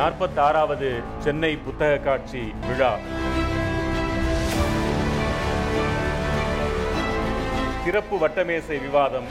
நாற்பத்தாறாவது 0.00 1.02
சென்னை 1.18 1.56
புத்தக 1.56 1.96
காட்சி 1.96 2.54
விழா. 2.68 2.98
சிறப்பு 7.84 8.28
வட்டமேசை 8.28 8.80
விவாதம். 8.80 9.24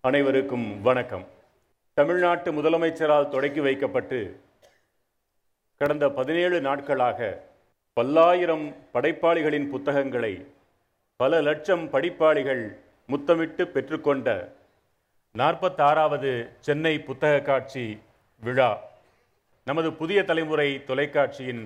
அனைவருக்கும் 0.00 0.82
வணக்கம். 0.82 1.26
தமிழ்நாட்டு 1.94 2.52
முதலமைச்சரால் 2.52 3.28
தொடக்கி 3.28 3.60
வைக்கப்பட்டு 3.60 4.40
கடந்த 5.76 6.08
பதினேழு 6.08 6.60
நாட்களாக 6.60 7.48
பல்லாயிரம் 7.92 8.74
படைப்பாளிகளின் 8.94 9.68
புத்தகங்களை 9.68 10.46
பல 11.20 11.40
லட்சம் 11.46 11.82
படிப்பாளிகள் 11.92 12.62
முத்தமிட்டு 13.08 13.62
பெற்றுக்கொண்ட 13.72 14.28
நாற்பத்தாறாவது 15.34 16.30
சென்னை 16.66 16.92
புத்தக 17.08 17.40
காட்சி 17.40 17.84
விழா. 18.42 18.70
நமது 19.66 19.88
புதிய 20.00 20.24
தலைமுறை 20.24 20.68
தொலைக்காட்சியின் 20.90 21.62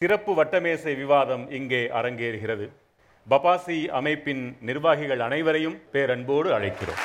சிறப்பு 0.00 0.32
வட்டமேசை 0.38 0.94
விவாதம் 1.02 1.44
இங்கே 1.58 1.82
அரங்கேறுகிறது. 2.00 2.68
பபாசி 3.30 3.78
அமைப்பின் 4.00 4.44
நிர்வாகிகள் 4.60 5.24
அனைவரையும் 5.28 5.78
பேரன்போடு 5.92 6.50
அழைக்கிறோம். 6.58 7.02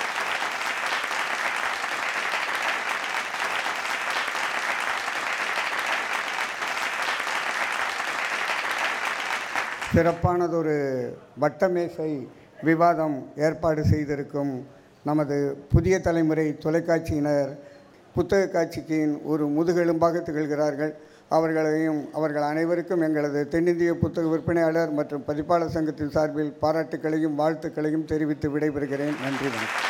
சிறப்பானதொரு 9.96 10.78
வட்டமேசை 11.42 12.28
விவாதம் 12.64 13.16
ஏற்பாடு 13.36 13.86
செய்திருக்கும் 13.86 14.68
நமது 15.04 15.36
புதிய 15.74 16.00
தலைமுறை 16.00 16.46
தொலைக்காட்சியினர் 16.64 17.52
புத்தக 18.16 18.48
காட்சிக்கின் 18.48 19.14
ஒரு 19.24 19.46
முதுகெலும்பாக 19.48 20.22
திகழ்கிறார்கள். 20.28 20.92
அவர்களையும் 21.30 22.14
அவர்கள் 22.14 22.42
அனைவருக்கும் 22.42 23.02
எங்களது 23.02 23.48
தென்னிந்திய 23.48 23.94
புத்தக 23.94 24.28
விற்பனையாளர் 24.28 24.92
மற்றும் 24.92 25.24
பதிப்பாளர் 25.24 25.76
சங்கத்தின் 25.76 26.16
சார்பில் 26.18 26.58
பாராட்டுக்களையும் 26.62 27.38
வாழ்த்துக்களையும் 27.42 28.06
தெரிவித்து 28.06 28.50
விடைபெறுகிறேன். 28.58 29.16
நன்றி 29.22 29.48
வணக்கம். 29.48 29.86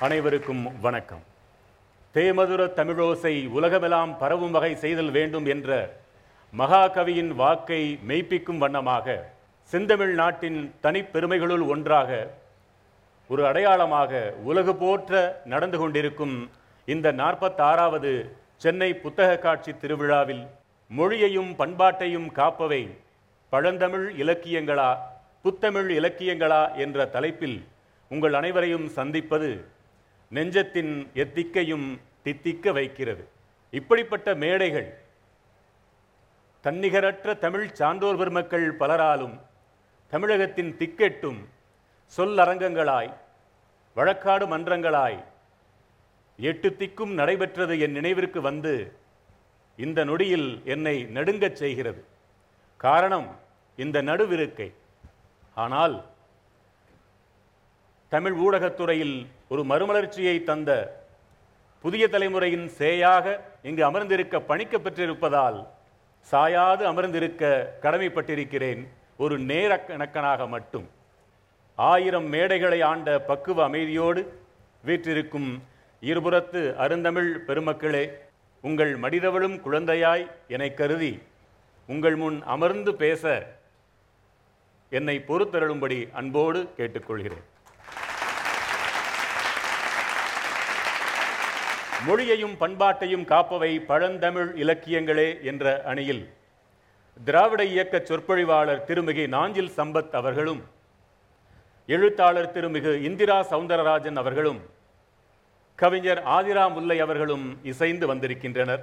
அனைவருக்கும் 0.00 0.80
வணக்கம். 0.80 1.29
தேமதுர 2.14 2.62
தமிழோசை 2.74 3.34
உலகமெல்லாம் 3.52 4.12
பரவும் 4.18 4.50
வகை 4.50 4.70
செய்தல் 4.74 5.10
வேண்டும் 5.10 5.46
என்ற 5.46 5.70
மகாகவியின் 6.52 7.32
வாக்கை 7.34 7.82
மெய்ப்பிக்கும் 8.08 8.58
வண்ணமாக 8.58 9.06
செந்தமிழ் 9.72 10.14
நாட்டின் 10.14 10.58
தனிப்பெருமைகளுள் 10.80 11.64
ஒன்றாக 11.66 12.10
ஒரு 13.30 13.42
அடையாளமாக 13.46 14.12
உலகு 14.44 14.72
போற்ற 14.74 15.20
நடந்து 15.44 15.78
கொண்டிருக்கும் 15.78 16.36
இந்த 16.88 17.08
நாற்பத்தாறாவது 17.12 18.12
சென்னை 18.56 18.90
புத்தக 18.96 19.30
காட்சி 19.38 19.72
திருவிழாவில் 19.74 20.44
மொழியையும் 20.90 21.52
பண்பாட்டையும் 21.56 22.28
காப்பவை 22.34 22.82
பழந்தமிழ் 23.52 24.06
இலக்கியங்களா 24.16 24.90
புத்தமிழ் 25.42 25.90
இலக்கியங்களா 25.90 26.62
என்ற 26.76 27.06
தலைப்பில் 27.08 27.58
உங்கள் 28.10 28.34
அனைவரையும் 28.34 28.88
சந்திப்பது 28.90 29.50
நெஞ்சத்தின் 30.34 30.92
எத்திக்கையும் 31.14 31.86
தித்திக்க 32.24 32.72
வைக்கிறது. 32.72 33.28
இப்படிப்பட்ட 33.70 34.34
மேடைகள் 34.34 34.90
தன்னிகரற்ற 36.64 37.34
தமிழ் 37.44 37.72
சான்றோர் 37.78 38.16
பெருமக்கள் 38.16 38.66
பலராலும் 38.76 39.34
தமிழகத்தின் 40.12 40.70
திக்கெட்டும் 40.78 41.40
சொல்லரங்கங்களாய் 42.16 43.10
வழக்காடு 43.96 44.46
மன்றங்களாய் 44.52 45.18
எட்டு 46.50 46.68
திக்கும் 46.78 47.12
நடைபெற்றது 47.14 47.74
என் 47.78 47.96
நினைவிற்கு 47.98 48.40
வந்து 48.40 48.74
இந்த 49.76 50.04
நொடியில் 50.04 50.48
என்னை 50.64 50.96
நடுங்கச் 51.16 51.58
செய்கிறது. 51.62 52.04
காரணம் 52.76 53.28
இந்த 53.76 54.02
நடுவிருக்கை. 54.02 54.70
ஆனால் 55.54 55.96
தமிழ் 58.08 58.36
ஊடகத்துறையில் 58.46 59.16
ஒரு 59.52 59.62
மறுமலர்ச்சியை 59.70 60.34
தந்த 60.48 60.70
புதிய 61.84 62.04
தலைமுறையின் 62.08 62.66
சேயாக 62.78 63.26
இங்கு 63.68 63.82
அமர்ந்திருக்க 63.88 64.40
பணிக்க 64.50 64.78
பெற்றிருப்பதால் 64.78 65.58
சாயாது 66.32 66.82
அமர்ந்திருக்க 66.90 67.50
கடமைப்பட்டிருக்கிறேன் 67.84 68.82
ஒரு 69.22 69.36
நேர 69.50 69.70
கணக்கனாக 69.88 70.46
மட்டும். 70.54 70.86
ஆயிரம் 71.78 72.28
மேடைகளை 72.34 72.80
ஆண்ட 72.90 73.18
பக்குவ 73.30 73.66
அமைதியோடு 73.68 74.22
வீற்றிருக்கும் 74.84 75.50
இருபுறத்து 76.02 76.62
அருந்தமிழ் 76.84 77.30
பெருமக்களே 77.48 78.04
உங்கள் 78.64 78.94
மடிதவளும் 79.04 79.60
குழந்தையாய் 79.66 80.26
என்னை 80.54 80.72
கருதி 80.74 81.14
உங்கள் 81.86 82.16
முன் 82.16 82.40
அமர்ந்து 82.54 82.94
பேச 83.04 83.24
என்னை 84.98 85.18
பொறுத்தருளும்படி 85.28 86.00
அன்போடு 86.12 86.62
கேட்டுக்கொள்கிறேன். 86.78 87.46
மொழியையும் 92.06 92.54
பண்பாட்டையும் 92.60 93.24
காப்பவை 93.30 93.72
பழந்தமிழ் 93.86 94.50
இலக்கியங்களே 94.62 95.42
என்ற 95.42 95.82
அணியில் 95.82 96.22
திராவிட 97.24 97.64
இயக்க 97.64 97.96
சொற்பொழிவாளர் 97.98 98.84
திருமிகு 98.88 99.24
நாஞ்சில் 99.28 99.72
சம்பத் 99.76 100.14
அவர்களும் 100.20 100.62
எழுத்தாளர் 101.88 102.52
திருமிகு 102.52 102.92
இந்திரா 103.08 103.36
சவுந்தரராஜன் 103.50 104.16
அவர்களும் 104.16 104.60
கவிஞர் 105.78 106.22
ஆதிரா 106.36 106.64
முல்லை 106.74 107.00
அவர்களும் 107.00 107.46
இசைந்து 107.62 108.06
வந்திருக்கின்றனர். 108.06 108.82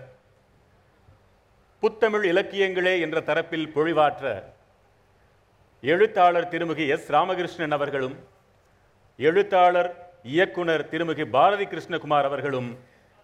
புத்தமிழ் 1.84 2.26
இலக்கியங்களே 2.32 2.94
என்ற 3.06 3.18
தரப்பில் 3.20 3.68
பொழிவாற்ற 3.76 4.26
எழுத்தாளர் 5.84 6.50
திருமிகு 6.54 6.86
எஸ் 6.88 7.10
ராமகிருஷ்ணன் 7.12 7.72
அவர்களும் 7.72 8.16
எழுத்தாளர் 9.20 9.90
இயக்குனர் 10.24 10.86
திருமிகு 10.92 11.26
பாரதி 11.36 11.66
கிருஷ்ணகுமார் 11.66 12.28
அவர்களும் 12.30 12.70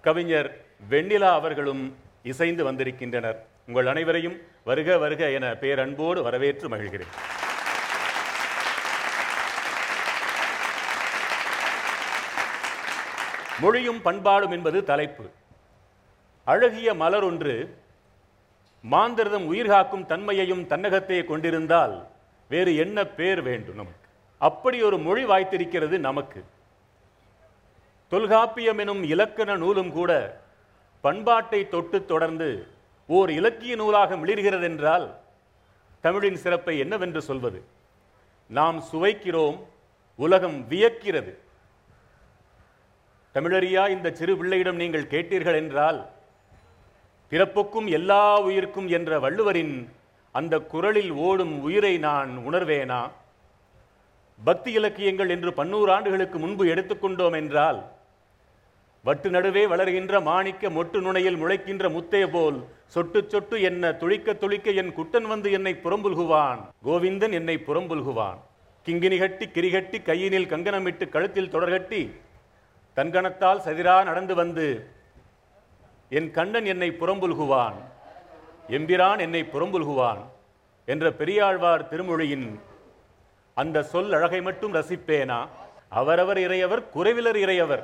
கவிஞர் 0.06 0.48
வெண்ணிலா 0.90 1.30
அவர்களும் 1.40 1.96
இசைந்து 2.24 2.64
வந்திருக்கின்றனர். 2.64 3.38
உங்கள் 3.68 3.88
அனைவரையும் 3.88 4.42
வருக 4.64 4.98
வருக 4.98 5.30
என 5.30 5.46
பேரன்போடு 5.54 6.22
வரவேற்று 6.22 6.70
மகிழ்கிறேன். 6.70 7.14
மொழியும் 13.60 14.02
பண்பாடும் 14.02 14.52
என்பது 14.52 14.84
தலைப்பு. 14.84 15.26
அழகிய 16.44 16.94
மலர் 16.94 17.24
ஒன்று 17.24 17.78
மாந்திரதம் 18.82 19.46
உயிர்காக்கும் 19.54 20.06
தன்மையையும் 20.06 20.64
தன்னகத்தையே 20.68 21.26
கொண்டிருந்தால் 21.26 22.08
வேறு 22.50 22.76
என்ன 22.76 23.06
பேர் 23.06 23.42
வேண்டும் 23.42 23.76
நமக்கு? 23.76 24.08
அப்படி 24.38 24.82
ஒரு 24.82 24.98
மொழி 24.98 25.26
வாய்த்திருக்கிறது 25.26 25.98
நமக்கு. 25.98 26.44
தொல்காப்பியம் 28.14 28.80
எனும் 28.84 29.04
இலக்கண 29.04 29.52
நூலும் 29.62 29.92
கூட 29.92 30.12
பண்பாட்டை 31.04 31.60
தொட்டு 31.68 31.98
தொடர்ந்து 32.06 32.50
ஓர் 33.10 33.30
இலக்கிய 33.30 33.76
நூலாக 33.76 34.16
மிளிர்கிறது 34.16 34.66
என்றால் 34.70 35.06
தமிழின் 36.04 36.38
சிறப்பை 36.44 36.76
என்னவென்று 36.84 37.22
சொல்வது? 37.22 37.60
நாம் 38.50 38.78
சுவைக்கிறோம் 38.92 39.58
உலகம் 40.16 40.60
வியக்கிறது. 40.70 41.34
தமிழறியா 43.36 43.84
இந்த 43.96 44.12
சிறு 44.12 44.36
பிள்ளையிடம் 44.38 44.76
நீங்கள் 44.76 45.12
கேட்டீர்கள் 45.14 45.58
என்றால் 45.62 46.00
பிறப்புக்கும் 47.32 47.90
எல்லா 48.00 48.24
உயிர்க்கும் 48.42 48.88
என்ற 48.88 49.20
வள்ளுவரின் 49.20 49.76
அந்த 50.32 50.60
குரலில் 50.74 51.12
ஓடும் 51.12 51.56
உயிரை 51.62 51.94
நான் 51.98 52.32
உணர்வேனா? 52.50 53.02
பக்தி 54.40 54.72
இலக்கியங்கள் 54.72 55.30
என்று 55.30 55.50
பன்னூறு 55.58 55.90
ஆண்டுகளுக்கு 55.96 56.38
முன்பு 56.40 56.64
எடுத்துக்கொண்டோம் 56.66 57.36
என்றால் 57.42 57.82
வட்டு 59.08 59.30
நடுவே 59.36 59.62
வளர்கின்ற 59.72 60.20
மாணிக்க 60.28 60.70
மொட்டு 60.76 60.98
நுனையில் 61.06 61.38
முளைக்கின்ற 61.40 61.86
முத்தைய 61.96 62.26
போல் 62.34 62.58
சொட்டு 62.94 63.20
சொட்டு 63.32 63.56
என்ன 63.70 63.94
துளிக்க 64.02 64.34
துளிக்க 64.42 64.72
என் 64.82 64.92
குட்டன் 64.98 65.26
வந்து 65.32 65.50
என்னை 65.58 65.74
புறம்புல்குவான் 65.86 66.60
கோவிந்தன் 66.88 67.34
என்னை 67.40 67.56
புறம்புல்குவான். 67.68 68.38
கிங்கினி 68.86 69.18
கட்டி 69.24 69.46
கிரிகட்டி 69.56 69.98
கையினில் 70.10 70.48
கங்கணமிட்டு 70.52 71.06
கழுத்தில் 71.16 71.52
தொடர்கட்டி 71.56 72.02
தன்கணத்தால் 72.98 73.64
சதிரா 73.66 73.96
நடந்து 74.10 74.36
வந்து 74.42 74.68
என் 76.18 76.30
கண்ணன் 76.38 76.70
என்னை 76.74 76.90
புறம்புல்குவான் 77.02 77.78
எம்பிரான் 78.78 79.24
என்னை 79.26 79.42
புறம்புல்குவான் 79.54 80.22
என்ற 80.94 81.12
பெரியாழ்வார் 81.20 81.88
திருமொழியின் 81.92 82.48
அந்த 83.58 83.84
சொல் 83.92 84.14
அழகை 84.20 84.42
மட்டும் 84.48 84.76
ரசிப்பேனா? 84.80 85.42
அவரவர் 86.00 86.42
இறையவர் 86.46 86.84
குறைவிலர் 86.96 87.42
இறையவர். 87.44 87.84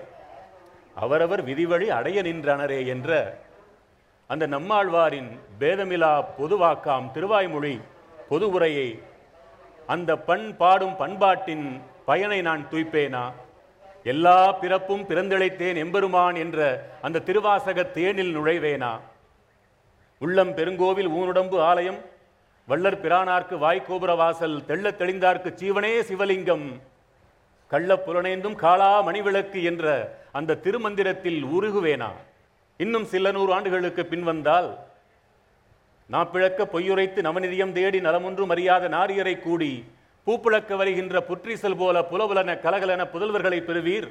அவரவர் 0.98 1.42
விதிவழி 1.42 1.88
அடைய 1.90 2.22
நின்றனரே 2.22 2.86
என்ற 2.86 3.38
அந்த 4.30 4.48
நம்மாழ்வாரின் 4.48 5.30
பேதமிலா 5.60 6.14
பொதுவாக்காம் 6.40 7.12
திருவாய்மொழி 7.14 7.80
பொது 8.30 8.50
உரையை 8.50 8.90
அந்த 9.88 10.18
பண் 10.18 10.56
பாடும் 10.58 10.96
பண்பாட்டின் 10.96 11.82
பயனை 12.06 12.42
நான் 12.42 12.68
தூய்ப்பேனா? 12.72 13.24
எல்லா 14.04 14.52
பிறப்பும் 14.52 15.08
பிறந்திழைத்தேன் 15.08 15.76
எம்பெருமான் 15.76 16.36
என்ற 16.36 16.60
அந்த 17.02 17.20
திருவாசக 17.20 17.84
தேனில் 17.84 18.36
நுழைவேனா? 18.38 18.92
உள்ளம் 20.22 20.54
பெருங்கோவில் 20.54 21.10
ஊனுடம்பு 21.10 21.58
ஆலயம் 21.62 22.00
வள்ளற் 22.68 23.02
பிரானார்க்கு 23.04 23.56
வாய்க்கோபுர 23.58 24.16
வாசல் 24.16 24.66
தெள்ளத் 24.66 25.00
தெளிந்தார்க்கு 25.00 25.52
சீவனே 25.56 26.02
சிவலிங்கம் 26.02 26.68
கள்ளப் 27.72 28.06
புலனைந்தும் 28.06 28.56
காளா 28.56 28.92
மணிவிளக்கு 29.08 29.64
என்ற 29.64 30.18
அந்த 30.32 30.58
திருமந்திரத்தில் 30.64 31.42
உருகுவேனா? 31.46 32.12
இன்னும் 32.78 33.06
சில 33.06 33.32
நூறு 33.32 33.54
ஆண்டுகளுக்கு 33.54 34.08
பின்வந்தால் 34.10 34.78
நாப்பிழக்க 36.12 36.66
பொய்யுரைத்து 36.74 37.22
நவநிதியம் 37.22 37.72
தேடி 37.72 38.00
நலமொன்றும் 38.00 38.50
அறியாத 38.50 38.90
நாரியரை 38.90 39.40
கூடி 39.40 39.84
பூப்பிழக்க 40.28 40.76
வருகின்ற 40.76 41.24
புற்றீசல் 41.28 41.78
போல 41.78 42.00
புலபுலன 42.12 42.56
கலகலன 42.60 43.06
புதல்வர்களை 43.14 43.60
பெறுவீர். 43.62 44.10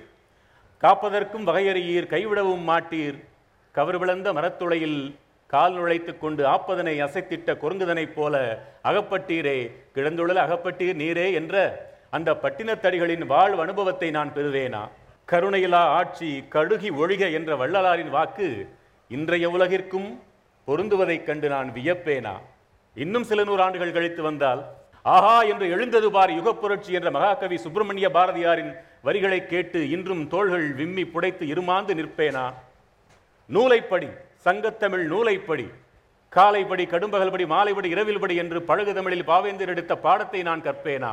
காப்பதற்கும் 0.80 1.46
வகையறியீர் 1.46 2.10
கைவிடவும் 2.14 2.64
மாட்டீர். 2.68 3.24
கவர் 3.72 3.98
விளந்த 3.98 4.32
மரத்துளையில் 4.32 5.16
கால் 5.46 5.72
நுழைத்துக் 5.72 6.20
கொண்டு 6.20 6.46
ஆப்பதனை 6.46 6.94
அசைத்திட்ட 7.04 7.52
குரங்குதனைப் 7.62 8.14
போல 8.14 8.64
அகப்பட்டீரே 8.84 9.70
கிழந்துழல் 9.92 10.36
அகப்பட்டீர் 10.36 10.98
நீரே 11.02 11.32
என்ற 11.32 11.56
அந்த 12.12 12.30
பட்டினத்தடிகளின் 12.42 13.24
வாழ்வு 13.32 13.60
அனுபவத்தை 13.64 14.08
நான் 14.16 14.34
பெறுவேனா? 14.36 14.82
கருணையிலா 15.28 15.82
ஆட்சி 15.98 16.30
கடுகி 16.54 16.90
ஒழிக 17.02 17.22
என்ற 17.38 17.50
வள்ளலாரின் 17.62 18.12
வாக்கு 18.16 18.48
இன்றைய 19.10 19.46
உலகிற்கும் 19.56 20.08
பொருந்துவதைக் 20.68 21.26
கண்டு 21.28 21.48
நான் 21.54 21.68
வியப்பேனா? 21.76 22.34
இன்னும் 22.96 23.26
சில 23.30 23.44
நூறு 23.48 23.62
ஆண்டுகள் 23.66 23.96
கழித்து 23.96 24.22
வந்தால் 24.28 24.62
ஆஹா 25.14 25.36
என்று 25.52 25.66
எழுந்தது 25.74 26.08
பார் 26.16 26.32
யுகப்புரட்சி 26.38 26.92
என்ற 26.98 27.08
மகாகவி 27.16 27.56
சுப்பிரமணிய 27.64 28.06
பாரதியாரின் 28.16 28.72
வரிகளை 29.06 29.40
கேட்டு 29.46 29.80
இன்றும் 29.94 30.24
தோள்கள் 30.32 30.66
விம்மி 30.80 31.04
புடைத்து 31.12 31.44
இருமாந்து 31.52 31.92
நிற்பேனா? 32.00 32.46
நூலைப்படி 33.48 34.08
சங்கத்தமிழ் 34.46 35.04
நூலைப்படி 35.12 35.66
காலைப்படி 36.32 36.84
கடும்பகல்படி 36.92 37.44
மாலைப்படி 37.54 37.88
இரவில்படி 37.94 38.34
என்று 38.42 38.58
பழகு 38.62 38.92
தமிழில் 38.94 39.28
பாவேந்தர் 39.30 39.72
எடுத்த 39.74 39.92
பாடத்தை 40.06 40.40
நான் 40.48 40.64
கற்பேனா? 40.66 41.12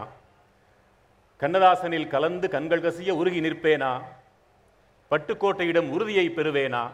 கண்ணதாசனில் 1.41 2.07
கலந்து 2.07 2.49
கண்கள் 2.49 2.81
கசிய 2.81 3.09
உருகி 3.09 3.39
நிற்பேனா? 3.41 4.01
பட்டுக்கோட்டையிடம் 5.11 5.89
உறுதியை 5.89 6.29
பெறுவேனா? 6.29 6.91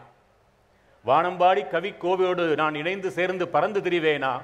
வானம்பாடி 1.06 1.68
கவி 1.68 1.90
கோவையோடு 1.90 2.56
நான் 2.56 2.74
இணைந்து 2.74 3.10
சேர்ந்து 3.10 3.48
பறந்து 3.48 3.80
திரிவேனா? 3.80 4.42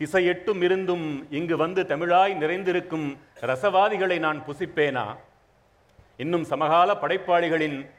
திசையெட்டும் 0.00 0.62
இருந்தும் 0.62 1.26
இங்கு 1.30 1.56
வந்து 1.56 1.82
தமிழாய் 1.82 2.34
நிறைந்திருக்கும் 2.34 3.18
ரசவாதிகளை 3.40 4.18
நான் 4.18 4.44
புசிப்பேனா? 4.48 5.16
இன்னும் 6.16 6.44
சமகால 6.44 6.92
படைப்பாளிகளின் 6.94 7.90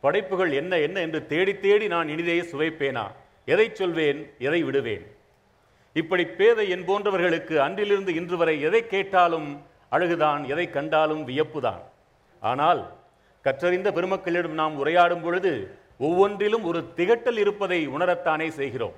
படைப்புகள் 0.00 0.52
என்ன 0.52 0.78
என்ன 0.78 1.00
என்று 1.00 1.26
தேடி 1.26 1.58
தேடி 1.58 1.86
நான் 1.86 2.08
இனிதே 2.08 2.40
சுவைப்பேனா? 2.40 3.10
எதை 3.44 3.70
சொல்வேன் 3.74 4.30
எதை 4.38 4.62
விடுவேன்? 4.62 5.16
இப்படி 6.00 6.24
பேதை 6.38 6.64
என் 6.74 6.84
போன்றவர்களுக்கு 6.88 7.54
அன்றிலிருந்து 7.64 8.12
இன்று 8.20 8.36
வரை 8.40 8.54
எதை 8.68 8.80
கேட்டாலும் 8.86 9.48
அழகுதான் 9.94 10.42
எதை 10.52 10.66
கண்டாலும் 10.70 11.22
வியப்புதான். 11.28 11.82
ஆனால் 12.42 12.80
கற்றறிந்த 13.44 13.88
பெருமக்களிடம் 13.96 14.56
நாம் 14.60 14.74
உரையாடும் 14.82 15.22
பொழுது 15.22 15.52
ஒவ்வொன்றிலும் 16.06 16.64
ஒரு 16.70 16.80
திகட்டல் 16.96 17.38
இருப்பதை 17.42 17.80
உணரத்தானே 17.88 18.48
செய்கிறோம். 18.60 18.96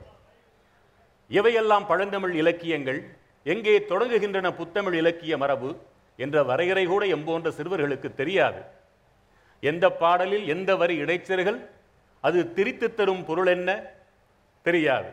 எவையெல்லாம் 1.31 1.89
பழந்தமிழ் 1.91 2.35
இலக்கியங்கள் 2.43 3.01
எங்கே 3.47 3.75
தொடங்குகின்றன 3.91 4.49
புத்தமிழ் 4.61 4.97
இலக்கிய 5.01 5.37
மரபு 5.43 5.71
என்ற 6.19 6.37
வரையறை 6.51 6.87
கூட 6.87 7.05
எம்போன்ற 7.17 7.49
சிறுவர்களுக்கு 7.59 8.09
தெரியாது. 8.21 8.61
எந்த 9.63 9.85
பாடலில் 10.03 10.47
எந்த 10.55 10.71
வரி 10.77 10.95
இடைச்சர்கள் 11.03 11.59
அது 12.25 12.41
திரித்து 12.57 12.89
தரும் 12.95 13.25
பொருள் 13.25 13.51
என்ன 13.57 13.71
தெரியாது. 14.67 15.11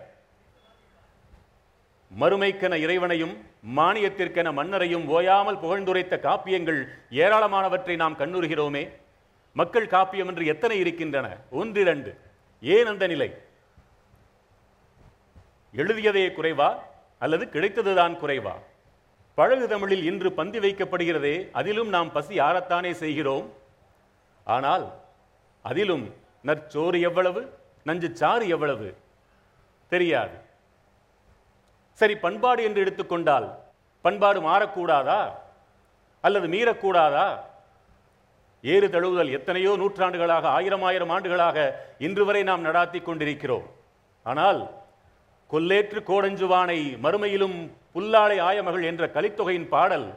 மறுமைக்கென 2.19 2.75
இறைவனையும் 2.75 3.45
மானியத்திற்கென 3.75 4.53
மன்னரையும் 4.53 5.07
ஓயாமல் 5.07 5.57
புகழ்ந்துரைத்த 5.57 6.17
காப்பியங்கள் 6.19 6.85
ஏராளமானவற்றை 7.11 7.95
நாம் 7.95 8.17
கண்ணுறுகிறோமே. 8.17 8.91
மக்கள் 9.53 9.87
காப்பியம் 9.87 10.27
என்று 10.27 10.45
எத்தனை 10.45 10.79
இருக்கின்றன? 10.79 11.37
ஒன்றிரண்டு. 11.51 12.17
ஏன் 12.61 12.85
அந்த 12.85 13.07
நிலை? 13.07 13.37
எழுதியதே 15.75 16.27
குறைவா? 16.27 16.75
அல்லது 17.19 17.45
கிடைத்ததுதான் 17.45 18.15
குறைவா? 18.15 18.51
பழகு 19.35 19.67
தமிழில் 19.67 20.03
இன்று 20.03 20.31
பந்தி 20.31 20.59
வைக்கப்படுகிறதே 20.59 21.49
அதிலும் 21.51 21.89
நாம் 21.89 22.11
பசி 22.11 22.39
ஆறத்தானே 22.39 22.91
செய்கிறோம். 22.91 23.53
ஆனால் 24.43 24.93
அதிலும் 25.61 26.13
நற்சோறு 26.41 27.01
எவ்வளவு? 27.01 27.53
நஞ்சு 27.83 28.15
சாறு 28.15 28.47
எவ்வளவு? 28.47 28.97
தெரியாது. 29.89 30.49
சரி 31.99 32.15
பண்பாடு 32.15 32.61
என்று 32.63 32.81
எடுத்துக்கொண்டால் 32.83 33.47
பண்பாடு 34.01 34.39
மாறக்கூடாதா? 34.41 35.21
அல்லது 36.21 36.47
மீறக்கூடாதா? 36.47 37.27
ஏறு 38.63 38.87
தழுவுதல் 38.87 39.31
எத்தனையோ 39.37 39.71
நூற்றாண்டுகளாக 39.81 40.47
ஆயிரம் 40.47 40.81
ஆயிரம் 40.81 41.09
ஆண்டுகளாக 41.09 41.57
இன்று 41.97 42.25
வரை 42.25 42.41
நாம் 42.49 42.65
நடாத்தி 42.65 42.99
கொண்டிருக்கிறோம். 43.01 43.65
ஆனால் 44.25 44.59
கொல்லேற்று 45.49 45.99
கோடஞ்சுவானை 46.09 46.79
மறுமையிலும் 47.05 47.57
புல்லாளை 47.95 48.37
ஆயமகள் 48.49 48.83
என்ற 48.83 49.03
கலித்தொகையின் 49.15 49.67
பாடல் 49.67 50.07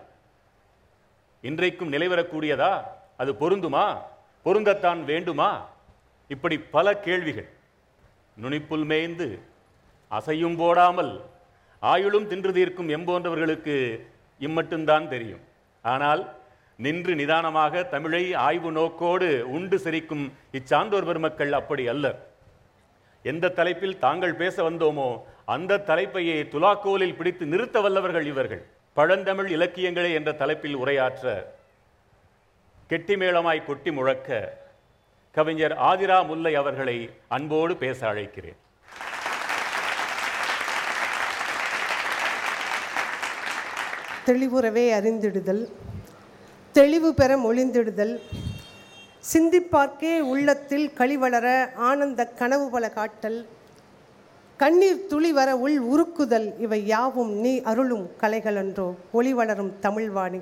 இன்றைக்கும் 1.40 1.92
நிலைவரக்கூடியதா 1.92 2.72
அது 3.16 3.32
பொருந்துமா? 3.40 3.86
பொருந்தத்தான் 4.46 5.00
வேண்டுமா? 5.04 5.50
இப்படி 6.30 6.56
பல 6.76 6.86
கேள்விகள். 7.06 7.48
நுனிப்புல் 8.36 8.84
மேய்ந்து 8.84 9.28
அசையும் 10.10 10.56
போடாமல் 10.56 11.12
ஆயுளும் 11.82 12.26
தின்று 12.26 12.52
தீர்க்கும் 12.58 12.92
எம்போன்றவர்களுக்கு 12.96 13.76
இம்மட்டும்தான் 14.40 15.06
தெரியும். 15.08 15.42
ஆனால் 15.84 16.22
நின்று 16.78 17.12
நிதானமாக 17.20 17.82
தமிழை 17.94 18.22
ஆய்வு 18.46 18.70
நோக்கோடு 18.78 19.28
உண்டு 19.56 19.76
சிரிக்கும் 19.84 20.24
இச்சான்றோர் 20.58 21.08
பெருமக்கள் 21.08 21.52
அப்படி 21.60 21.84
அல்ல. 21.92 22.06
எந்த 23.24 23.52
தலைப்பில் 23.58 24.00
தாங்கள் 24.04 24.40
பேச 24.40 24.56
வந்தோமோ 24.70 25.08
அந்த 25.54 25.82
தலைப்பையே 25.90 26.36
துலாக்கோலில் 26.54 27.16
பிடித்து 27.18 27.44
நிறுத்த 27.46 27.80
வல்லவர்கள் 27.80 28.26
இவர்கள். 28.32 28.64
பழந்தமிழ் 28.96 29.48
இலக்கியங்களே 29.56 30.10
என்ற 30.18 30.32
தலைப்பில் 30.40 30.76
உரையாற்ற 30.82 31.32
கெட்டிமேளமாய் 32.90 33.66
கொட்டி 33.68 33.90
முழக்க 33.90 34.28
கவிஞர் 35.34 35.74
ஆதிரா 35.90 36.18
முல்லை 36.26 36.52
அவர்களை 36.54 36.96
அன்போடு 37.36 37.74
பேச 37.76 38.00
அழைக்கிறேன். 38.10 38.58
தெளிவுறவே 44.26 44.84
அறிந்திடுதல் 44.92 45.68
தெளிவு 46.72 47.14
பெற 47.14 47.36
மொழிந்திடுதல் 47.36 48.20
சிந்திப்பார்க்கே 49.32 50.20
உள்ளத்தில் 50.20 50.90
களிவளர 50.98 51.68
ஆனந்த 51.74 52.26
கனவு 52.26 52.70
பல 52.70 52.90
காட்டல் 52.90 53.46
கண்ணீர் 54.56 55.06
துளி 55.06 55.32
வர 55.32 55.56
உள் 55.56 55.78
உருக்குதல் 55.80 56.58
இவை 56.58 56.86
யாவும் 56.86 57.32
நீ 57.38 57.60
அருளும் 57.60 58.10
கலைகளன்றோ 58.20 58.94
ஒளி 59.12 59.34
வளரும் 59.34 59.72
தமிழ்வாணி 59.80 60.40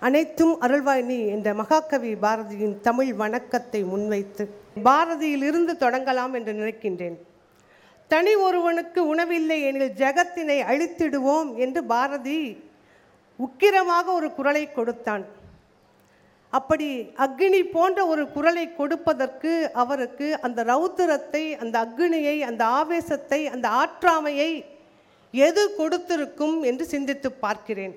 அனைத்தும் 0.00 0.60
அருள்வாய் 0.60 1.02
நீ 1.02 1.26
என்ற 1.26 1.54
மகாகவி 1.54 2.14
பாரதியின் 2.14 2.80
தமிழ் 2.80 3.12
வணக்கத்தை 3.12 3.84
முன்வைத்து 3.84 4.44
பாரதியிலிருந்து 4.84 5.72
தொடங்கலாம் 5.76 6.34
என்று 6.34 6.52
நினைக்கின்றேன். 6.52 7.16
தனி 8.08 8.34
ஒருவனுக்கு 8.34 9.14
உணவில்லை 9.14 9.62
எனில் 9.62 9.92
ஜெகத்தினை 9.92 10.58
அழித்திடுவோம் 10.62 11.56
என்று 11.56 11.84
பாரதி 11.84 12.38
உக்கிரமாக 13.38 14.06
ஒரு 14.18 14.28
குரலை 14.38 14.64
கொடுத்தான். 14.72 15.24
அப்படி 16.52 16.88
அக்னி 17.24 17.60
போன்ற 17.76 18.00
ஒரு 18.12 18.24
குரலை 18.34 18.64
கொடுப்பதற்கு 18.74 19.52
அவருக்கு 19.82 20.26
அந்த 20.46 20.64
ரௌத்திரத்தை 20.64 21.44
அந்த 21.62 21.76
அக்னியை 21.86 22.36
அந்த 22.50 22.64
ஆவேசத்தை 22.80 23.40
அந்த 23.54 23.66
ஆற்றாமையை 23.82 24.50
எது 25.34 25.62
கொடுத்திருக்கும் 25.78 26.56
என்று 26.70 26.84
சிந்தித்து 26.94 27.28
பார்க்கிறேன். 27.44 27.94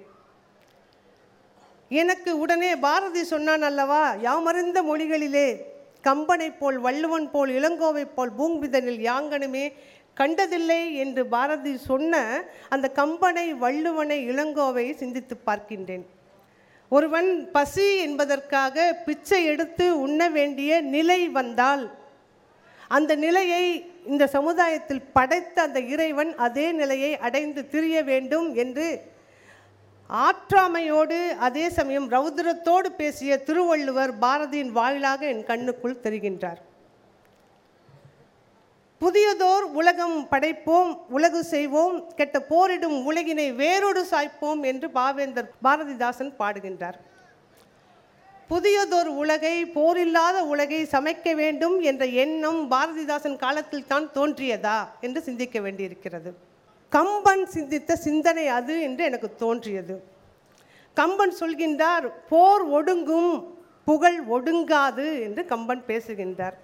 எனக்கு 1.92 2.32
உடனே 2.44 2.72
பாரதி 2.86 3.22
சொன்னான் 3.34 3.66
அல்லவா 3.68 4.04
யாமறிந்த 4.28 4.80
மொழிகளிலே 4.88 5.48
கம்பனை 6.08 6.50
போல் 6.60 6.78
வள்ளுவன் 6.86 7.28
போல் 7.32 7.52
இளங்கோவை 7.60 8.04
போல் 8.16 8.32
பூங்கிதனில் 8.40 9.00
யாங்கனுமே 9.10 9.66
கண்டதில்லை 10.20 10.82
என்று 11.04 11.24
பாரதி 11.34 11.74
சொன்ன 11.90 12.22
அந்த 12.74 12.88
கம்பனை 13.00 13.48
வள்ளுவனை 13.64 14.20
இளங்கோவை 14.32 14.86
சிந்தித்து 15.02 15.36
பார்க்கின்றேன். 15.46 16.06
ஒருவன் 16.92 17.30
பசி 17.56 17.88
என்பதற்காக 18.06 18.76
பிச்சை 19.06 19.40
எடுத்து 19.54 19.86
உண்ண 20.06 20.30
வேண்டிய 20.38 20.72
நிலை 20.96 21.20
வந்தால் 21.38 21.84
அந்த 22.98 23.12
நிலையை 23.26 23.64
இந்த 24.12 24.26
சமுதாயத்தில் 24.36 25.08
படைத்த 25.16 25.56
அந்த 25.62 25.80
இறைவன் 25.94 26.32
அதே 26.46 26.68
நிலையை 26.72 27.12
அடைந்து 27.28 27.62
திரிய 27.74 27.98
வேண்டும் 28.12 28.48
என்று 28.64 28.88
ஆற்றாமையோடு 30.10 31.18
அதே 31.48 31.66
சமயம் 31.78 32.08
ரௌத்ரத்தோடு 32.12 32.90
பேசிய 33.00 33.32
திருவள்ளுவர் 33.48 34.14
பாரதியின் 34.22 34.72
வாயிலாக 34.78 35.22
என் 35.34 35.44
கண்ணுக்குள் 35.44 36.02
தெரிகின்றார். 36.04 36.62
புதியதோர் 39.02 39.66
உலகம் 39.80 40.16
படைப்போம் 40.32 40.92
உலகு 41.18 41.44
செய்வோம் 41.44 41.98
கெட்ட 42.20 42.38
போரிடும் 42.52 42.96
உலகினை 43.10 43.46
வேரோடு 43.56 44.02
சாய்ப்போம் 44.12 44.62
என்று 44.64 44.88
பாவேந்தர் 44.96 45.52
பாரதிதாசன் 45.66 46.32
பாடுகின்றார். 46.40 46.98
புதியதொரு 48.50 49.12
உலகை 49.24 49.54
போரில்லாத 49.78 50.38
உலகை 50.54 50.82
சமைக்க 50.94 51.36
வேண்டும் 51.36 51.78
என்ற 51.90 52.04
எண்ணம் 52.24 52.60
பாரதிதாசன் 52.74 53.38
காலத்தில் 53.46 53.88
தான் 53.88 54.08
தோன்றியதா 54.18 54.78
என்று 55.02 55.22
சிந்திக்க 55.22 55.60
வேண்டியிருக்கிறது. 55.60 56.32
கம்பன் 56.90 57.46
சிந்தித்த 57.56 57.96
சிந்தனை 58.08 58.48
அது 58.60 58.76
என்று 58.82 59.04
எனக்கு 59.04 59.30
தோன்றியது. 59.36 59.96
கம்பன் 60.98 61.36
சொல்கின்றார் 61.42 62.08
போர் 62.30 62.66
ஒடுங்கும் 62.78 63.34
புகழ் 63.84 64.20
ஒடுங்காது 64.36 65.08
என்று 65.26 65.42
கம்பன் 65.46 65.84
பேசுகின்றார். 65.92 66.58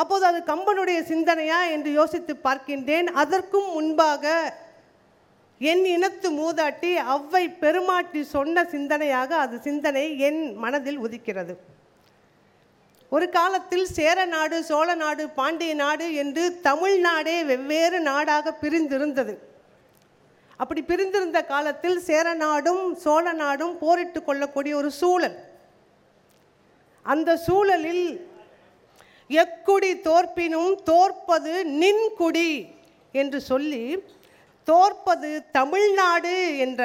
அப்போது 0.00 0.24
அது 0.30 0.38
கம்பனுடைய 0.52 0.98
சிந்தனையா 1.12 1.58
என்று 1.74 1.90
யோசித்து 2.00 2.34
பார்க்கின்றேன். 2.46 3.06
அதற்கும் 3.22 3.68
முன்பாக 3.76 4.24
என் 5.70 5.84
இனத்து 5.94 6.28
மூதாட்டி 6.40 6.90
அவ்வை 7.14 7.44
பெருமாட்டி 7.62 8.22
சொன்ன 8.34 8.64
சிந்தனையாக 8.74 9.30
அது 9.44 9.56
சிந்தனை 9.68 10.04
என் 10.28 10.42
மனதில் 10.64 11.00
உதிக்கிறது. 11.06 11.54
ஒரு 13.08 13.26
காலத்தில் 13.38 13.86
சேர 13.96 14.18
நாடு 14.34 14.56
சோழ 14.70 14.88
நாடு 15.02 15.24
பாண்டிய 15.38 15.74
நாடு 15.82 16.06
என்று 16.22 16.44
தமிழ்நாடே 16.68 17.36
வெவ்வேறு 17.50 17.98
நாடாக 18.00 18.54
பிரிந்திருந்தது. 18.62 19.34
அப்படி 20.60 20.82
பிரிந்திருந்த 20.82 21.40
காலத்தில் 21.52 21.98
சேர 22.10 22.26
நாடும் 22.44 22.84
சோழ 23.04 23.32
நாடும் 23.42 23.74
போரிட்டு 23.82 24.20
கொள்ளக்கூடிய 24.22 24.74
ஒரு 24.76 24.90
சூழல். 25.00 25.36
அந்த 27.06 27.30
சூழலில் 27.46 28.06
எக்குடி 29.30 29.90
தோற்பினும் 30.08 30.72
தோற்பது 30.82 31.52
நின் 31.82 32.04
குடி 32.18 32.50
என்று 33.14 33.38
சொல்லி 33.40 33.82
தோற்பது 34.68 35.30
தமிழ்நாடு 35.52 36.34
என்ற 36.58 36.82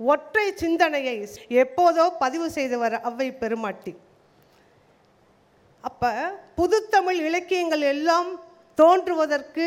ஒற்றை 0.00 0.46
சிந்தனையை 0.62 1.16
எப்போதோ 1.62 2.04
பதிவு 2.22 2.46
செய்தவர் 2.50 2.96
அவ்வை 3.08 3.28
பெருமாட்டி. 3.42 3.92
அப்போ 5.84 6.10
புதுத்தமிழ் 6.56 7.20
இலக்கியங்கள் 7.28 7.84
எல்லாம் 7.94 8.30
தோன்றுவதற்கு 8.78 9.66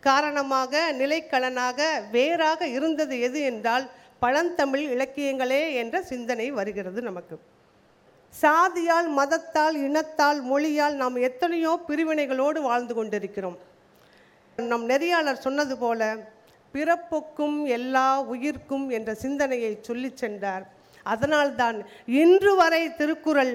காரணமாக 0.00 0.92
நிலைக்கலனாக 0.92 1.88
வேறாக 2.10 2.66
இருந்தது 2.66 3.14
எது 3.20 3.40
என்றால் 3.42 3.86
பழந்தமிழ் 4.18 4.84
இலக்கியங்களே 4.94 5.62
என்ற 5.74 6.02
சிந்தனை 6.02 6.48
வருகிறது 6.50 7.02
நமக்கு. 7.02 7.36
சாதியால் 8.42 9.08
மதத்தால் 9.18 9.76
இனத்தால் 9.86 10.40
மொழியால் 10.40 10.96
நாம் 11.02 11.16
எத்தனையோ 11.28 11.72
பிரிவினைகளோடு 11.88 12.60
வாழ்ந்து 12.60 12.94
கொண்டிருக்கிறோம். 12.94 13.58
நம் 14.56 14.84
நெறியாளர் 14.88 15.44
சொன்னது 15.46 15.74
போல 15.78 16.00
பிறப்புக்கும் 16.74 17.58
எல்லா 17.76 18.08
உயிர்க்கும் 18.32 18.86
என்ற 18.96 19.10
சிந்தனையை 19.14 19.78
சொல்லிச் 19.88 20.20
சென்றார். 20.22 20.64
அதனால்தான் 21.12 21.76
இன்று 22.22 22.52
வரை 22.56 22.82
திருக்குறள் 22.94 23.54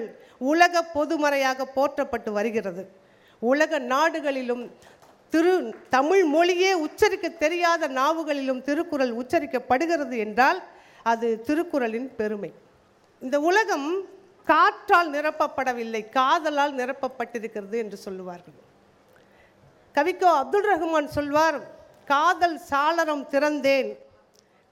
உலக 0.52 0.84
பொதுமறையாக 0.94 1.66
போற்றப்பட்டு 1.74 2.32
வருகிறது. 2.32 2.84
உலக 3.42 3.78
நாடுகளிலும் 3.92 4.64
திரு 5.32 5.52
தமிழ் 5.96 6.24
மொழியே 6.24 6.72
உச்சரிக்க 6.86 7.28
தெரியாத 7.44 7.88
நாவுகளிலும் 8.00 8.62
திருக்குறள் 8.62 9.14
உச்சரிக்கப்படுகிறது 9.22 10.16
என்றால் 10.26 10.58
அது 11.02 11.28
திருக்குறளின் 11.46 12.08
பெருமை. 12.16 12.52
இந்த 13.20 13.40
உலகம் 13.50 13.88
காற்றால் 14.50 15.10
நிரப்பப்படவில்லை 15.16 16.02
காதலால் 16.18 16.74
நிரப்பப்பட்டிருக்கிறது 16.80 17.76
என்று 17.84 17.98
சொல்லுவார்கள். 18.06 18.56
கவிக்கோ 19.96 20.30
அப்துல் 20.40 20.68
ரஹ்மான் 20.72 21.14
சொல்வார் 21.16 21.58
காதல் 22.12 22.58
சாளரம் 22.70 23.24
திறந்தேன் 23.32 23.90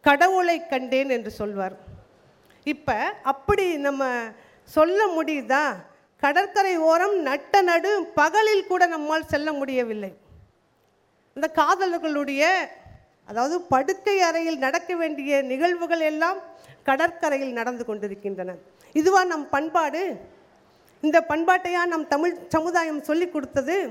கடவுளை 0.06 0.56
கண்டேன் 0.72 1.10
என்று 1.16 1.30
சொல்வார். 1.40 1.76
இப்போ 2.72 2.96
அப்படி 3.32 3.64
நம்ம 3.86 4.02
சொல்ல 4.76 4.98
முடியுதா? 5.16 5.64
கடற்கரை 6.22 6.74
ஓரம் 6.90 7.16
நட்ட 7.28 7.62
நடு 7.68 7.92
பகலில் 8.20 8.68
கூட 8.70 8.82
நம்மால் 8.94 9.30
செல்ல 9.32 9.48
முடியவில்லை. 9.60 10.10
இந்த 11.36 11.48
காதலர்களுடைய 11.60 12.42
அதாவது 13.28 13.56
படுக்கை 13.72 14.16
அறையில் 14.28 14.62
நடக்க 14.66 14.90
வேண்டிய 15.02 15.42
நிகழ்வுகள் 15.50 16.02
எல்லாம் 16.10 16.38
கடற்கரையில் 16.82 17.52
நடந்து 17.52 17.84
கொண்டிருக்கின்றன. 17.84 18.54
இதுவா 18.92 19.24
நம் 19.24 19.48
பண்பாடு? 19.48 20.20
இந்த 21.00 21.24
பண்பாட்டையா 21.28 21.84
நம் 21.86 22.08
தமிழ் 22.08 22.38
சமுதாயம் 22.48 23.02
சொல்லி 23.02 23.28
கொடுத்தது? 23.28 23.90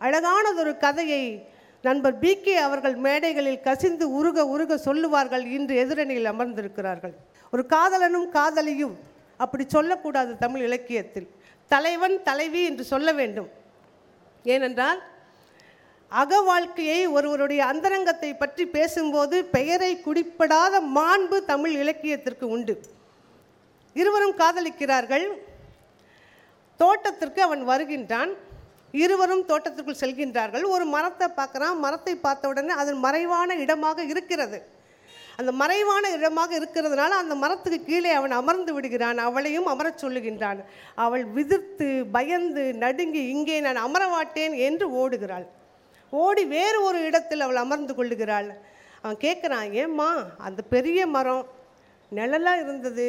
அழகானதொரு 0.00 0.76
கதையை 0.76 1.48
நண்பர் 1.82 2.18
பிகே 2.18 2.54
அவர்கள் 2.54 2.94
மேடைகளில் 2.94 3.60
கசிந்து 3.60 4.12
உருக 4.12 4.46
உருக 4.46 4.78
சொல்லுவார்கள் 4.78 5.44
இன்று 5.44 5.86
எதிரணியில் 5.86 6.24
அமர்ந்திருக்கிறார்கள். 6.24 7.12
ஒரு 7.52 7.66
காதலனும் 7.68 8.28
காதலியும் 8.28 8.98
அப்படி 9.36 9.64
சொல்லக்கூடாது 9.68 10.38
தமிழ் 10.38 10.62
இலக்கியத்தில். 10.62 11.28
தலைவன் 11.68 12.22
தலைவி 12.22 12.64
என்று 12.64 12.84
சொல்ல 12.84 13.12
வேண்டும். 13.12 13.48
ஏனென்றால் 14.44 15.02
அக 16.10 16.40
வாழ்க்கையை 16.40 17.06
ஒருவருடைய 17.06 17.64
அந்தரங்கத்தை 17.64 18.34
பற்றி 18.34 18.66
பேசும்போது 18.66 19.44
பெயரை 19.44 19.90
குடிப்படாத 20.06 20.80
மாண்பு 20.96 21.44
தமிழ் 21.44 21.74
இலக்கியத்திற்கு 21.82 22.46
உண்டு. 22.48 22.74
இருவரும் 23.92 24.34
காதலிக்கிறார்கள். 24.36 25.26
தோட்டத்திற்கு 26.76 27.42
அவன் 27.42 27.62
வருகின்றான். 27.68 28.32
இருவரும் 28.92 29.44
தோட்டத்திற்குள் 29.44 30.00
செல்கின்றார்கள். 30.00 30.64
ஒரு 30.64 30.84
மரத்தை 30.84 31.28
பார்க்குறான். 31.36 31.76
மரத்தை 31.84 32.14
பார்த்த 32.16 32.48
உடனே 32.48 32.72
அதன் 32.82 32.98
மறைவான 32.98 33.54
இடமாக 33.54 34.04
இருக்கிறது. 34.04 34.60
அந்த 35.36 35.52
மறைவான 35.52 36.10
இடமாக 36.10 36.50
இருக்கிறதுனால 36.58 37.12
அந்த 37.22 37.34
மரத்துக்கு 37.34 37.78
கீழே 37.84 38.10
அவன் 38.10 38.30
அமர்ந்து 38.30 38.72
விடுகிறான். 38.72 39.18
அவளையும் 39.18 39.66
அமரச் 39.66 40.02
சொல்லுகின்றான். 40.04 40.60
அவள் 40.94 41.24
விதிர்த்து 41.24 41.88
பயந்து 42.12 42.74
நடுங்கி 42.74 43.22
இங்கே 43.28 43.60
நான் 43.60 43.82
அமரவாட்டேன் 43.86 44.56
என்று 44.68 44.88
ஓடுகிறாள். 45.02 45.46
ஓடி 46.12 46.42
வேறு 46.56 46.78
ஒரு 46.88 46.98
இடத்தில் 47.08 47.44
அவள் 47.46 47.62
அமர்ந்து 47.64 47.92
கொள்ளுகிறாள். 47.98 48.50
அவன் 49.02 49.22
கேட்குறான் 49.24 49.68
ஏம்மா 49.82 50.10
அந்த 50.46 50.60
பெரிய 50.74 51.00
மரம் 51.16 51.44
நிழலாக 52.12 52.62
இருந்தது. 52.64 53.06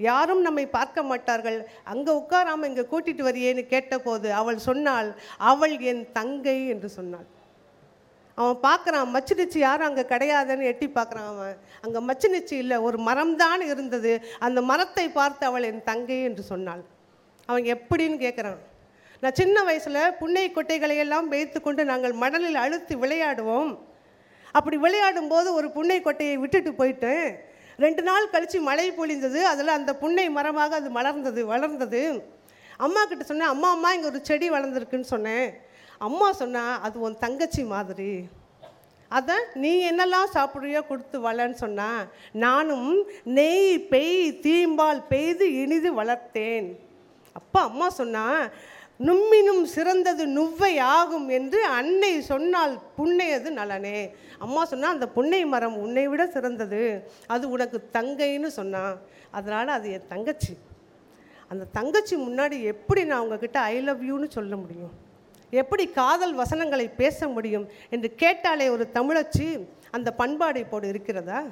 யாரும் 0.00 0.42
நம்மை 0.46 0.64
பார்க்க 0.76 1.02
மாட்டார்கள். 1.10 1.58
அங்கே 1.92 2.12
உட்காராமல் 2.20 2.68
இங்கே 2.70 2.84
கூட்டிட்டு 2.92 3.22
வரியேன்னு 3.28 3.62
கேட்டபோது 3.72 4.28
அவள் 4.40 4.66
சொன்னாள் 4.68 5.08
அவள் 5.50 5.74
என் 5.90 6.04
தங்கை 6.18 6.58
என்று 6.74 6.88
சொன்னாள். 6.98 7.28
அவன் 8.38 8.58
பார்க்குறான் 8.66 9.12
மச்சு 9.14 9.34
நிச்சு 9.38 9.58
யாரும் 9.58 9.88
அங்கே 9.88 10.04
கிடையாதுன்னு 10.12 10.70
எட்டி 10.70 10.86
பார்க்குறான் 10.96 11.28
அவன். 11.32 11.56
அங்கே 11.84 12.00
மச்சு 12.08 12.28
நிச்சு 12.34 12.54
இல்லை 12.62 12.76
ஒரு 12.86 12.98
மரம்தான் 13.08 13.62
இருந்தது. 13.72 14.12
அந்த 14.46 14.60
மரத்தை 14.70 15.06
பார்த்து 15.18 15.44
அவள் 15.50 15.68
என் 15.70 15.86
தங்கை 15.90 16.18
என்று 16.28 16.44
சொன்னாள். 16.52 16.82
அவன் 17.48 17.66
எப்படின்னு 17.74 18.18
கேட்குறான். 18.24 18.60
நான் 19.24 19.36
சின்ன 19.40 19.58
வயசில் 19.66 20.14
புன்னை 20.20 20.42
கொட்டைகளை 20.54 20.96
எல்லாம் 21.02 21.28
வைத்து 21.34 21.58
கொண்டு 21.66 21.82
நாங்கள் 21.90 22.14
மணலில் 22.22 22.58
அழுத்தி 22.62 22.94
விளையாடுவோம். 23.02 23.70
அப்படி 24.58 24.76
விளையாடும் 24.82 25.30
போது 25.30 25.48
ஒரு 25.58 25.68
புன்னை 25.76 25.96
கொட்டையை 26.06 26.34
விட்டுட்டு 26.42 26.70
போயிட்டேன் 26.80 27.28
ரெண்டு 27.84 28.02
நாள் 28.08 28.32
கழித்து 28.32 28.58
மழை 28.68 28.86
பொழிந்தது. 28.98 29.40
அதில் 29.52 29.76
அந்த 29.76 29.92
புன்னை 30.02 30.26
மரமாக 30.36 30.76
அது 30.80 30.90
மலர்ந்தது 30.98 31.42
வளர்ந்தது. 31.52 32.02
அம்மா 32.86 33.00
கிட்ட 33.04 33.24
சொன்னேன் 33.30 33.52
அம்மா 33.54 33.70
அம்மா 33.76 33.92
இங்கே 33.96 34.10
ஒரு 34.12 34.20
செடி 34.28 34.46
வளர்ந்துருக்குன்னு 34.56 35.12
சொன்னேன். 35.14 35.48
அம்மா 36.08 36.28
சொன்னால் 36.42 36.76
அது 36.86 37.02
உன் 37.06 37.18
தங்கச்சி 37.24 37.64
மாதிரி. 37.74 38.12
அதை 39.18 39.38
நீ 39.62 39.72
என்னெல்லாம் 39.90 40.34
சாப்பிட்றியோ 40.36 40.80
கொடுத்து 40.90 41.16
வளன்னு 41.28 41.58
சொன்னால் 41.64 42.00
நானும் 42.44 42.92
நெய் 43.38 43.74
பெய் 43.92 44.16
தீம்பால் 44.46 45.02
பெய்து 45.12 45.46
இனிது 45.62 45.92
வளர்த்தேன். 46.02 46.68
அப்பா 47.40 47.60
அம்மா 47.70 47.86
சொன்னால் 48.00 48.42
நும்மினும் 49.00 49.62
சிறந்தது 49.62 50.26
நுவ்வை 50.26 50.80
ஆகும் 50.80 51.28
என்று 51.28 51.64
அன்னை 51.64 52.20
சொன்னால் 52.20 52.82
புண்ணையது 52.98 53.50
நலனே. 53.50 54.14
அம்மா 54.38 54.64
சொன்னால் 54.64 54.92
அந்த 54.92 55.08
புன்னை 55.08 55.44
மரம் 55.44 55.76
உன்னை 55.76 56.08
விட 56.08 56.26
சிறந்தது. 56.26 57.08
அது 57.26 57.50
உனக்கு 57.50 57.88
தங்கைன்னு 57.92 58.46
சொன்னான் 58.46 59.00
அதனால் 59.30 59.68
அது 59.68 59.92
என் 59.92 60.06
தங்கச்சி. 60.08 60.56
அந்த 61.48 61.64
தங்கச்சி 61.72 62.16
முன்னாடி 62.16 62.62
எப்படி 62.62 63.04
நான் 63.04 63.20
உங்ககிட்ட 63.20 63.60
ஐ 63.60 63.80
லவ் 63.80 64.02
யூன்னு 64.02 64.28
சொல்ல 64.28 64.56
முடியும்? 64.56 64.92
எப்படி 65.50 65.88
காதல் 65.88 66.34
வசனங்களை 66.34 66.88
பேச 66.88 67.28
முடியும்? 67.28 67.68
என்று 67.90 68.14
கேட்டாலே 68.14 68.68
ஒரு 68.68 68.88
தமிழச்சி 68.94 69.66
அந்த 69.90 70.14
பண்பாடை 70.18 70.56
இப்போது 70.56 70.88
இருக்கிறதா? 70.88 71.42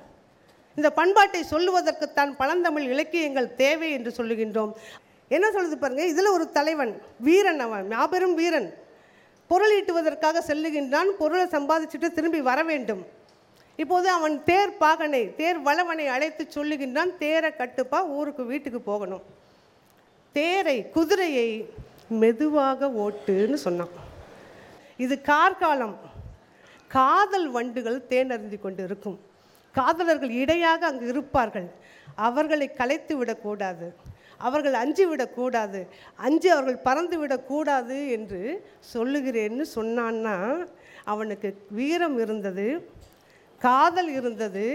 இந்த 0.77 0.91
பண்பாட்டை 0.91 1.43
சொல்லுவதற்குத்தான் 1.51 2.33
பழந்தமிழ் 2.37 2.83
இலக்கியங்கள் 2.83 3.55
தேவை 3.55 3.91
என்று 3.93 4.13
சொல்லுகின்றோம். 4.17 4.73
என்ன 5.29 5.51
சொல்லுது 5.51 5.75
பாருங்கள் 5.75 6.09
இதில் 6.09 6.27
ஒரு 6.27 6.51
தலைவன் 6.51 7.03
வீரன் 7.19 7.61
அவன் 7.61 7.87
மாபெரும் 7.87 8.35
வீரன். 8.35 8.75
பொருள் 9.47 9.83
ஈட்டுவதற்காக 9.83 10.43
செல்லுகின்றான் 10.47 11.11
பொருளை 11.19 11.47
சம்பாதிச்சுட்டு 11.47 12.09
திரும்பி 12.13 12.41
வர 12.41 12.63
வேண்டும். 12.63 13.07
இப்போது 13.77 14.09
அவன் 14.09 14.45
தேர் 14.45 14.77
பாகனை 14.81 15.35
தேர் 15.35 15.59
வளவனை 15.59 16.07
அழைத்து 16.07 16.49
சொல்லுகின்றான் 16.55 17.17
தேரை 17.19 17.57
கட்டுப்பா 17.57 18.05
ஊருக்கு 18.05 18.45
வீட்டுக்கு 18.45 18.81
போகணும். 18.81 19.23
தேரை 20.33 20.91
குதிரையை 20.91 21.69
மெதுவாக 22.09 22.87
ஓட்டுன்னு 22.87 23.55
சொன்னான். 23.55 23.95
இது 24.97 25.21
கார்காலம். 25.21 25.97
காதல் 26.89 27.51
வண்டுகள் 27.51 28.07
தேனறிந்து 28.09 28.61
கொண்டு 28.61 28.85
இருக்கும் 28.85 29.21
காதலர்கள் 29.73 30.31
இடையாக 30.31 30.87
அங்கு 30.87 31.07
இருப்பார்கள். 31.07 31.71
அவர்களை 32.15 32.73
கலைத்து 32.73 33.17
விடக்கூடாது. 33.17 34.02
அவர்கள் 34.47 34.77
அஞ்சு 34.83 35.05
விடக்கூடாது. 35.11 35.81
அஞ்சு 36.27 36.49
அவர்கள் 36.55 36.85
பறந்து 36.89 37.17
விடக்கூடாது 37.23 37.99
என்று 38.17 38.41
சொல்லுகிறேன்னு 38.93 39.65
சொன்னான்னா 39.77 40.37
அவனுக்கு 41.13 41.49
வீரம் 41.79 42.19
இருந்தது 42.25 42.67
காதல் 43.63 44.11
இருந்தது 44.19 44.67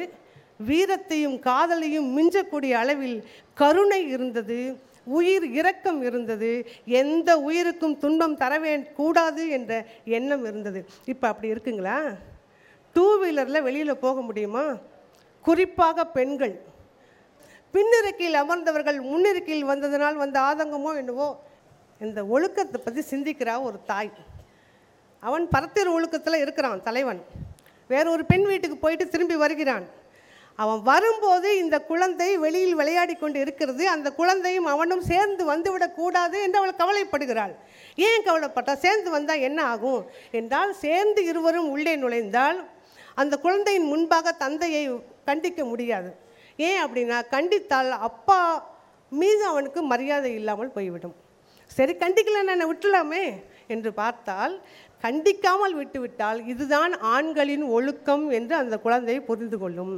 வீரத்தையும் 0.69 1.37
காதலையும் 1.49 2.07
மிஞ்சக்கூடிய 2.17 2.73
அளவில் 2.81 3.17
கருணை 3.61 4.01
இருந்தது 4.15 4.59
உயிர் 5.17 5.45
இரக்கம் 5.59 5.99
இருந்தது 6.07 6.51
எந்த 7.01 7.29
உயிருக்கும் 7.47 7.97
துன்பம் 8.03 8.39
தரவே 8.43 8.73
கூடாது 8.99 9.43
என்ற 9.57 9.73
எண்ணம் 10.17 10.45
இருந்தது. 10.49 10.79
இப்போ 11.11 11.25
அப்படி 11.31 11.51
இருக்குங்களா? 11.53 11.97
டூ 12.95 13.05
வீலரில் 13.21 13.65
வெளியில் 13.67 14.03
போக 14.05 14.21
முடியுமா? 14.21 14.65
குறிப்பாக 15.45 16.05
பெண்கள். 16.17 16.55
பின்னிருக்கையில் 17.73 18.39
அமர்ந்தவர்கள் 18.43 18.99
முன்னிருக்கையில் 19.11 19.69
வந்ததினால் 19.71 20.21
வந்த 20.23 20.39
ஆதங்கமோ 20.39 20.91
என்னவோ 20.97 21.27
இந்த 21.99 22.25
ஒழுக்கத்தை 22.25 22.79
பற்றி 22.83 23.01
சிந்திக்கிறா 23.11 23.61
ஒரு 23.61 23.77
தாய். 23.85 24.11
அவன் 25.19 25.45
பரத்திர 25.47 25.91
ஒழுக்கத்தில் 25.91 26.41
இருக்கிறான் 26.41 26.83
தலைவன். 26.83 27.21
வேற 27.87 28.09
ஒரு 28.09 28.25
பெண் 28.25 28.45
வீட்டுக்கு 28.45 28.77
போயிட்டு 28.77 29.07
திரும்பி 29.07 29.35
வருகிறான். 29.35 29.85
அவன் 30.55 30.81
வரும்போது 30.81 31.57
இந்த 31.57 31.79
குழந்தை 31.79 32.37
வெளியில் 32.37 32.75
விளையாடி 32.75 33.15
கொண்டு 33.15 33.39
இருக்கிறது. 33.39 33.89
அந்த 33.89 34.11
குழந்தையும் 34.11 34.65
அவனும் 34.65 35.01
சேர்ந்து 35.01 35.43
வந்துவிடக்கூடாது 35.53 36.37
என்று 36.43 36.57
அவள் 36.57 36.79
கவலைப்படுகிறாள். 36.81 37.53
ஏன் 37.95 38.25
கவலைப்பட்டா? 38.25 38.73
சேர்ந்து 38.75 39.11
வந்தால் 39.11 39.39
என்ன 39.39 39.63
ஆகும்? 39.63 40.01
என்றால் 40.31 40.73
சேர்ந்து 40.73 41.23
இருவரும் 41.25 41.69
உள்ளே 41.69 41.95
நுழைந்தால் 41.95 42.59
அந்த 43.15 43.37
குழந்தையின் 43.37 43.85
முன்பாக 43.85 44.31
தந்தையை 44.31 44.83
கண்டிக்க 45.25 45.65
முடியாது. 45.65 46.09
ஏன் 46.67 46.81
அப்படின்னா 46.85 47.17
கண்டித்தால் 47.35 47.91
அப்பா 48.07 48.39
மீது 49.11 49.43
அவனுக்கு 49.51 49.79
மரியாதை 49.91 50.31
இல்லாமல் 50.39 50.75
போய்விடும். 50.75 51.15
சரி 51.71 51.93
கண்டிக்கலன்னு 52.03 52.53
என்னை 52.55 52.67
விட்டுலாமே 52.69 53.23
என்று 53.73 53.89
பார்த்தால் 54.01 54.53
கண்டிக்காமல் 55.03 55.75
விட்டுவிட்டால் 55.79 56.39
இதுதான் 56.51 56.93
ஆண்களின் 57.13 57.65
ஒழுக்கம் 57.77 58.25
என்று 58.37 58.53
அந்த 58.61 58.75
குழந்தை 58.85 59.17
புரிந்து 59.29 59.57
கொள்ளும். 59.63 59.95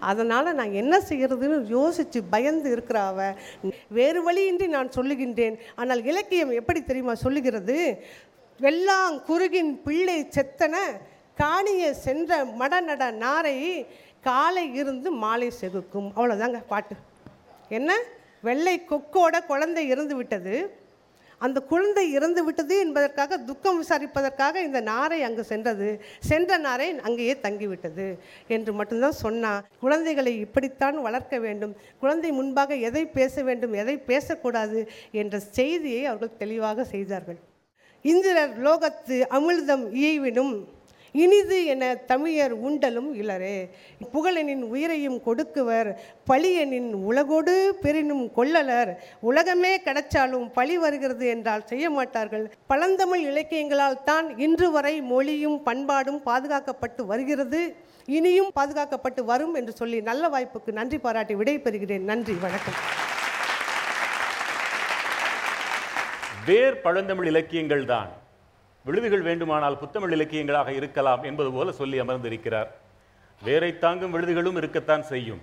அதனால் 0.00 0.48
நான் 0.58 0.72
என்ன 0.80 0.94
செய்கிறதுன்னு 1.08 1.58
யோசித்து 1.76 2.20
பயந்து 2.34 2.68
இருக்கிறாவ 2.74 3.18
வேறு 3.98 4.20
வழியின்றி 4.26 4.66
நான் 4.76 4.94
சொல்லுகின்றேன். 4.96 5.56
ஆனால் 5.80 6.02
இலக்கியம் 6.10 6.52
எப்படி 6.60 6.80
தெரியுமா 6.82 7.14
சொல்லுகிறது? 7.24 7.76
வெள்ளாங் 8.60 9.18
குறுகின் 9.28 9.72
பிள்ளை 9.86 10.18
செத்தன 10.36 10.74
காணிய 11.40 11.84
சென்ற 12.06 12.30
மடநட 12.60 13.04
நாரை 13.22 13.58
காலை 14.24 14.74
இருந்து 14.74 15.10
மாலை 15.10 15.52
செகுக்கும் 15.60 16.08
அவ்வளோதாங்க 16.16 16.62
பாட்டு. 16.66 16.94
என்ன? 17.68 18.00
வெள்ளை 18.40 18.82
கொக்கோட 18.90 19.46
குழந்தை 19.46 19.88
இறந்து 19.88 20.16
விட்டது. 20.16 20.82
அந்த 21.38 21.60
குழந்தை 21.60 22.12
இறந்து 22.12 22.44
விட்டது 22.44 22.78
என்பதற்காக 22.78 23.38
துக்கம் 23.38 23.78
விசாரிப்பதற்காக 23.82 24.54
இந்த 24.54 24.80
நாரை 24.80 25.22
அங்கு 25.22 25.44
சென்றது. 25.44 26.04
சென்ற 26.20 26.56
நாரை 26.56 26.98
அங்கேயே 27.00 27.34
தங்கிவிட்டது 27.42 28.18
என்று 28.48 28.72
மட்டும்தான் 28.72 29.12
சொன்னான் 29.12 29.64
குழந்தைகளை 29.80 30.38
இப்படித்தான் 30.38 31.02
வளர்க்க 31.02 31.38
வேண்டும். 31.38 31.76
குழந்தை 32.00 32.30
முன்பாக 32.30 32.74
எதை 32.74 33.06
பேச 33.06 33.42
வேண்டும் 33.42 33.72
எதை 33.72 33.96
பேசக்கூடாது 33.96 34.88
என்ற 35.12 35.38
செய்தியை 35.38 36.04
அவர்கள் 36.04 36.38
தெளிவாக 36.38 36.84
செய்தார்கள். 36.84 37.36
இந்திரர் 38.02 38.62
லோகத்து 38.62 39.20
அமிர்தம் 39.30 39.92
இயைவினும் 39.92 40.73
இனிது 41.22 41.58
என 41.72 41.84
தமிழர் 42.10 42.54
உண்டலும் 42.66 43.10
இலரே. 43.22 43.58
புகழனின் 44.12 44.62
உயிரையும் 44.72 45.18
கொடுக்குவர் 45.26 45.90
பழியனின் 46.30 46.88
உலகோடு 47.08 47.54
பெரினும் 47.84 48.24
கொள்ளலர். 48.38 48.90
உலகமே 49.30 49.72
கிடைச்சாலும் 49.86 50.46
பழி 50.58 50.76
வருகிறது 50.84 51.26
என்றால் 51.34 51.66
செய்ய 51.72 51.90
மாட்டார்கள். 51.90 52.44
பழந்தமிழ் 52.66 53.24
இலக்கியங்களால் 53.30 54.02
தான் 54.10 54.38
இன்று 54.46 54.70
வரை 54.70 54.94
மொழியும் 55.12 55.58
பண்பாடும் 55.62 56.20
பாதுகாக்கப்பட்டு 56.26 57.04
வருகிறது. 57.12 57.62
இனியும் 58.18 58.50
பாதுகாக்கப்பட்டு 58.60 59.24
வரும் 59.32 59.54
என்று 59.54 59.72
சொல்லி 59.80 60.00
நல்ல 60.10 60.28
வாய்ப்புக்கு 60.28 60.72
நன்றி 60.80 60.98
பாராட்டி 60.98 61.36
விடைபெறுகிறேன். 61.42 62.04
நன்றி 62.12 62.36
வணக்கம். 62.46 62.78
வேர் 66.50 66.82
பழந்தமிழ் 66.84 67.30
இலக்கியங்கள் 67.32 67.84
தான் 67.94 68.10
விழுதுகள் 68.84 69.20
வேண்டுமானால் 69.20 69.78
புத்தமிழ் 69.78 70.12
இலக்கியங்களாக 70.12 70.72
இருக்கலாம் 70.72 71.22
என்பது 71.22 71.50
போல 71.50 71.72
சொல்லி 71.72 71.98
அமர்ந்திருக்கிறார். 71.98 72.70
வேரை 73.42 73.78
தாங்கும் 73.78 74.14
விழுதுகளும் 74.14 74.56
இருக்கத்தான் 74.56 75.02
செய்யும். 75.02 75.40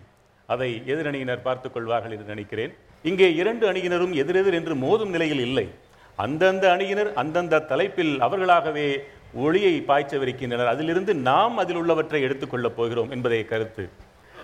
அதை 0.48 0.84
எதிரணியினர் 0.86 1.42
பார்த்துக் 1.42 1.74
கொள்வார்கள் 1.74 2.12
என்று 2.12 2.24
நினைக்கிறேன். 2.24 2.76
இங்கே 3.04 3.36
இரண்டு 3.36 3.72
அணியினரும் 3.72 4.14
எதிரெதிர் 4.14 4.54
என்று 4.54 4.76
மோதும் 4.76 5.10
நிலையில் 5.10 5.40
இல்லை. 5.40 5.70
அந்தந்த 6.16 6.72
அணியினர் 6.72 7.14
அந்தந்த 7.14 7.60
தலைப்பில் 7.60 8.22
அவர்களாகவே 8.22 9.04
ஒளியை 9.34 9.84
பாய்ச்சவிருக்கின்றனர். 9.88 10.68
அதிலிருந்து 10.68 11.14
நாம் 11.14 11.58
அதில் 11.58 11.76
உள்ளவற்றை 11.76 12.24
எடுத்துக்கொள்ளப் 12.24 12.76
போகிறோம் 12.76 13.12
என்பதே 13.12 13.46
கருத்து. 13.46 13.90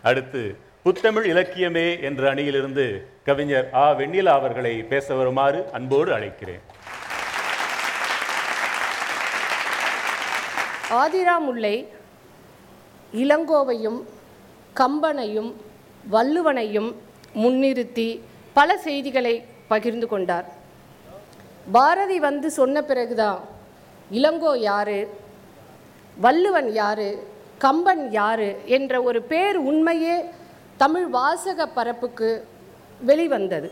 அடுத்து 0.03 0.57
புத்தமிழ் 0.83 1.31
இலக்கியமே 1.31 2.01
என்ற 2.01 2.29
அணியிலிருந்து 2.29 3.07
கவிஞர் 3.23 3.69
ஆ. 3.73 3.93
வெண்ணிலா 3.93 4.33
அவர்களை 4.39 4.83
பேச 4.83 5.13
வருமாறு 5.13 5.71
அன்போடு 5.71 6.17
அழைக்கிறேன். 6.17 6.61
ஆதிராமுல்லை 10.89 11.75
இளங்கோவையும் 13.13 13.99
கம்பனையும் 14.75 15.53
வள்ளுவனையும் 16.11 16.89
முன்னிறுத்தி 17.35 18.21
பல 18.53 18.77
செய்திகளை 18.77 19.33
பகிர்ந்து 19.67 20.07
கொண்டார். 20.07 20.45
பாரதி 21.71 22.19
வந்து 22.19 22.49
சொன்ன 22.49 22.81
பிறகுதான் 22.81 23.39
இளங்கோ 24.11 24.53
யாரு 24.57 24.99
வள்ளுவன் 26.17 26.69
யாரு 26.71 27.09
கம்பன் 27.57 28.11
யாரு 28.11 28.49
என்ற 28.65 29.01
ஒரு 29.01 29.21
பேர் 29.21 29.57
உண்மையே 29.57 30.15
தமிழ் 30.77 31.07
வாசக 31.07 31.67
பரப்புக்கு 31.67 32.47
வெளிவந்தது. 33.01 33.71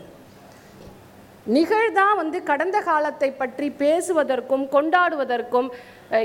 நிகழ்தான் 1.46 2.16
வந்து 2.16 2.42
கடந்த 2.42 2.80
காலத்தை 2.80 3.32
பற்றி 3.32 3.70
பேசுவதற்கும் 3.70 4.68
கொண்டாடுவதற்கும் 4.68 5.68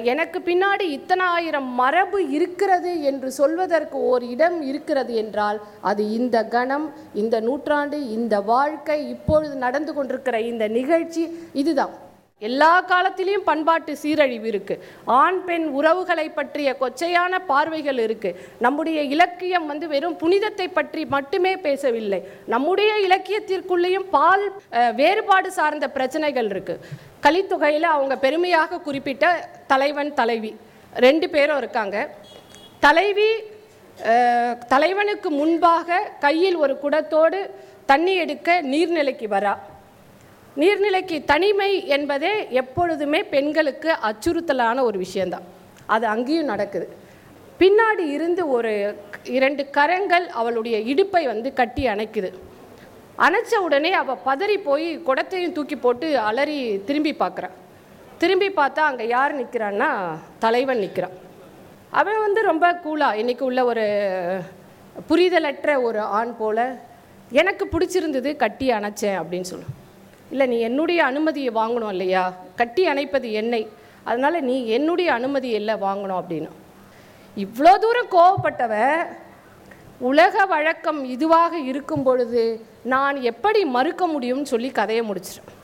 எனக்கு 0.03 0.39
பின்னாடி 0.39 0.81
இத்தனை 0.81 1.25
ஆயிரம் 1.25 1.69
மரபு 1.73 2.29
இருக்கிறது 2.29 3.01
என்று 3.01 3.31
சொல்வதற்கு 3.31 3.97
ஓர் 4.01 4.23
இடம் 4.23 4.62
இருக்கிறது 4.62 5.13
என்றால் 5.13 5.62
அது 5.81 6.12
இந்த 6.12 6.43
கணம் 6.43 6.93
இந்த 7.13 7.39
நூற்றாண்டு 7.39 8.10
இந்த 8.10 8.41
வாழ்க்கை 8.41 9.10
இப்பொழுது 9.10 9.55
நடந்து 9.55 9.93
கொண்டிருக்கிற 9.93 10.39
இந்த 10.41 10.67
நிகழ்ச்சி 10.67 11.38
இதுதான். 11.53 12.10
எல்லா 12.47 12.71
காலத்திலையும் 12.91 13.45
பண்பாட்டு 13.49 13.91
சீரழிவு 14.01 14.47
இருக்குது 14.51 14.84
ஆண் 15.19 15.39
பெண் 15.47 15.65
உறவுகளை 15.80 16.25
பற்றிய 16.38 16.69
கொச்சையான 16.80 17.39
பார்வைகள் 17.49 17.99
இருக்குது 18.06 18.39
நம்முடைய 18.65 18.99
இலக்கியம் 19.15 19.67
வந்து 19.71 19.88
வெறும் 19.93 20.17
புனிதத்தை 20.23 20.67
பற்றி 20.77 21.04
மட்டுமே 21.15 21.54
பேசவில்லை. 21.67 22.19
நம்முடைய 22.54 22.91
இலக்கியத்திற்குள்ளேயும் 23.08 24.08
பால் 24.15 24.45
வேறுபாடு 24.99 25.51
சார்ந்த 25.60 25.89
பிரச்சனைகள் 25.97 26.49
இருக்குது 26.54 26.84
கலித்தொகையில் 27.25 27.88
அவங்க 27.95 28.17
பெருமையாக 28.25 28.82
குறிப்பிட்ட 28.88 29.25
தலைவன் 29.73 30.13
தலைவி 30.21 30.54
ரெண்டு 31.06 31.27
பேரும் 31.36 31.60
இருக்காங்க. 31.62 31.97
தலைவி 32.86 33.32
தலைவனுக்கு 34.73 35.30
முன்பாக 35.41 36.06
கையில் 36.25 36.58
ஒரு 36.63 36.73
குடத்தோடு 36.84 37.39
தண்ணி 37.91 38.13
எடுக்க 38.23 38.49
நீர்நிலைக்கு 38.71 39.27
வரா. 39.36 39.54
நீர்நிலைக்கு 40.58 41.18
தனிமை 41.24 41.72
என்பதே 41.88 42.32
எப்பொழுதுமே 42.62 43.20
பெண்களுக்கு 43.24 43.92
அச்சுறுத்தலான 44.10 44.82
ஒரு 44.82 44.98
விஷயந்தான் 44.98 45.46
அது 45.86 46.06
அங்கேயும் 46.08 46.46
நடக்குது. 46.46 46.88
பின்னாடி 47.60 48.06
இருந்து 48.16 48.44
ஒரு 48.50 48.72
இரண்டு 49.38 49.64
கரங்கள் 49.70 50.28
அவளுடைய 50.40 50.78
இடுப்பை 50.92 51.24
வந்து 51.26 51.50
கட்டி 51.54 51.84
அணைக்குது. 51.88 52.30
அணைச்ச 53.26 53.56
உடனே 53.58 53.92
அவள் 53.92 54.24
பதறி 54.26 54.58
போய் 54.58 54.88
குடத்தையும் 55.08 55.52
தூக்கி 55.52 55.76
போட்டு 55.76 56.08
அலறி 56.20 56.60
திரும்பி 56.86 57.14
பார்க்குறான் 57.20 57.58
திரும்பி 58.18 58.48
பார்த்தா 58.50 58.82
அங்கே 58.90 59.08
யார் 59.08 59.38
நிற்கிறான்னா 59.40 59.90
தலைவன் 60.40 60.80
நிற்கிறான் 60.80 61.18
அவன் 61.90 62.20
வந்து 62.20 62.42
ரொம்ப 62.42 62.66
கூலாக 62.84 63.20
இன்னைக்கு 63.22 63.46
உள்ள 63.46 63.66
ஒரு 63.66 63.86
புரிதலற்ற 65.10 65.82
ஒரு 65.82 66.00
ஆண் 66.00 66.34
போல 66.38 66.60
எனக்கு 67.32 67.66
பிடிச்சிருந்தது 67.66 68.36
கட்டி 68.36 68.70
அணைச்சேன் 68.72 69.20
அப்படின்னு 69.22 69.50
சொல்லுவான் 69.52 69.81
இல்லை 70.32 70.46
நீ 70.48 70.58
என்னுடைய 70.60 71.00
அனுமதியை 71.04 71.52
வாங்கணும் 71.62 71.94
இல்லையா? 71.96 72.24
கட்டி 72.56 72.84
அணைப்பது 72.88 73.28
என்னை. 73.32 73.62
அதனால் 74.04 74.46
நீ 74.50 74.56
என்னுடைய 74.78 75.10
அனுமதி 75.13 75.50
இல்லை 75.60 75.76
வாங்கணும் 75.88 76.20
அப்படின்னு. 76.22 76.50
இவ்வளோ 77.38 77.74
தூரம் 77.84 78.13
கோவப்பட்டவ 78.15 78.74
உலக 80.02 80.46
வழக்கம் 80.46 81.02
இதுவாக 81.06 81.54
இருக்கும் 81.72 82.04
பொழுது 82.04 82.44
நான் 82.84 83.17
எப்படி 83.22 83.60
மறுக்க 83.76 84.04
முடியும்னு 84.08 84.52
சொல்லி 84.54 84.70
கதையை 84.72 85.04
முடிச்சிடும் 85.06 85.58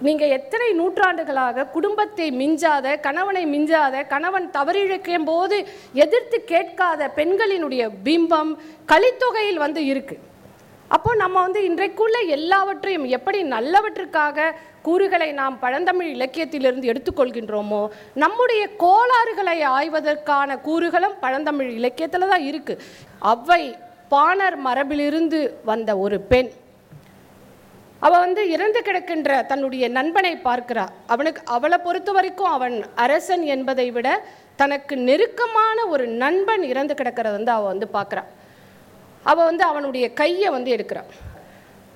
நீங்கள் 0.00 0.28
எத்தனை 0.28 0.68
நூற்றாண்டுகளாக 0.72 1.66
குடும்பத்தை 1.66 2.26
மிஞ்சாத 2.30 2.96
கணவனை 2.96 3.42
மிஞ்சாத 3.46 4.02
கணவன் 4.04 4.46
தவறிழைக்கும் 4.50 5.24
போது 5.24 5.56
எதிர்த்து 6.04 6.38
கேட்காத 6.44 7.10
பெண்களினுடைய 7.16 7.84
பிம்பம் 8.04 8.52
கலித்தொகையில் 8.88 9.62
வந்து 9.64 9.82
இருக்குது 9.86 10.24
அப்போ 10.94 11.10
நம்ம 11.22 11.36
வந்து 11.46 11.60
இன்றைக்குள்ள 11.68 12.18
எல்லாவற்றையும் 12.36 13.06
எப்படி 13.16 13.38
நல்லவற்றுக்காக 13.54 14.52
கூறுகளை 14.86 15.28
நாம் 15.40 15.56
பழந்தமிழ் 15.64 16.12
இலக்கியத்திலிருந்து 16.16 16.90
எடுத்துக்கொள்கின்றோமோ 16.92 17.82
நம்முடைய 18.22 18.62
கோளாறுகளை 18.84 19.56
ஆய்வதற்கான 19.78 20.56
கூறுகளும் 20.68 21.18
பழந்தமிழ் 21.24 21.70
இலக்கியத்தில் 21.80 22.32
தான் 22.32 22.46
இருக்குது 22.50 22.84
அவ்வை 23.32 23.62
பாணர் 24.14 24.56
மரபிலிருந்து 24.66 25.40
வந்த 25.70 25.90
ஒரு 26.04 26.18
பெண். 26.30 26.50
அவள் 28.02 28.22
வந்து 28.24 28.42
இறந்து 28.54 28.80
கிடக்கின்ற 28.86 29.30
தன்னுடைய 29.50 29.84
நண்பனை 29.96 30.32
பார்க்கிறா. 30.48 30.84
அவனுக்கு 31.12 31.40
அவளை 31.56 31.78
பொறுத்த 31.86 32.10
வரைக்கும் 32.16 32.52
அவன் 32.56 32.76
அரசன் 33.04 33.44
என்பதை 33.54 33.88
விட 33.96 34.08
தனக்கு 34.60 34.94
நெருக்கமான 35.08 35.78
ஒரு 35.94 36.04
நண்பன் 36.22 36.64
இறந்து 36.72 36.94
கிடக்கிறத 37.00 37.34
வந்து 37.38 37.54
அவள் 37.56 37.72
வந்து 37.72 37.88
பார்க்குறா. 37.96 38.22
அவள் 39.24 39.48
வந்து 39.50 39.64
அவனுடைய 39.64 40.06
கையை 40.20 40.50
வந்து 40.56 40.70
எடுக்கிறான் 40.76 41.10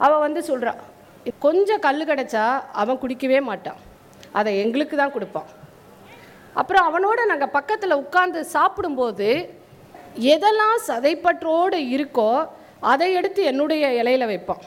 அவள் 0.00 0.24
வந்து 0.26 0.42
சொல்கிறான் 0.50 0.80
கொஞ்சம் 1.46 1.82
கல் 1.86 2.08
கிடைச்சா 2.10 2.44
அவன் 2.82 3.00
குடிக்கவே 3.02 3.40
மாட்டான். 3.48 3.80
அதை 4.38 4.52
எங்களுக்கு 4.64 4.96
தான் 4.96 5.12
கொடுப்பான். 5.14 5.48
அப்புறம் 6.60 6.86
அவனோட 6.88 7.20
நாங்கள் 7.30 7.54
பக்கத்தில் 7.58 8.00
உட்காந்து 8.02 8.40
சாப்பிடும்போது 8.56 9.28
எதெல்லாம் 10.34 10.78
சதைப்பற்றோடு 10.88 11.78
இருக்கோ 11.96 12.30
அதை 12.92 13.08
எடுத்து 13.18 13.42
என்னுடைய 13.50 13.84
இலையில 14.02 14.26
வைப்பான். 14.32 14.62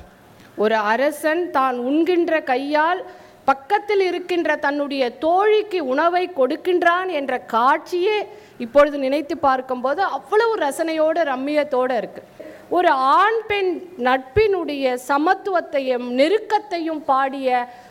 ஒரு 0.63 0.75
அரசன் 0.75 1.43
தான் 1.57 1.77
உண்கின்ற 1.89 2.43
கையால் 2.43 3.01
பக்கத்தில் 3.45 4.03
இருக்கின்ற 4.09 4.55
தன்னுடைய 4.55 5.03
தோழிக்கு 5.25 5.79
உணவை 5.93 6.23
கொடுக்கின்றான் 6.39 7.09
என்ற 7.19 7.33
காட்சியே 7.53 8.17
இப்பொழுது 8.63 8.97
நினைத்து 8.97 9.35
பார்க்கும்போது 9.37 10.01
அவ்வளவு 10.17 10.53
ரசனையோடு 10.57 11.21
ரம்மியத்தோடு 11.31 11.95
இருக்குது 12.01 12.31
ஒரு 12.69 12.91
ஆண் 13.17 13.41
பெண் 13.47 13.71
நட்பினுடைய 14.07 14.93
சமத்துவத்தையும் 15.09 16.07
நெருக்கத்தையும் 16.19 17.01
பாடிய 17.09 17.49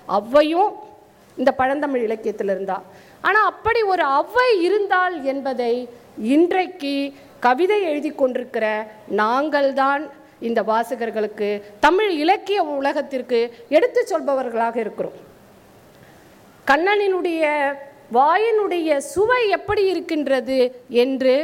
அவ்வையும் 0.09 0.73
இந்த 1.39 1.51
பழந்தமிழ் 1.53 2.05
இலக்கியத்தில் 2.07 2.53
இருந்தா. 2.55 2.79
ஆனால் 3.25 3.49
அப்படி 3.53 3.81
ஒரு 3.93 4.05
அவ்வை 4.19 4.49
இருந்தால் 4.67 5.17
என்பதை 5.33 5.75
இன்றைக்கு 6.35 6.95
கவிதை 7.39 7.79
எழுதி 7.91 8.11
கொண்டிருக்கிற 8.11 8.67
நாங்கள்தான் 9.23 10.03
இந்த 10.49 10.61
வாசகர்களுக்கு 10.63 11.49
தமிழ் 11.87 12.11
இலக்கிய 12.23 12.61
உலகத்திற்கு 12.79 13.39
எடுத்து 13.69 14.01
சொல்பவர்களாக 14.13 14.77
இருக்கிறோம். 14.77 15.19
கண்ணனினுடைய 16.71 17.43
வாயினுடைய 18.17 18.97
சுவை 19.13 19.43
எப்படி 19.57 19.83
இருக்கின்றது 19.93 20.59
என்று 21.03 21.35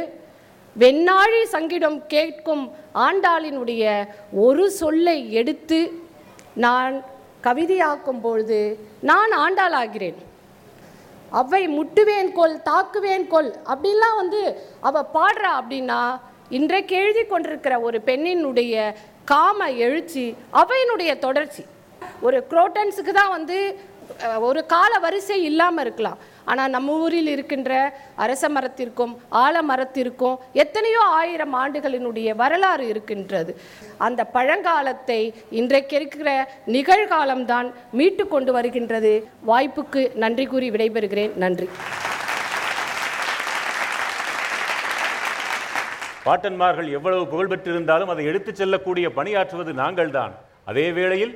வெண்ணாழி 0.75 1.41
சங்கிடம் 1.53 1.99
கேட்கும் 2.13 2.63
ஆண்டாளினுடைய 3.05 3.83
ஒரு 4.45 4.65
சொல்லை 4.71 5.17
எடுத்து 5.41 5.79
நான் 6.65 6.95
கவிதையாக்கும் 7.47 8.21
பொழுது 8.21 8.59
நான் 9.09 9.31
ஆண்டாளாகிறேன். 9.43 10.19
அவை 11.41 11.61
முட்டுவேன் 11.77 12.31
கொல் 12.39 12.55
தாக்குவேன் 12.69 13.27
கொல் 13.33 13.51
அப்படின்லாம் 13.71 14.17
வந்து 14.21 14.41
அவ 14.87 15.03
பாடுறா 15.17 15.51
அப்படின்னா 15.61 16.01
இன்றைக்கு 16.57 16.95
எழுதி 16.95 17.23
கொண்டிருக்கிற 17.25 17.73
ஒரு 17.87 17.99
பெண்ணினுடைய 18.05 18.75
காம 19.31 19.69
எழுச்சி 19.85 20.25
அவையினுடைய 20.61 21.11
தொடர்ச்சி. 21.25 21.63
ஒரு 22.27 22.37
குரோட்டன்ஸுக்கு 22.49 23.13
தான் 23.19 23.35
வந்து 23.37 23.57
ஒரு 24.39 24.65
கால 24.65 24.99
வரிசை 24.99 25.43
இல்லாமல் 25.43 25.85
இருக்கலாம். 25.85 26.17
ஆனால் 26.45 26.69
நம்ம 26.69 26.93
ஊரில் 26.93 27.27
இருக்கின்ற 27.27 27.97
அரச 28.15 28.49
மரத்திற்கும் 28.49 29.13
ஆலமரத்திற்கும் 29.31 30.37
எத்தனையோ 30.53 30.99
ஆயிரம் 30.99 31.55
ஆண்டுகளினுடைய 31.55 32.35
வரலாறு 32.35 32.87
இருக்கின்றது. 32.87 33.61
அந்த 33.97 34.29
பழங்காலத்தை 34.33 35.33
இன்றைக்கு 35.49 35.95
இருக்கிற 35.95 36.51
நிகழ்காலம்தான் 36.67 37.73
மீட்டு 37.91 38.27
கொண்டு 38.27 38.51
வருகின்றது. 38.51 39.27
வாய்ப்புக்கு 39.47 40.15
நன்றி 40.15 40.45
கூறி 40.45 40.69
விடைபெறுகிறேன். 40.69 41.35
நன்றி. 41.35 41.69
பாட்டன்மார்கள் 46.25 46.91
எவ்வளவு 46.91 47.27
புகழ் 47.27 47.47
பெற்றிருந்தாலும் 47.47 48.05
அதை 48.05 48.25
எடுத்துச் 48.25 48.55
செல்லக்கூடிய 48.55 49.09
பணியாற்றுவது 49.15 49.71
நாங்கள்தான். 49.73 50.31
அதே 50.65 50.91
வேளையில் 50.91 51.33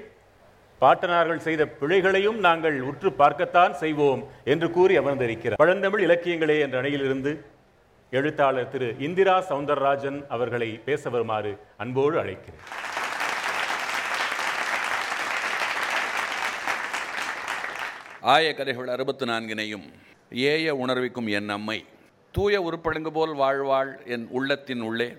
பாட்டனார்கள் 0.82 1.46
செய்த 1.48 1.66
பிழைகளையும் 1.80 2.40
நாங்கள் 2.48 2.78
உற்று 2.90 3.12
பார்க்கத்தான் 3.14 3.74
செய்வோம் 3.74 4.22
என்று 4.54 4.68
கூறி 4.72 4.98
அமர்ந்திருக்கிறார். 4.98 5.62
பழந்தமிழ் 5.64 6.04
இலக்கியங்களே 6.08 6.58
என்ற 6.60 6.82
அணையிலிருந்து 6.82 7.32
எழுத்தாளர் 8.12 8.72
திரு 8.72 8.90
இந்திரா 9.00 9.36
சவுந்தரராஜன் 9.50 10.20
அவர்களை 10.28 10.70
பேச 10.86 11.10
வருமாறு 11.10 11.52
அன்போடு 11.78 12.18
அழைக்கிறேன். 12.24 12.64
ஆய 18.34 18.54
கதைகள் 18.54 18.88
அறுபத்து 18.88 19.26
நான்கினையும் 19.26 19.86
ஏய 20.52 20.76
உணர்விக்கும் 20.76 21.28
என் 21.28 21.50
அம்மை 21.50 21.80
தூய 22.32 22.62
உருப்பழுங்கு 22.62 23.12
போல் 23.18 23.34
வாழ்வாள் 23.42 23.92
என் 24.06 24.26
உள்ளத்தின் 24.30 24.82
உள்ளே. 24.82 25.10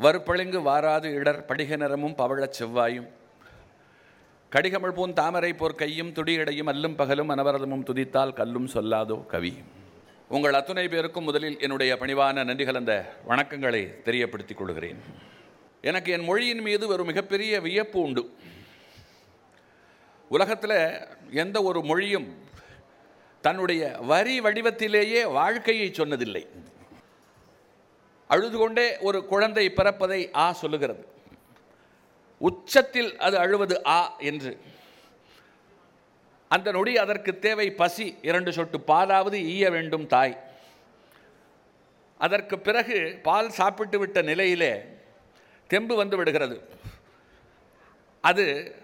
வறுப்பழுங்கு 0.00 0.60
வாராது 0.68 1.08
இடர் 1.20 1.44
படிக 1.44 1.76
நிறமும் 1.76 2.14
பவழச் 2.18 2.58
செவ்வாயும். 2.58 3.08
கடிகமிழ் 4.54 4.94
பூன் 4.96 5.12
தாமரை 5.12 5.52
போர் 5.52 5.74
கையும் 5.74 6.12
துடியடையும் 6.12 6.68
அல்லும் 6.72 6.96
பகலும் 6.96 7.30
அனவரதமும் 7.30 7.84
துதித்தால் 7.84 8.32
கல்லும் 8.32 8.66
சொல்லாதோ 8.66 9.26
கவி. 9.26 9.52
உங்கள் 10.28 10.52
அத்துணை 10.52 10.88
பேருக்கும் 10.88 11.24
முதலில் 11.24 11.60
என்னுடைய 11.60 11.96
பணிவான 12.00 12.44
நன்றிகலந்த 12.44 13.08
வணக்கங்களை 13.28 13.80
தெரியப்படுத்திக் 14.04 14.54
கொள்கிறேன். 14.54 15.00
எனக்கு 15.80 16.12
என் 16.12 16.24
மொழியின் 16.24 16.60
மீது 16.60 16.88
ஒரு 16.88 17.04
மிகப்பெரிய 17.04 17.60
வியப்பு 17.60 18.00
உண்டு. 18.00 18.34
உலகத்தில் 20.28 21.08
எந்த 21.30 21.62
ஒரு 21.62 21.82
மொழியும் 21.82 22.28
தன்னுடைய 23.40 23.98
வரி 24.00 24.40
வடிவத்திலேயே 24.40 25.32
வாழ்க்கையை 25.32 25.90
சொன்னதில்லை. 25.90 26.46
அழுது 28.28 28.58
கொண்டே 28.58 28.98
ஒரு 28.98 29.26
குழந்தை 29.26 29.72
பிறப்பதை 29.76 30.36
ஆ 30.36 30.52
சொல்லுகிறது. 30.52 31.10
உச்சத்தில் 32.42 33.18
அது 33.18 33.38
அழுவது 33.38 33.86
ஆ 33.86 34.16
என்று. 34.18 34.52
அந்த 36.50 36.72
நொடி 36.72 36.96
அதற்கு 36.96 37.38
தேவை 37.38 37.72
பசி 37.72 38.16
இரண்டு 38.22 38.52
சொட்டு 38.52 38.78
பாலாவது 38.78 39.34
ஈய 39.34 39.70
வேண்டும் 39.70 40.06
தாய். 40.06 40.34
அதற்கு 42.20 42.58
பிறகு 42.58 43.20
பால் 43.22 43.50
சாப்பிட்டு 43.50 43.98
விட்ட 43.98 44.22
நிலையிலே 44.22 44.72
தெம்பு 45.70 45.96
வந்து 45.96 46.16
விடுகிறது. 46.16 46.56
அது 48.24 48.76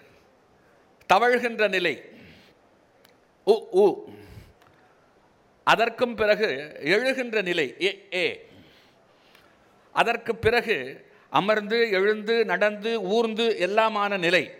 தவழ்கின்ற 1.12 1.68
நிலை. 1.68 1.94
உ 3.47 3.55
உ. 3.73 3.87
அதற்கும் 5.66 6.14
பிறகு 6.14 6.49
எழுகின்ற 6.85 7.42
நிலை 7.42 7.77
ஏ 7.81 8.09
ஏ. 8.14 8.27
அதற்கு 9.92 10.37
பிறகு 10.37 10.77
அமர்ந்து 11.31 11.91
எழுந்து 11.91 12.45
நடந்து 12.45 13.03
ஊர்ந்து 13.03 13.57
எல்லாமான 13.61 14.19
நிலை. 14.19 14.55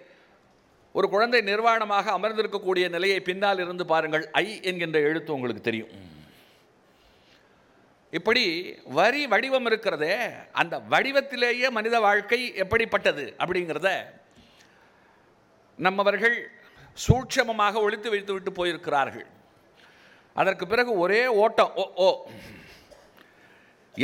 ஒரு 0.93 1.09
குழந்தை 1.09 1.41
நிர்வாணமாக 1.41 2.11
அமர்ந்திருக்கக்கூடிய 2.11 2.89
நிலையை 2.89 3.21
பின்னால் 3.21 3.59
இருந்து 3.59 3.87
பாருங்கள். 3.87 4.31
ஐ 4.33 4.61
என்கின்ற 4.63 5.01
எழுத்து 5.01 5.35
உங்களுக்கு 5.35 5.63
தெரியும். 5.63 5.89
இப்படி 8.11 8.75
வரி 8.85 9.27
வடிவம் 9.27 9.67
இருக்கிறதே 9.67 10.19
அந்த 10.53 10.83
வடிவத்திலேயே 10.91 11.71
மனித 11.71 12.01
வாழ்க்கை 12.01 12.55
எப்படிப்பட்டது 12.55 13.35
அப்படிங்கிறத 13.39 13.91
நம்மவர்கள் 15.77 16.51
சூட்சமமாக 17.09 17.75
ஒழித்து 17.75 18.11
வைத்து 18.11 18.33
விட்டு 18.33 18.53
போயிருக்கிறார்கள். 18.53 19.27
அதற்கு 20.35 20.67
பிறகு 20.67 20.99
ஒரே 20.99 21.27
ஓட்டம் 21.27 21.73
ஓ 21.75 21.93
ஓ. 21.95 22.31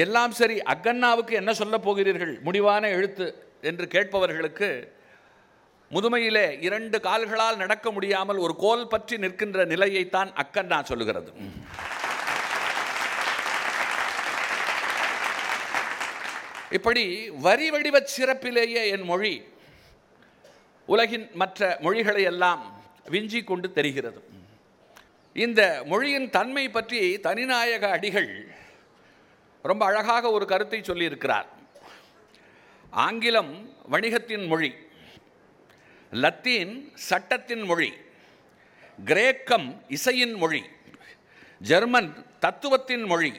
எல்லாம் 0.03 0.33
சரி 0.39 0.57
அக்கண்ணாவுக்கு 0.73 1.33
என்ன 1.41 1.53
சொல்ல 1.55 1.79
போகிறீர்கள்? 1.79 2.41
முடிவான 2.41 2.89
எழுத்து 2.89 3.27
என்று 3.61 3.87
கேட்பவர்களுக்கு 3.95 4.69
முதுமையிலே 5.91 6.47
இரண்டு 6.61 7.01
கால்களால் 7.01 7.57
நடக்க 7.57 7.91
முடியாமல் 7.91 8.37
ஒரு 8.37 8.55
கோல் 8.57 8.89
பற்றி 8.89 9.17
நிற்கின்ற 9.17 9.65
நிலையைத்தான் 9.65 10.31
அக்கண்ணா 10.43 10.79
சொல்லுகிறது. 10.85 11.31
இப்படி 16.71 17.05
வரி 17.31 17.71
வடிவச் 17.71 18.13
சிறப்பிலேயே 18.17 18.83
என் 18.95 19.03
மொழி 19.03 19.35
உலகின் 20.87 21.27
மற்ற 21.33 21.79
மொழிகளை 21.81 22.23
எல்லாம் 22.23 22.63
விஞ்சி 23.15 23.43
கொண்டு 23.45 23.69
தெரிகிறது. 23.73 24.21
இந்த 25.33 25.61
மொழியின் 25.87 26.29
தன்மை 26.31 26.67
பற்றி 26.69 27.01
தனிநாயக 27.27 27.85
அடிகள் 27.97 28.31
ரொம்ப 29.65 29.85
அழகாக 29.85 30.31
ஒரு 30.31 30.47
கருத்தை 30.47 30.81
சொல்லியிருக்கிறார். 30.81 31.47
ஆங்கிலம் 32.91 33.53
வணிகத்தின் 33.93 34.47
மொழி 34.47 34.75
லத்தீன் 36.11 36.93
சட்டத்தின் 36.95 37.63
மொழி 37.63 37.93
கிரேக்கம் 39.05 39.83
இசையின் 39.89 40.35
மொழி 40.35 40.63
ஜெர்மன் 41.59 42.27
தத்துவத்தின் 42.41 43.07
மொழி 43.07 43.33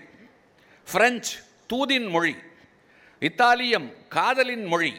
பிரெஞ்சு 0.92 1.38
தூதின் 1.74 2.10
மொழி 2.10 2.36
இத்தாலியம் 3.20 3.88
காதலின் 4.08 4.66
மொழி 4.66 4.94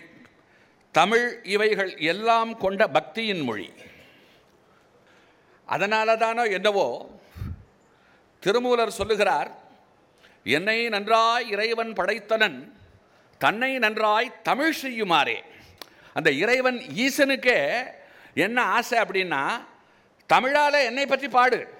தமிழ் 0.92 1.40
இவைகள் 1.42 1.96
எல்லாம் 1.96 2.56
கொண்ட 2.56 2.86
பக்தியின் 2.86 3.44
மொழி. 3.44 3.72
அதனால 5.66 6.16
தானோ 6.16 6.44
என்னவோ 6.44 6.88
திருமூலர் 8.42 8.98
சொல்லுகிறார் 9.00 9.50
என்னை 10.54 10.88
நன்றாய் 10.88 11.48
இறைவன் 11.50 11.92
படைத்தனன் 11.92 12.72
தன்னை 13.38 13.78
நன்றாய் 13.78 14.42
தமிழ் 14.42 14.74
செய்யுமாறே. 14.82 15.38
அந்த 16.14 16.30
இறைவன் 16.30 16.78
ஈசனுக்கே 16.78 17.58
என்ன 18.34 18.62
ஆசை 18.62 18.98
அப்படின்னா 18.98 19.64
தமிழால 20.32 20.84
என்னை 20.84 21.06
பற்றி 21.06 21.28
பாடு. 21.28 21.74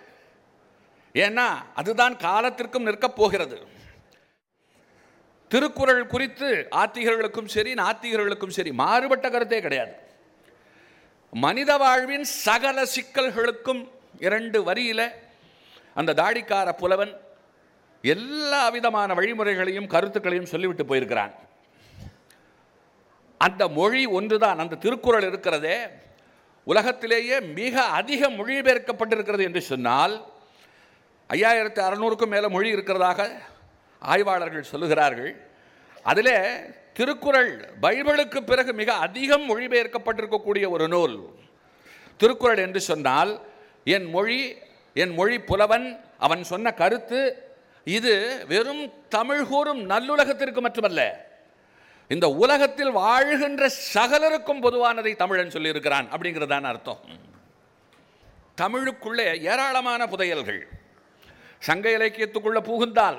ஏன்னா 1.15 1.47
அதுதான் 1.75 2.17
காலத்திற்கும் 2.17 2.83
நிற்கப் 2.83 3.17
போகிறது. 3.17 3.67
திருக்குறள் 5.49 6.07
குறித்து 6.07 6.69
ஆத்திகர்களுக்கும் 6.71 7.45
சரி 7.45 7.75
நாத்திகர்களுக்கும் 7.75 8.57
சரி 8.59 8.73
மாறுபட்ட 8.73 9.31
கருத்தே 9.31 9.61
கிடையாது. 9.61 9.95
மனித 11.31 11.77
வாழ்வின் 11.77 12.25
சகல 12.25 12.87
சிக்கல்களுக்கும் 12.95 13.89
இரண்டு 14.21 14.59
வரியில 14.65 15.13
அந்த 15.95 16.15
தாடிக்கார 16.15 16.73
புலவன் 16.73 17.15
எல்லா 18.03 18.69
விதமான 18.69 19.15
வழிமுறைகளையும் 19.15 19.87
கருத்துக்களையும் 19.87 20.47
சொல்லிவிட்டு 20.47 20.85
போயிருக்கிறான். 20.85 21.35
அந்த 23.39 23.69
மொழி 23.69 24.07
ஒன்றுதான். 24.07 24.59
அந்த 24.59 24.77
திருக்குறள் 24.77 25.23
இருக்கிறதே. 25.23 25.79
உலகத்திலேயே 26.65 27.41
மிக 27.41 27.83
அதிக 27.83 28.31
மொழிபெயர்க்கப்பட்டிருக்கிறது 28.31 29.43
என்று 29.43 29.61
சொன்னால் 29.61 30.27
ஐயாயிரத்து 31.29 31.79
அறநூறுக்கும் 31.79 32.27
மேலே 32.27 32.49
மொழி 32.49 32.73
இருக்கிறதாக 32.73 33.31
ஆய்வாளர்கள் 33.99 34.65
சொல்லுகிறார்கள். 34.73 35.37
அதிலே 36.03 36.39
திருக்குறள் 36.93 37.73
பைபிளுக்கு 37.83 38.41
பிறகு 38.41 38.73
மிக 38.73 38.93
அதிகம் 38.93 39.59
மொழிபெயர்க்கப்பட்டிருக்கக்கூடிய 39.59 40.69
ஒரு 40.69 40.89
நூல். 40.89 41.29
திருக்குறள் 42.17 42.59
என்று 42.59 42.81
சொன்னால் 42.81 43.41
என் 43.85 44.05
மொழி 44.05 44.59
என் 44.95 45.15
மொழி 45.15 45.41
புலவன் 45.41 46.01
அவன் 46.19 46.45
சொன்ன 46.45 46.73
கருத்து 46.73 47.46
இது 47.95 48.13
வெறும் 48.49 48.85
தமிழ் 49.09 49.45
கூறும் 49.51 49.83
நல்லுலகத்திற்கு 49.91 50.61
மட்டுமல்ல. 50.61 51.03
இந்த 52.15 52.27
உலகத்தில் 52.45 52.91
வாழ்கின்ற 52.91 53.69
சகலருக்கும் 53.95 54.63
பொதுவானதை 54.63 55.17
தமிழன் 55.17 55.51
சொல்லியிருக்கிறான் 55.51 56.09
அப்படிங்கிறதான 56.15 56.65
அர்த்தம். 56.73 57.01
தமிழுக்குள்ளே 58.55 59.27
ஏராளமான 59.53 60.07
புதையல்கள். 60.07 60.61
சங்க 61.59 61.89
இலக்கியத்துக்குள்ளே 61.99 62.63
புகுந்தால் 62.71 63.19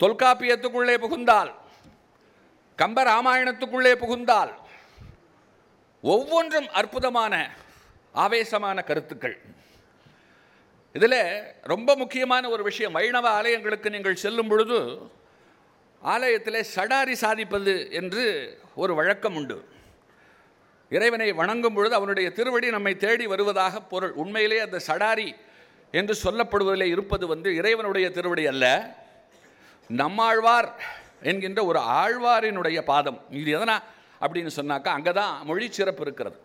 தொல்காப்பியத்துக்குள்ளே 0.00 0.96
புகுந்தால் 1.04 1.50
கம்ப 2.78 2.98
ராமாயணத்துக்குள்ளே 3.12 3.94
புகுந்தால் 4.04 4.52
ஒவ்வொன்றும் 6.02 6.68
அற்புதமான 6.80 7.34
ஆவேசமான 8.12 8.82
கருத்துக்கள். 8.82 9.36
இதில் 10.98 11.42
ரொம்ப 11.62 11.96
முக்கியமான 11.96 12.48
ஒரு 12.48 12.62
விஷயம் 12.62 12.92
வைணவ 12.92 13.42
ஆலயங்களுக்கு 13.42 13.90
நீங்கள் 13.90 14.14
செல்லும் 14.14 14.48
பொழுது 14.48 14.78
ஆலயத்தில் 16.02 16.64
சடாரி 16.76 17.12
சாதிப்பது 17.12 17.92
என்று 17.92 18.24
ஒரு 18.74 18.94
வழக்கம் 18.94 19.36
உண்டு. 19.36 19.64
இறைவனை 20.90 21.32
வணங்கும் 21.32 21.74
பொழுது 21.74 21.94
அவனுடைய 21.94 22.30
திருவடி 22.30 22.70
நம்மை 22.70 22.96
தேடி 22.96 23.26
வருவதாக 23.26 23.80
பொருள். 23.80 24.10
உண்மையிலே 24.10 24.58
அந்த 24.58 24.78
சடாரி 24.86 25.28
என்று 25.92 26.14
சொல்லப்படுவதில் 26.24 26.90
இருப்பது 26.94 27.26
வந்து 27.26 27.54
இறைவனுடைய 27.54 28.10
திருவடி 28.10 28.46
அல்ல. 28.46 28.66
நம்மாழ்வார் 29.88 30.70
என்கின்ற 31.22 31.64
ஒரு 31.64 31.78
ஆழ்வாரினுடைய 31.78 32.80
பாதம். 32.80 33.20
இது 33.30 33.58
எதனா? 33.58 33.78
அப்படின்னு 34.20 34.50
சொன்னாக்கா 34.56 34.88
அங்கே 34.88 35.12
தான் 35.12 35.44
மொழி 35.44 35.72
சிறப்பு 35.72 36.02
இருக்கிறது. 36.02 36.38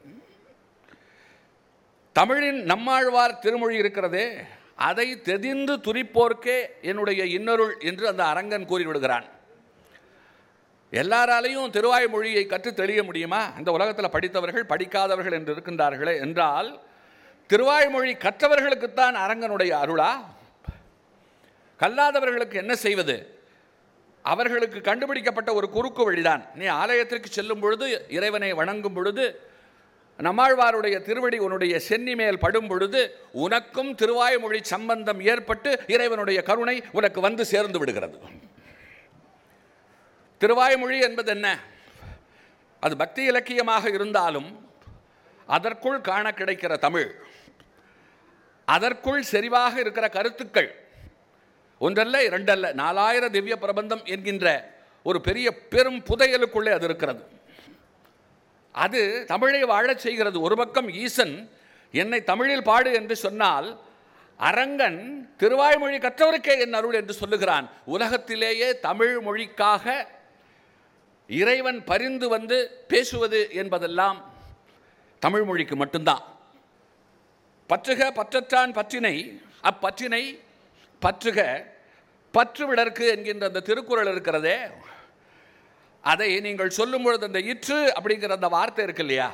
தமிழின் 2.13 2.63
நம்மாழ்வார் 2.63 3.39
திருமொழி 3.39 3.75
இருக்கிறதே 3.75 4.33
அதை 4.75 5.21
தெதிந்து 5.21 5.77
துரிப்போர்க்கே 5.77 6.57
என்னுடைய 6.81 7.25
இன்னொருள் 7.25 7.75
என்று 7.79 8.07
அந்த 8.07 8.23
அரங்கன் 8.23 8.67
கூறிவிடுகிறான். 8.67 9.23
எல்லாராலையும் 10.91 11.69
திருவாய் 11.69 12.07
மொழியை 12.07 12.45
கற்று 12.45 12.73
தெளிய 12.73 13.03
முடியுமா? 13.03 13.51
இந்த 13.57 13.71
உலகத்தில் 13.71 14.09
படித்தவர்கள் 14.09 14.65
படிக்காதவர்கள் 14.65 15.31
என்று 15.31 15.53
இருக்கின்றார்களே 15.53 16.19
என்றால் 16.19 16.81
திருவாய்மொழி 17.49 18.11
கற்றவர்களுக்குத்தான் 18.15 19.15
அரங்கனுடைய 19.25 19.71
அருளா? 19.83 20.11
கல்லாதவர்களுக்கு 21.79 22.53
என்ன 22.53 22.75
செய்வது? 22.75 23.15
அவர்களுக்கு 24.21 24.81
கண்டுபிடிக்கப்பட்ட 24.81 25.53
ஒரு 25.53 25.69
குறுக்கு 25.69 26.03
வழிதான். 26.03 26.45
நீ 26.55 26.65
ஆலயத்திற்கு 26.65 27.29
செல்லும் 27.29 27.59
பொழுது 27.59 28.05
இறைவனை 28.09 28.53
வணங்கும் 28.53 28.93
பொழுது 28.93 29.51
நம்மாழ்வாருடைய 30.17 31.01
திருவடி 31.01 31.37
உன்னுடைய 31.37 31.79
சென்னி 31.79 32.15
மேல் 32.15 32.39
படும் 32.39 32.67
பொழுது 32.67 33.15
உனக்கும் 33.31 33.95
திருவாய்மொழி 33.95 34.59
சம்பந்தம் 34.61 35.21
ஏற்பட்டு 35.21 35.83
இறைவனுடைய 35.87 36.41
கருணை 36.41 36.83
உனக்கு 36.91 37.21
வந்து 37.21 37.45
சேர்ந்து 37.45 37.79
விடுகிறது. 37.79 38.19
திருவாய்மொழி 40.39 41.01
என்பது 41.01 41.31
என்ன? 41.31 41.59
அது 42.79 42.97
பக்தி 42.97 43.23
இலக்கியமாக 43.23 43.89
இருந்தாலும் 43.89 44.69
அதற்குள் 45.47 46.01
காண 46.01 46.31
கிடைக்கிற 46.31 46.77
தமிழ். 46.77 47.15
அதற்குள் 48.65 49.23
செறிவாக 49.31 49.77
இருக்கிற 49.77 50.09
கருத்துக்கள் 50.09 50.75
ஒன்றல்ல 51.79 52.21
இரண்டல்ல 52.21 52.73
நாலாயிரம் 52.73 53.31
திவ்ய 53.31 53.57
பிரபந்தம் 53.57 54.03
என்கின்ற 54.03 54.73
ஒரு 55.03 55.21
பெரிய 55.21 55.67
பெரும் 55.67 56.03
புதையலுக்குள்ளே 56.03 56.71
அது 56.71 56.85
இருக்கிறது. 56.85 57.41
அது 58.73 59.01
தமிழை 59.27 59.63
வாழச் 59.63 60.03
செய்கிறது. 60.05 60.41
ஒரு 60.41 60.55
பக்கம் 60.55 60.89
ஈசன் 60.89 61.35
என்னை 61.91 62.23
தமிழில் 62.23 62.63
பாடு 62.63 62.93
என்று 62.93 63.15
சொன்னால் 63.15 63.67
அரங்கன் 64.37 64.99
திருவாய்மொழி 65.39 65.97
கற்றவருக்கே 65.97 66.53
என் 66.59 66.73
அருள் 66.73 66.93
என்று 66.93 67.13
சொல்லுகிறான். 67.13 67.69
உலகத்திலேயே 67.85 68.79
தமிழ் 68.79 69.15
மொழிக்காக 69.27 70.05
இறைவன் 71.27 71.83
பரிந்து 71.83 72.29
வந்து 72.29 72.57
பேசுவது 72.87 73.41
என்பதெல்லாம் 73.51 74.19
தமிழ் 75.19 75.43
மொழிக்கு 75.43 75.75
மட்டும்தான். 75.75 76.23
பற்றுக 77.67 78.11
பற்றற்றான் 78.15 78.73
பற்றினை 78.73 79.41
அப்பற்றினை 79.69 80.23
பற்றுக 81.01 81.39
பற்றுவிடற்கு 82.33 83.05
என்கின்ற 83.13 83.47
அந்த 83.47 83.59
திருக்குறள் 83.59 84.11
இருக்கிறதே 84.11 84.57
அதை 86.11 86.29
நீங்கள் 86.45 86.77
சொல்லும் 86.77 87.03
பொழுது 87.05 87.27
அந்த 87.29 87.39
இற்று 87.51 87.79
அப்படிங்கிற 87.97 88.37
அந்த 88.37 88.49
வார்த்தை 88.55 88.83
இருக்கு 88.85 89.03
இல்லையா? 89.05 89.27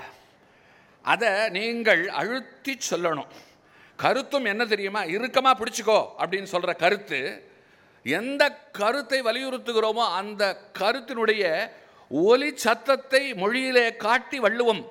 அதை 1.06 1.32
நீங்கள் 1.58 2.02
அழுத்தி 2.22 2.74
சொல்லணும். 2.90 3.30
கருத்தும் 3.96 4.46
என்ன 4.46 4.66
தெரியுமா? 4.66 5.02
இறுக்கமாக 5.16 5.56
பிடிச்சிக்கோ 5.60 6.00
அப்படின்னு 6.22 6.50
சொல்கிற 6.54 6.74
கருத்து. 6.84 7.20
எந்த 8.06 8.44
கருத்தை 8.80 9.20
வலியுறுத்துகிறோமோ 9.22 10.04
அந்த 10.20 10.44
கருத்தினுடைய 10.80 11.44
ஒலி 12.12 12.50
சத்தத்தை 12.66 13.24
மொழியிலே 13.42 13.86
காட்டி 14.06 14.38
வள்ளுவம் 14.40 14.84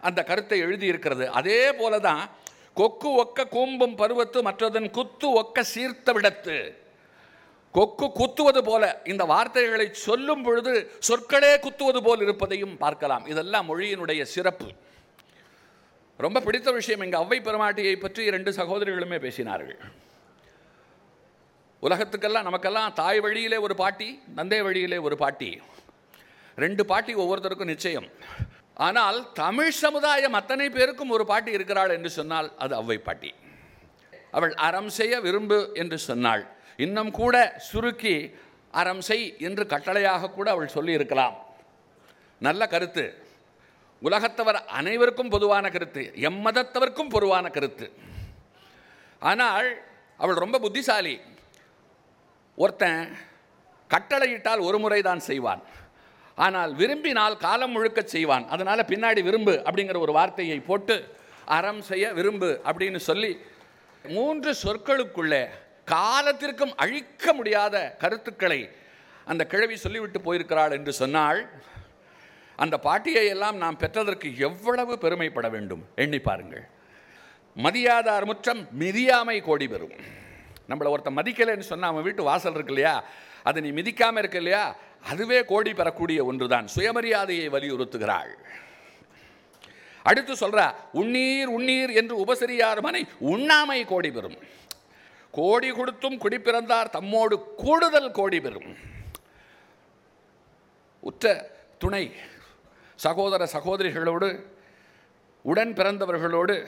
அந்த 0.00 0.20
கருத்தை 0.30 0.58
எழுதியிருக்கிறது. 0.66 1.24
அதே 1.38 1.62
போல 1.72 1.94
தான் 2.08 2.22
கொக்கு 2.80 3.08
ஒக்க 3.22 3.48
கூம்பும் 3.54 3.96
பருவத்து 4.02 4.38
மற்றதன் 4.48 4.90
குத்து 4.98 5.28
ஒக்க 5.40 5.64
சீர்த்த 5.74 6.12
விடத்து. 6.16 6.58
கொக்கு 7.76 8.06
குத்துவது 8.18 8.60
போல 8.68 8.84
இந்த 9.12 9.24
வார்த்தைகளை 9.32 9.86
சொல்லும் 10.06 10.44
பொழுது 10.46 10.72
சொற்களே 11.08 11.52
குத்துவது 11.64 12.00
போல் 12.06 12.22
இருப்பதையும் 12.26 12.74
பார்க்கலாம். 12.84 13.24
இதெல்லாம் 13.32 13.68
மொழியினுடைய 13.70 14.22
சிறப்பு. 14.34 14.68
ரொம்ப 16.24 16.40
பிடித்த 16.46 16.70
விஷயம் 16.78 17.04
எங்கள் 17.06 17.22
அவ்வை 17.22 17.38
பெருமாட்டியை 17.46 17.94
பற்றி 18.00 18.22
இரண்டு 18.30 18.50
சகோதரிகளுமே 18.58 19.18
பேசினார்கள். 19.26 19.78
உலகத்துக்கெல்லாம் 21.82 22.48
நமக்கெல்லாம் 22.48 22.96
தாய் 23.00 23.20
வழியிலே 23.24 23.58
ஒரு 23.66 23.74
பாட்டி 23.82 24.08
தந்தை 24.38 24.60
வழியிலே 24.66 24.98
ஒரு 25.06 25.16
பாட்டி. 25.22 25.50
ரெண்டு 26.64 26.82
பாட்டி 26.90 27.12
ஒவ்வொருத்தருக்கும் 27.22 27.72
நிச்சயம். 27.74 28.08
ஆனால் 28.86 29.18
தமிழ் 29.42 29.72
சமுதாயம் 29.84 30.36
அத்தனை 30.38 30.66
பேருக்கும் 30.76 31.14
ஒரு 31.16 31.24
பாட்டி 31.30 31.50
இருக்கிறாள் 31.58 31.94
என்று 31.96 32.10
சொன்னால் 32.18 32.48
அது 32.64 32.74
அவ்வை 32.80 32.98
பாட்டி. 33.08 33.30
அவள் 34.36 34.54
அறம் 34.66 34.90
செய்ய 34.98 35.14
விரும்பு 35.26 35.58
என்று 35.82 35.98
சொன்னாள். 36.08 36.44
இன்னும் 36.84 37.10
கூட 37.20 37.36
சுருக்கி 37.68 38.14
அறம் 38.80 39.02
செய் 39.08 39.26
என்று 39.48 39.64
கட்டளையாக 39.72 40.30
கூட 40.36 40.46
அவள் 40.54 40.74
சொல்லியிருக்கலாம். 40.76 41.36
நல்ல 42.46 42.62
கருத்து. 42.74 43.04
உலகத்தவர் 44.02 44.58
அனைவருக்கும் 44.78 45.32
பொதுவான 45.34 45.64
கருத்து. 45.74 46.02
எம்மதத்தவர்க்கும் 46.28 47.12
பொதுவான 47.14 47.46
கருத்து. 47.56 47.86
ஆனால் 49.30 49.68
அவள் 50.22 50.42
ரொம்ப 50.44 50.58
புத்திசாலி. 50.64 51.14
ஒருத்தன் 52.62 53.02
கட்டளையிட்டால் 53.90 54.66
ஒரு 54.68 54.78
முறை 54.84 55.00
தான் 55.08 55.22
செய்வான். 55.28 55.62
ஆனால் 56.44 56.72
விரும்பினால் 56.80 57.40
காலம் 57.46 57.74
முழுக்க 57.76 58.00
செய்வான். 58.14 58.44
அதனால் 58.54 58.88
பின்னாடி 58.90 59.22
விரும்பு 59.28 59.54
அப்படிங்கிற 59.66 59.98
ஒரு 60.06 60.12
வார்த்தையை 60.18 60.58
போட்டு 60.68 60.96
அறம் 61.56 61.82
செய்ய 61.90 62.06
விரும்பு 62.18 62.50
அப்படின்னு 62.68 63.00
சொல்லி 63.08 63.32
மூன்று 64.16 64.50
சொற்களுக்குள்ளே 64.62 65.42
காலத்திற்கும் 65.84 66.76
அழிக்க 66.76 67.32
முடியாத 67.32 67.96
கருத்துக்களை 67.98 68.70
அந்த 69.24 69.46
கிழவி 69.46 69.76
சொல்லிவிட்டு 69.76 70.20
போயிருக்கிறாள் 70.20 70.72
என்று 70.72 70.92
சொன்னால் 70.92 71.50
அந்த 72.56 72.78
பாட்டியை 72.78 73.26
எல்லாம் 73.26 73.56
நாம் 73.56 73.76
பெற்றதற்கு 73.76 74.38
எவ்வளவு 74.38 74.98
பெருமைப்பட 74.98 75.48
வேண்டும்? 75.48 75.86
எண்ணி 75.94 76.18
பாருங்கள். 76.18 76.68
மதியாதார் 77.56 78.24
முற்றம் 78.24 78.68
மிதியாமை 78.78 79.42
கோடி 79.42 79.68
பெறும். 79.68 79.92
நம்மளை 80.68 80.88
ஒருத்தன் 80.88 81.16
மதிக்கலைன்னு 81.16 81.58
சொன்னால் 81.58 81.90
அவன் 81.90 82.02
வீட்டு 82.02 82.22
வாசல் 82.22 82.54
இருக்கு 82.54 82.72
இல்லையா? 82.72 83.04
அதை 83.42 83.62
நீ 83.62 83.82
மிதிக்காமல் 83.82 84.18
இருக்க 84.18 84.36
இல்லையா? 84.36 84.76
அதுவே 85.02 85.44
கோடி 85.44 85.74
பெறக்கூடிய 85.74 86.24
ஒன்றுதான். 86.24 86.66
சுயமரியாதையை 86.76 87.48
வலியுறுத்துகிறாள். 87.48 88.30
அடுத்து 90.02 90.32
சொல்றா 90.32 90.74
உண்ணீர் 90.92 91.46
உண்ணீர் 91.46 91.90
என்று 91.90 92.24
உபசரியார் 92.24 92.80
மனை 92.80 93.08
உண்ணாமை 93.20 93.84
கோடி 93.84 94.10
பெறும். 94.10 94.38
கோடி 95.30 95.70
கொடுத்தும் 95.70 96.18
குடி 96.18 96.38
பிறந்தார் 96.38 96.90
தம்மோடு 96.92 97.36
கூடுதல் 97.56 98.10
கோடி 98.10 98.40
பெறும். 98.40 98.76
உற்ற 101.00 101.50
துணை 101.78 102.12
சகோதர 102.94 103.48
சகோதரிகளோடு 103.52 104.44
உடன் 105.42 105.72
பிறந்தவர்களோடு 105.72 106.66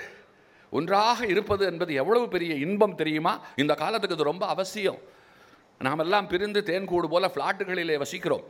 ஒன்றாக 0.71 1.27
இருப்பது 1.27 1.67
என்பது 1.67 1.95
எவ்வளவு 1.95 2.29
பெரிய 2.29 2.55
இன்பம் 2.55 2.95
தெரியுமா? 2.95 3.41
இந்த 3.57 3.75
காலத்துக்கு 3.75 4.17
இது 4.17 4.25
ரொம்ப 4.25 4.47
அவசியம். 4.47 4.99
நாமெல்லாம் 5.79 6.29
பிரிந்து 6.29 6.61
தேன்கூடு 6.61 7.09
போல 7.09 7.31
ஃப்ளாட்டுகளிலே 7.35 8.03
வசிக்கிறோம். 8.03 8.45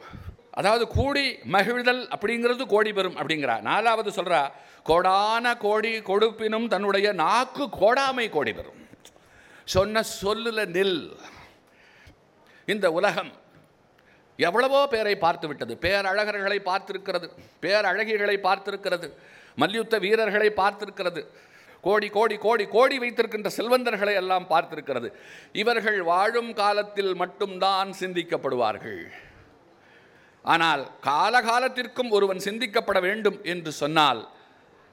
அதாவது 0.50 0.88
கூடி 0.88 1.38
மகிழ்தல் 1.52 2.02
அப்படிங்கிறது 2.14 2.66
கோடி 2.66 2.92
பெறும் 2.92 3.16
அப்படிங்கிறா. 3.16 3.60
நாலாவது 3.60 4.10
சொல்கிறா 4.10 4.50
கோடான 4.84 5.56
கோடி 5.58 5.98
கொடுப்பினும் 5.98 6.68
தன்னுடைய 6.68 7.12
நாக்கு 7.12 7.68
கோடாமை 7.80 8.30
கோடி 8.30 8.52
பெறும். 8.52 8.81
சொன்ன 9.64 10.02
சொல்லுல 10.22 10.66
நில். 10.66 11.16
இந்த 12.66 12.92
உலகம் 12.92 13.32
எவ்வளவோ 14.36 14.88
பேரை 14.88 15.16
பார்த்து 15.16 15.48
விட்டது 15.48 15.78
பேரழகர்களை 15.80 16.58
பார்த்திருக்கிறது. 16.64 17.30
பேரழகிகளை 17.60 18.36
பார்த்திருக்கிறது. 18.42 19.12
மல்யுத்த 19.56 19.98
வீரர்களை 19.98 20.52
பார்த்திருக்கிறது. 20.56 21.26
கோடி 21.80 22.08
கோடி 22.08 22.36
கோடி 22.36 22.66
கோடி 22.66 22.98
வைத்திருக்கின்ற 22.98 23.50
செல்வந்தர்களை 23.50 24.14
எல்லாம் 24.14 24.46
பார்த்திருக்கிறது. 24.50 25.12
இவர்கள் 25.52 26.02
வாழும் 26.02 26.54
காலத்தில் 26.54 27.14
மட்டும்தான் 27.14 27.92
சிந்திக்கப்படுவார்கள். 28.00 29.02
ஆனால் 30.42 30.90
காலகாலத்திற்கும் 31.02 32.10
ஒருவன் 32.10 32.38
சிந்திக்கப்பட 32.38 33.00
வேண்டும் 33.00 33.38
என்று 33.42 33.72
சொன்னால் 33.72 34.28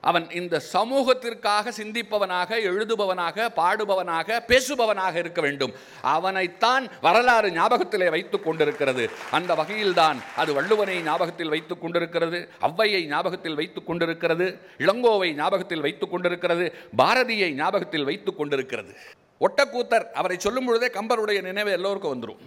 அவன் 0.02 0.32
இந்த 0.32 0.62
சமூகத்திற்காக 0.74 1.72
சிந்திப்பவனாக 1.78 2.50
எழுதுபவனாக 2.64 3.48
பாடுபவனாக 3.56 4.40
பேசுபவனாக 4.48 5.16
இருக்க 5.16 5.42
வேண்டும். 5.42 5.74
அவனைத்தான் 6.04 6.88
வரலாறு 7.02 7.50
ஞாபகத்திலே 7.50 8.10
வைத்துக் 8.10 8.44
கொண்டிருக்கிறது. 8.44 9.10
அந்த 9.32 9.56
வகையில்தான் 9.56 10.18
அது 10.36 10.62
வள்ளுவனை 10.62 11.02
ஞாபகத்தில் 11.02 11.50
வைத்துக் 11.50 11.82
கொண்டிருக்கிறது 11.82 12.50
ஔவையை 12.62 13.06
ஞாபகத்தில் 13.06 13.56
வைத்துக் 13.56 13.88
கொண்டிருக்கிறது 13.88 14.60
இளங்கோவை 14.78 15.34
ஞாபகத்தில் 15.34 15.82
வைத்துக் 15.82 16.12
கொண்டிருக்கிறது 16.12 16.74
பாரதியை 16.98 17.50
ஞாபகத்தில் 17.52 18.04
வைத்துக் 18.04 18.38
கொண்டிருக்கிறது. 18.38 18.96
ஒட்டக்கூத்தர் 19.40 20.06
அவரை 20.12 20.40
சொல்லும் 20.40 20.66
பொழுதே 20.66 20.88
கம்பருடைய 20.88 21.42
நினைவு 21.42 21.72
எல்லோருக்கும் 21.72 22.14
வந்துடும் 22.14 22.42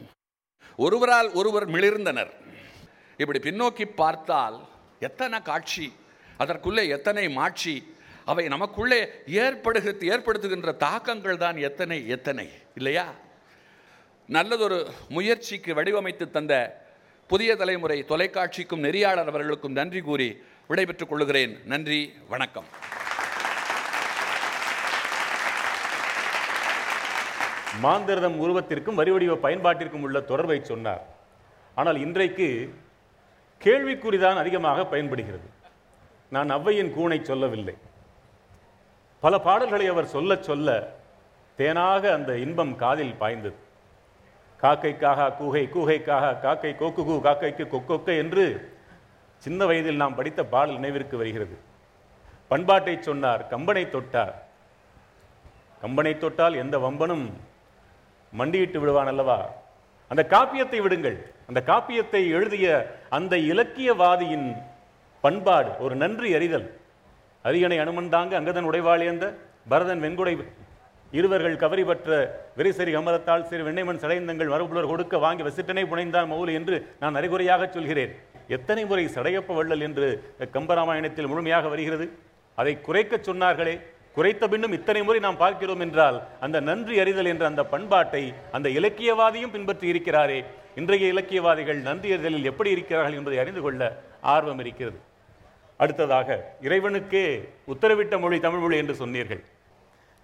ஒருவரால் 0.77 1.33
ஒருவர் 1.33 1.69
மிளிர்ந்தனர். 1.69 2.31
இப்படி 3.17 3.39
பின்னோக்கி 3.39 3.85
பார்த்தால் 3.85 4.69
எத்தனை 4.99 5.43
காட்சி 5.43 5.93
அதற்குள்ளே 6.43 6.85
எத்தனை 6.97 7.25
மாட்சி 7.39 7.75
அவை 8.31 8.45
நமக்குள்ளே 8.55 8.99
ஏற்படுகிறது 9.45 10.05
ஏற்படுத்துகின்ற 10.15 10.73
தாக்கங்கள் 10.87 11.43
தான் 11.45 11.57
எத்தனை 11.69 11.99
எத்தனை 12.17 12.47
இல்லையா? 12.79 13.07
நல்லதொரு 14.29 14.79
முயற்சிக்கு 15.17 15.71
வடிவமைத்து 15.79 16.27
தந்த 16.37 16.55
புதிய 17.31 17.51
தலைமுறை 17.61 17.99
தொலைக்காட்சிக்கும் 18.11 18.85
நெறியாளர் 18.87 19.31
அவர்களுக்கும் 19.33 19.79
நன்றி 19.79 20.01
கூறி 20.09 20.29
விடைபெற்றுக் 20.71 21.11
கொள்கிறேன். 21.13 21.55
நன்றி 21.73 22.01
வணக்கம். 22.33 22.69
மாந்திரதம் 27.85 28.39
உருவத்திற்கும் 28.45 28.99
வரிவடிவ 29.01 29.35
பயன்பாட்டிற்கும் 29.45 30.05
உள்ள 30.07 30.21
தொடர்பை 30.31 30.59
சொன்னார். 30.71 31.05
ஆனால் 31.75 31.99
இன்றைக்கு 32.07 32.49
கேள்விக்குறிதான் 33.61 34.41
அதிகமாக 34.43 34.85
பயன்படுகிறது. 34.93 35.49
நான் 36.35 36.51
ஔவையின் 36.51 36.93
கூனை 36.97 37.23
சொல்லவில்லை. 37.23 37.75
பல 39.21 39.39
பாடல்களை 39.39 39.87
அவர் 39.87 40.13
சொல்ல 40.15 40.37
சொல்ல 40.37 40.69
தேனாக 41.59 42.13
அந்த 42.13 42.39
இன்பம் 42.39 42.77
காதில் 42.77 43.15
பாய்ந்தது. 43.15 43.59
காக்கைக்காக 44.63 45.29
கூகை 45.41 45.65
கூகைக்காக 45.75 46.41
காக்கை 46.41 46.73
கோக்கு 46.77 47.03
கூ 47.09 47.15
காக்கைக்கு 47.27 47.65
கொக்கொக்க 47.75 48.17
என்று 48.23 48.45
சின்ன 49.43 49.67
வயதில் 49.67 49.97
நாம் 49.97 50.15
படித்த 50.15 50.41
பாடல் 50.45 50.75
நினைவிற்கு 50.75 51.17
வருகிறது. 51.17 51.57
பண்பாட்டை 52.49 52.97
சொன்னார் 53.01 53.47
கம்பனை 53.51 53.85
தொட்டார். 53.95 54.35
கம்பனை 55.83 56.19
தொட்டால் 56.19 56.55
எந்த 56.55 56.79
வம்பனும் 56.79 57.27
மண்டியிட்டு 58.33 58.81
விடுவான் 58.81 59.07
அல்லவா? 59.07 59.39
அந்த 60.09 60.23
காப்பியத்தை 60.31 60.79
விடுங்கள். 60.83 61.19
அந்த 61.49 61.63
காப்பியத்தை 61.67 62.23
எழுதிய 62.29 62.67
அந்த 63.11 63.37
இலக்கியவாதியின் 63.37 64.49
பண்பாடு 65.25 65.71
ஒரு 65.85 65.95
நன்றி 66.03 66.31
அறிதல். 66.39 66.67
அரியணை 67.45 67.79
அனுமந்தாங்க 67.85 68.33
அங்கதன் 68.39 68.69
உடைவாளியந்த 68.71 69.25
பரதன் 69.73 70.03
வெண்குடை 70.05 70.35
இருவர்கள் 71.19 71.61
கவரி 71.63 71.83
பற்ற 71.89 72.11
விரிசரி 72.59 72.93
அமரத்தால் 73.01 73.47
சிறு 73.49 73.63
வெண்ணைமன் 73.67 74.01
சடைந்தங்கள் 74.03 74.53
மரபுலர் 74.53 74.91
கொடுக்க 74.91 75.15
வாங்கி 75.25 75.43
வசிட்டனை 75.47 75.85
புனைந்தான் 75.91 76.31
மௌலி 76.33 76.53
என்று 76.61 76.77
நான் 77.03 77.19
அறிகுறையாக 77.21 77.69
சொல்கிறேன். 77.75 78.13
எத்தனை 78.57 78.83
முறை 78.91 79.05
சடையப்ப 79.17 79.57
வள்ளல் 79.59 79.85
என்று 79.89 80.09
கம்பராமாயணத்தில் 80.57 81.31
முழுமையாக 81.33 81.69
வருகிறது? 81.75 82.07
அதை 82.59 82.75
குறைக்கச் 82.87 83.29
சொன்னார்களே. 83.29 83.75
குறைத்த 84.17 84.49
பின்னும் 84.53 84.77
இத்தனை 84.79 85.03
முறை 85.09 85.21
நாம் 85.27 85.41
பார்க்கிறோம் 85.45 85.83
என்றால் 85.87 86.19
அந்த 86.45 86.57
நன்றி 86.71 86.97
அறிதல் 87.03 87.31
என்ற 87.33 87.45
அந்த 87.51 87.63
பண்பாட்டை 87.75 88.25
அந்த 88.57 88.69
இலக்கியவாதியும் 88.79 89.55
பின்பற்றி 89.55 89.87
இருக்கிறாரே. 89.93 90.41
இன்றைய 90.81 91.07
இலக்கியவாதிகள் 91.15 91.81
நன்றி 91.89 92.11
அறிதலில் 92.17 92.51
எப்படி 92.51 92.71
இருக்கிறார்கள் 92.77 93.19
என்பதை 93.21 93.39
அறிந்து 93.45 93.63
கொள்ள 93.65 93.81
ஆர்வம் 94.35 94.61
இருக்கிறது. 94.65 94.99
அடுத்ததாக 95.77 96.39
இறைவனுக்கே 96.63 97.25
உத்தரவிட்ட 97.73 98.21
மொழி 98.21 98.41
தமிழ் 98.41 98.63
மொழி 98.65 98.77
என்று 98.77 98.95
சொன்னீர்கள். 98.95 99.43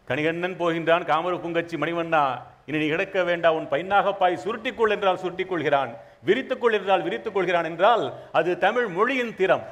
கணிகண்ணன் 0.08 0.58
போகின்றான் 0.60 1.04
காமர 1.10 1.32
பூங்கச்சி 1.42 1.76
மணிவண்ணா 1.76 2.22
இனி 2.66 2.78
நீ 2.78 2.88
கிடக்க 2.88 3.22
வேண்டாம் 3.22 3.56
உன் 3.58 3.68
பைன்னாகப்பாய் 3.72 4.42
சுருட்டிக்கொள் 4.44 4.94
என்றால் 4.94 5.20
சுருட்டிக் 5.22 5.48
கொள்கிறான் 5.48 5.90
விரித்துக்கொள் 6.26 6.76
என்றால் 6.78 7.02
விரித்துக் 7.02 7.34
கொள்கிறான் 7.34 7.64
என்றால் 7.64 8.04
அது 8.32 8.58
தமிழ் 8.58 8.86
மொழியின் 8.86 9.34
திறம். 9.34 9.64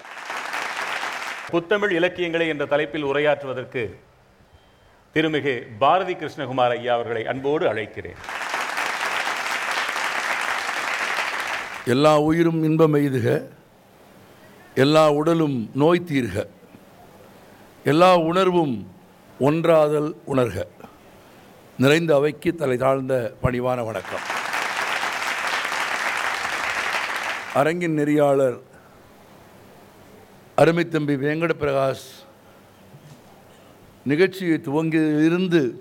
புத்தமிழ் 1.51 1.93
இலக்கியங்களை 1.93 2.49
என்ற 2.49 2.65
தலைப்பில் 2.67 3.05
உரையாற்றுவதற்கு 3.05 3.83
திருமிகு 5.15 5.55
பாரதி 5.79 6.15
கிருஷ்ணகுமார் 6.15 6.75
ஐயா 6.79 6.95
அவர்களை 6.95 7.27
அன்போடு 7.27 7.67
அழைக்கிறேன். 7.73 8.19
எல்லா 11.87 12.19
உயிரும் 12.19 12.63
இன்பம் 12.65 12.95
எய்துக. 12.95 13.56
எல்லா 14.77 15.13
உடலும் 15.13 15.71
நோய் 15.75 16.03
தீர்க. 16.07 16.47
எல்லா 17.85 18.17
உணர்வும் 18.17 18.91
ஒன்றாதல் 19.39 20.17
உணர்க. 20.27 20.65
நிறைந்த 21.79 22.15
அவைக்கு 22.15 22.55
தலை 22.55 22.77
தாழ்ந்த 22.77 23.35
பணிவான 23.43 23.85
வணக்கம். 23.85 24.21
அரங்கின் 27.55 27.99
நெறியாளர் 27.99 28.61
அருமைத்தம்பி 30.57 31.17
வேங்கட 31.17 31.51
பிரகாஷ் 31.61 32.07
நிகழ்ச்சியை 34.05 34.61
துவங்கியிலிருந்து 34.65 35.73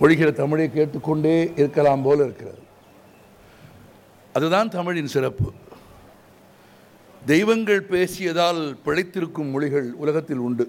பொழிகிற 0.00 0.32
தமிழை 0.32 0.72
கேட்டுக்கொண்டே 0.72 1.52
இருக்கலாம் 1.56 2.02
போல 2.02 2.24
இருக்கிறது. 2.24 2.62
அதுதான் 4.32 4.70
தமிழின் 4.70 5.06
சிறப்பு. 5.06 5.52
தெய்வங்கள் 7.26 7.86
பேசியதால் 7.90 8.76
பிழைத்திருக்கும் 8.84 9.50
மொழிகள் 9.50 9.92
உலகத்தில் 9.92 10.36
உண்டு. 10.36 10.64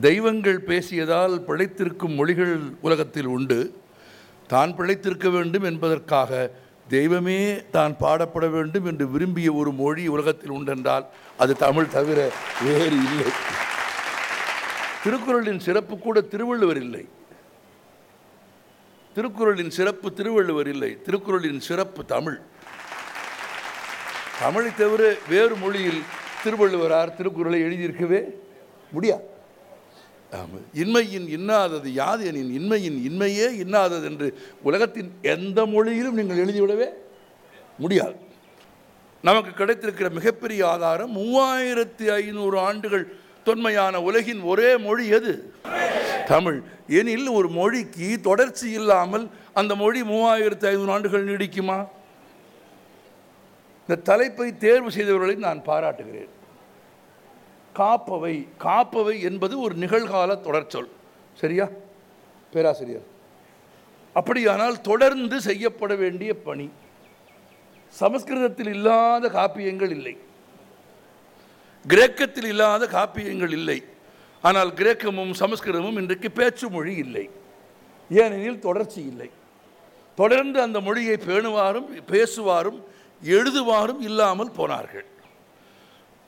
தெய்வங்கள் 0.00 0.62
பேசியதால் 0.66 1.34
பிழைத்திருக்கும் 1.48 2.14
மொழிகள் 2.14 2.54
உலகத்தில் 2.80 3.26
உண்டு. 3.26 3.58
தான் 4.46 4.72
பிழைத்திருக்க 4.76 5.30
வேண்டும் 5.30 5.62
என்பதற்காக 5.62 6.50
தெய்வமே 6.88 7.64
தான் 7.70 7.96
பாடப்பட 8.00 8.50
வேண்டும் 8.50 8.84
என்று 8.84 9.08
விரும்பிய 9.08 9.52
ஒரு 9.52 9.72
மொழி 9.72 10.06
உலகத்தில் 10.08 10.50
உண்டென்றால் 10.50 11.06
அது 11.36 11.56
தமிழ் 11.56 11.88
தவிர 11.88 12.32
வேறு 12.64 12.84
இல்லை. 12.84 13.30
திருக்குறளின் 15.04 15.58
சிறப்பு 15.58 15.98
கூட 15.98 16.20
திருவள்ளுவர் 16.20 16.82
இல்லை. 16.82 17.08
திருக்குறளின் 19.14 19.70
சிறப்பு 19.70 20.12
திருவள்ளுவர் 20.12 20.68
இல்லை. 20.68 20.98
திருக்குறளின் 21.04 21.60
சிறப்பு 21.60 22.04
தமிழ். 22.04 22.40
தமிழை 24.40 24.74
தவிர 24.74 25.14
வேறு 25.28 25.56
மொழியில் 25.56 26.02
திருவள்ளுவரார் 26.44 27.16
திருக்குறளை 27.16 27.62
எழுதியிருக்கவே 27.62 28.24
முடியாது. 28.90 29.24
ஆமாம். 30.32 30.66
இன்மையின் 30.74 31.26
இன்னாதது 31.36 31.86
யாது 31.86 32.26
எனின் 32.26 32.52
இன்மையின் 32.60 32.98
இன்மையே 33.08 33.46
இன்னாதது 33.64 34.04
என்று 34.04 34.38
உலகத்தின் 34.62 35.10
எந்த 35.22 35.66
மொழியிலும் 35.66 36.14
நீங்கள் 36.14 36.46
எழுதிவிடவே 36.46 36.88
முடியாது. 37.78 38.14
நமக்கு 39.22 39.64
கிடைத்திருக்கிற 39.64 40.10
மிகப்பெரிய 40.10 40.68
ஆதாரம் 40.68 41.16
மூவாயிரத்தி 41.16 42.10
ஐநூறு 42.10 42.58
ஆண்டுகள் 42.58 43.12
தொன்மையான 43.44 44.02
உலகின் 44.02 44.40
ஒரே 44.40 44.76
மொழி 44.76 45.08
எது? 45.08 45.52
தமிழ். 46.26 46.62
எனில் 46.86 47.28
ஒரு 47.28 47.48
மொழிக்கு 47.48 48.20
தொடர்ச்சி 48.20 48.70
இல்லாமல் 48.70 49.28
அந்த 49.52 49.74
மொழி 49.74 50.02
மூவாயிரத்தி 50.02 50.66
ஐநூறு 50.66 50.92
ஆண்டுகள் 50.92 51.26
நீடிக்குமா? 51.26 51.88
இந்த 53.88 54.02
தலைப்பை 54.02 54.56
தேர்வு 54.56 54.90
செய்தவர்களை 54.90 55.36
நான் 55.36 55.62
பாராட்டுகிறேன். 55.62 56.28
காப்பவை 57.74 58.48
காப்பவை 58.58 59.22
என்பது 59.22 59.60
ஒரு 59.60 59.74
நிகழ்கால 59.74 60.40
தொடர்ச்சொல். 60.40 60.88
சரியா? 61.34 61.68
பேராசிரியர். 62.52 63.02
அப்படியானால் 64.12 64.80
தொடர்ந்து 64.80 65.40
செய்யப்பட 65.40 65.94
வேண்டிய 65.94 66.34
பணி. 66.34 66.70
சமஸ்கிருதத்தில் 67.88 68.66
இல்லாத 68.66 69.28
காப்பியங்கள் 69.28 69.90
இல்லை. 69.90 70.16
கிரேக்கத்தில் 71.86 72.44
இல்லாத 72.44 72.86
காப்பியங்கள் 72.86 73.50
இல்லை. 73.50 73.84
ஆனால் 74.42 74.70
கிரேக்கமும் 74.70 75.32
சமஸ்கிருதமும் 75.38 75.92
இன்றைக்கு 75.92 76.30
பேச்சு 76.30 76.70
மொழி 76.70 76.94
இல்லை. 76.94 77.30
ஏனெனில் 78.10 78.58
தொடர்ச்சி 78.58 79.00
இல்லை. 79.00 79.30
தொடர்ந்து 80.14 80.60
அந்த 80.60 80.80
மொழியை 80.80 81.16
பேணுவாரும் 81.16 81.86
பேசுவாரும் 82.10 82.82
எழுதுவாரும் 83.28 84.00
இல்லாமல் 84.08 84.56
போனார்கள். 84.58 85.06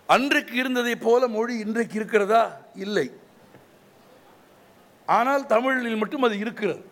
அன்றைக்கு 0.07 0.55
இருந்ததைப் 0.63 1.03
போல 1.03 1.23
மொழி 1.29 1.55
இன்றைக்கு 1.59 1.95
இருக்கிறதா? 1.95 2.43
இல்லை. 2.75 3.07
ஆனால் 5.09 5.47
தமிழில் 5.47 6.01
மட்டும் 6.03 6.23
அது 6.23 6.39
இருக்கிறது. 6.39 6.83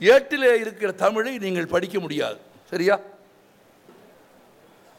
ஏட்டிலே 0.00 0.52
இருக்கிற 0.60 0.92
தமிழை 1.04 1.38
நீங்கள் 1.38 1.72
படிக்க 1.74 2.00
முடியாது. 2.00 2.38
சரியா? 2.70 2.96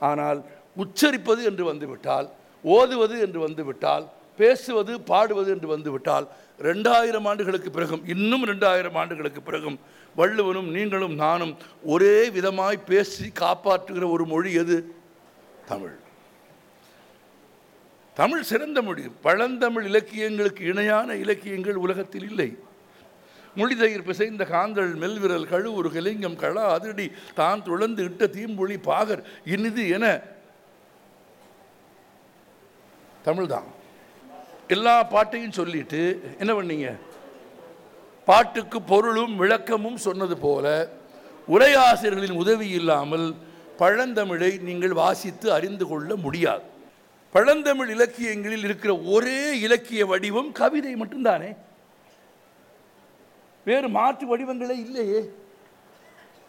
ஆனால் 0.09 0.39
உச்சரிப்பது 0.77 1.41
என்று 1.43 1.63
வந்துவிட்டால் 1.65 2.27
ஓதுவது 2.63 3.15
என்று 3.19 3.39
வந்துவிட்டால் 3.47 4.05
பேசுவது 4.39 4.93
பாடுவது 5.01 5.49
என்று 5.51 5.67
வந்துவிட்டால் 5.67 6.25
ரெண்டாயிரம் 6.59 7.27
ஆண்டுகளுக்கு 7.29 7.69
பிறகும் 7.71 8.03
இன்னும் 8.07 8.45
ரெண்டாயிரம் 8.45 8.97
ஆண்டுகளுக்கு 9.01 9.41
பிறகும் 9.41 9.77
வள்ளுவனும் 10.17 10.71
நீங்களும் 10.71 11.15
நானும் 11.15 11.57
ஒரே 11.83 12.29
விதமாய் 12.29 12.79
பேசி 12.85 13.31
காப்பாற்றுகிற 13.39 14.11
ஒரு 14.11 14.25
மொழி 14.25 14.53
எது? 14.53 14.95
தமிழ். 15.65 15.95
தமிழ் 18.13 18.41
சிறந்த 18.41 18.81
மொழி. 18.81 19.03
பழந்தமிழ் 19.21 19.85
இலக்கியங்களுக்கு 19.85 20.61
இணையான 20.61 21.15
இலக்கியங்கள் 21.15 21.75
உலகத்தில் 21.75 22.23
இல்லை. 22.23 22.57
மொழிதயிர் 23.55 24.03
பிசைந்த 24.03 24.43
காந்தல் 24.43 24.93
மெல்விரல் 24.95 25.49
கழுவுரு 25.51 25.91
கலிங்கம் 25.91 26.37
களா 26.37 26.63
அதிரடி 26.69 27.11
தான் 27.35 27.63
துளந்து 27.63 28.03
இட்ட 28.03 28.27
தீம்பொழி 28.27 28.77
பாகர் 28.77 29.23
இனிது 29.45 29.89
என 29.89 30.21
தமிழ்தான். 33.25 33.69
எல்லா 34.67 35.03
பாட்டையும் 35.03 35.51
சொல்லிட்டு 35.51 36.01
என்ன 36.39 36.53
பண்ணீங்க? 36.53 36.95
பாட்டுக்கு 38.25 38.81
பொருளும் 38.81 39.35
விளக்கமும் 39.41 39.97
சொன்னது 39.97 40.37
போல 40.37 40.65
உரையாசிரியர்களின் 41.47 42.41
உதவி 42.43 42.69
இல்லாமல் 42.69 43.35
பழந்தமிழை 43.79 44.61
நீங்கள் 44.61 44.93
வாசித்து 44.93 45.51
அறிந்து 45.51 45.87
கொள்ள 45.87 46.15
முடியாது. 46.15 46.63
பழந்தமிழ் 47.33 47.89
இலக்கியங்களில் 47.89 48.63
இருக்கிற 48.63 48.91
ஒரே 48.99 49.59
இலக்கிய 49.59 50.05
வடிவம் 50.05 50.51
கவிதை 50.51 50.93
மட்டும்தானே? 50.95 51.55
வேறு 53.65 53.87
மாற்று 53.89 54.37
வடிவங்களே 54.37 54.75
இல்லையே. 54.85 55.21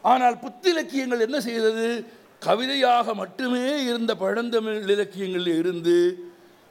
ஆனால் 0.03 0.37
புத்திலக்கியங்கள் 0.37 1.21
என்ன 1.21 1.41
செய்தது? 1.41 2.07
கவிதையாக 2.39 3.15
மட்டுமே 3.15 3.85
இருந்த 3.85 4.15
பழந்தமிழ் 4.15 4.89
இலக்கியங்களில் 4.89 5.59
இருந்து 5.59 5.97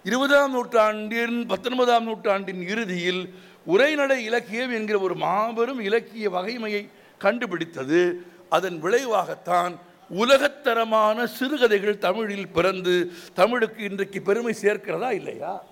இருபதாம் 0.04 0.52
நூற்றாண்டின் 0.52 1.46
பத்தொன்பதாம் 1.48 2.04
நூற்றாண்டின் 2.04 2.68
இறுதியில் 2.68 3.24
உரைநடை 3.66 4.24
இலக்கியம் 4.24 4.74
என்கிற 4.74 5.00
ஒரு 5.00 5.16
மாபெரும் 5.16 5.80
இலக்கிய 5.80 6.30
வகைமையை 6.30 6.90
கண்டுபிடித்தது. 7.18 8.26
அதன் 8.50 8.84
விளைவாகத்தான் 8.84 9.76
உலகத்தரமான 10.10 11.26
சிறுகதைகள் 11.26 11.98
தமிழில் 11.98 12.48
பிறந்து 12.48 13.12
தமிழுக்கு 13.34 13.84
இன்றைக்கு 13.84 14.22
பெருமை 14.22 14.56
சேர்க்கிறதா 14.62 15.12
இல்லையா? 15.12 15.64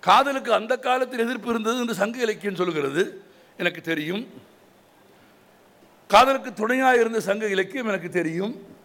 காதலுக்கு 0.00 0.52
அந்த 0.52 0.76
காலத்தில் 0.76 1.18
எதிர்ப்பு 1.18 1.50
இருந்தது 1.50 1.78
என்று 1.78 1.94
சங்க 1.94 2.18
இலக்கியம் 2.18 2.54
சொல்கிறது. 2.54 3.22
எனக்கு 3.56 3.80
தெரியும். 3.80 4.28
காதலுக்கு 6.08 6.52
துணையாக 6.52 7.00
இருந்த 7.00 7.20
சங்க 7.20 7.46
இலக்கியம் 7.46 7.86
எனக்கு 7.86 8.08
தெரியும். 8.08 8.78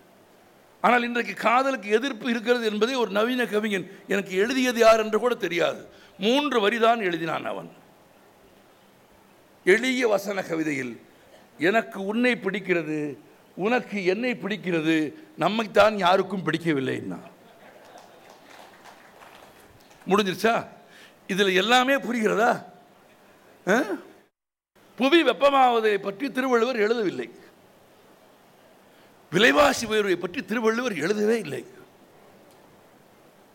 ஆனால் 0.86 1.04
இன்றைக்கு 1.04 1.34
காதலுக்கு 1.34 1.90
எதிர்ப்பு 1.90 2.30
இருக்கிறது 2.30 2.72
என்பதை 2.72 2.96
ஒரு 2.96 3.12
நவீன 3.12 3.46
கவிஞன் 3.46 3.92
எனக்கு 4.08 4.36
எழுதியது 4.36 4.80
யார் 4.80 5.00
என்று 5.00 5.20
கூட 5.20 5.36
தெரியாது. 5.36 5.88
மூன்று 6.20 6.70
வரிதான் 6.70 7.00
எழுதினான் 7.00 7.44
அவன். 7.44 7.72
எளிய 9.64 10.08
வசன 10.08 10.42
கவிதையில் 10.42 11.02
எனக்கு 11.60 12.06
உன்னை 12.06 12.32
பிடிக்கிறது 12.32 13.18
உனக்கு 13.56 14.06
என்னை 14.06 14.32
பிடிக்கிறது 14.32 15.14
நம்மைத்தான் 15.40 15.94
யாருக்கும் 15.94 16.46
பிடிக்கவில்லைன்னா 16.46 17.20
முடிஞ்சிருச்சா? 20.08 20.68
இதில் 21.28 21.56
எல்லாமே 21.56 21.94
புரிகிறதா? 21.94 22.66
ஆ? 23.68 23.82
புவி 24.96 25.24
வெப்பமாவதை 25.24 25.98
பற்றி 25.98 26.32
திருவள்ளுவர் 26.32 26.80
எழுதவில்லை. 26.80 27.32
விலைவாசி 29.36 29.86
உயர்வை 29.92 30.16
பற்றி 30.16 30.40
திருவள்ளுவர் 30.50 31.02
எழுதவே 31.06 31.38
இல்லை. 31.46 31.62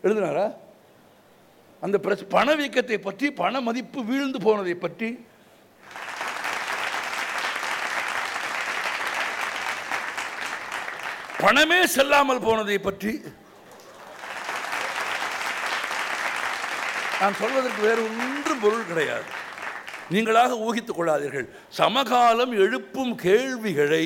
எழுதினாரா? 0.03 0.47
அந்த 1.85 1.97
பிரச்ச 2.03 2.23
பணவீக்கத்தை 2.37 2.97
பற்றி 3.07 3.27
பண 3.41 3.61
மதிப்பு 3.67 3.99
வீழ்ந்து 4.09 4.39
போனதை 4.47 4.75
பற்றி. 4.85 5.09
பணமே 11.43 11.79
செல்லாமல் 11.93 12.43
போனதை 12.47 12.77
பற்றி. 12.87 13.13
நான் 17.21 17.39
சொல்வதற்கு 17.39 17.81
வேறு 17.87 18.03
ஒன்றும் 18.09 18.61
பொருள் 18.65 18.89
கிடையாது. 18.89 19.27
நீங்களாக 20.13 20.59
ஊகித்துக் 20.67 20.99
கொள்ளாதீர்கள். 20.99 21.47
சமகாலம் 21.79 22.53
எழுப்பும் 22.65 23.13
கேள்விகளை 23.25 24.05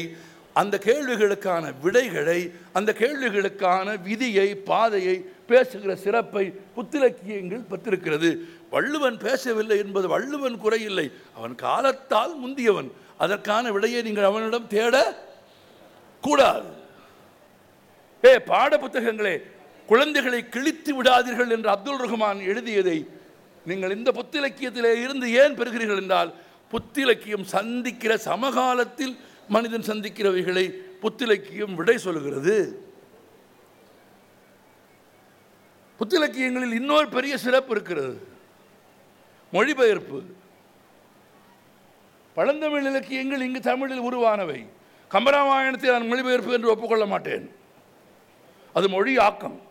அந்த 0.62 0.76
கேள்விகளுக்கான 0.88 1.64
விடைகளை 1.84 2.39
அந்த 2.78 2.91
கேள்விகளுக்கான 2.99 3.88
விதியை 4.01 4.47
பாதையை 4.70 5.16
பேசுகிற 5.49 5.91
சிறப்பை 6.03 6.45
புத்திலக்கியங்கள் 6.76 7.70
பெற்றிருக்கிறது. 7.72 8.30
வள்ளுவன் 8.74 9.18
பேசவில்லை 9.18 9.78
என்பது 9.78 10.08
வள்ளுவன் 10.08 10.58
குறையில்லை. 10.64 11.08
அவன் 11.38 11.56
காலத்தால் 11.66 12.34
முந்தியவன். 12.43 12.89
அதற்கான 13.24 13.72
விடையை 13.72 14.01
நீங்கள் 14.08 14.30
அவனிடம் 14.30 14.72
தேட 14.76 14.95
கூடாது. 16.24 16.70
ஏ 18.24 18.34
பாட 18.51 18.72
புத்தகங்களே 18.78 19.36
குழந்தைகளை 19.89 20.41
கிழித்து 20.49 20.91
விடாதீர்கள் 20.97 21.53
என்று 21.56 21.70
அப்துல் 21.76 22.01
ரஹ்மான் 22.03 22.39
எழுதியதை 22.51 22.97
நீங்கள் 23.66 23.95
இந்த 23.97 24.10
புத்திலக்கியத்திலே 24.18 24.91
இருந்து 25.03 25.28
ஏன் 25.41 25.58
பெறுகிறீர்கள் 25.60 26.01
என்றால் 26.03 26.32
புத்திலக்கியம் 26.74 27.45
சந்திக்கிற 27.56 28.14
சமகாலத்தில் 28.30 29.16
மனிதன் 29.48 29.82
சந்திக்கிறவைகளை 29.82 30.74
புத்திலக்கியம் 31.02 31.74
விடை 31.74 31.98
சொல்கிறது 31.98 32.84
புத்திலக்கியங்களில் 36.00 36.72
இன்னொரு 36.72 37.10
பெரிய 37.10 37.38
சிறப்பு 37.38 37.72
இருக்கிறது. 37.72 38.28
மொழிபெயர்ப்பு. 39.52 40.24
பழந்தமிழ் 42.36 42.86
இலக்கியங்கள் 42.86 43.41
இங்கு 43.41 43.60
தமிழில் 43.60 44.02
உருவானவை. 44.02 44.68
கம்பராமாயணத்தை 45.12 45.91
நான் 45.91 46.08
மொழிபெயர்ப்பு 46.08 46.52
என்று 46.52 46.70
ஒப்புக்கொள்ள 46.70 47.06
மாட்டேன். 47.06 47.56
அது 48.74 48.89
மொழி 48.89 49.18
ஆக்கம். 49.18 49.62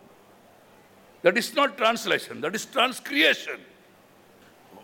That 1.23 1.35
is 1.35 1.53
not 1.53 1.69
translation 1.69 2.39
that 2.41 2.53
is 2.53 2.69
transcreation 2.73 3.63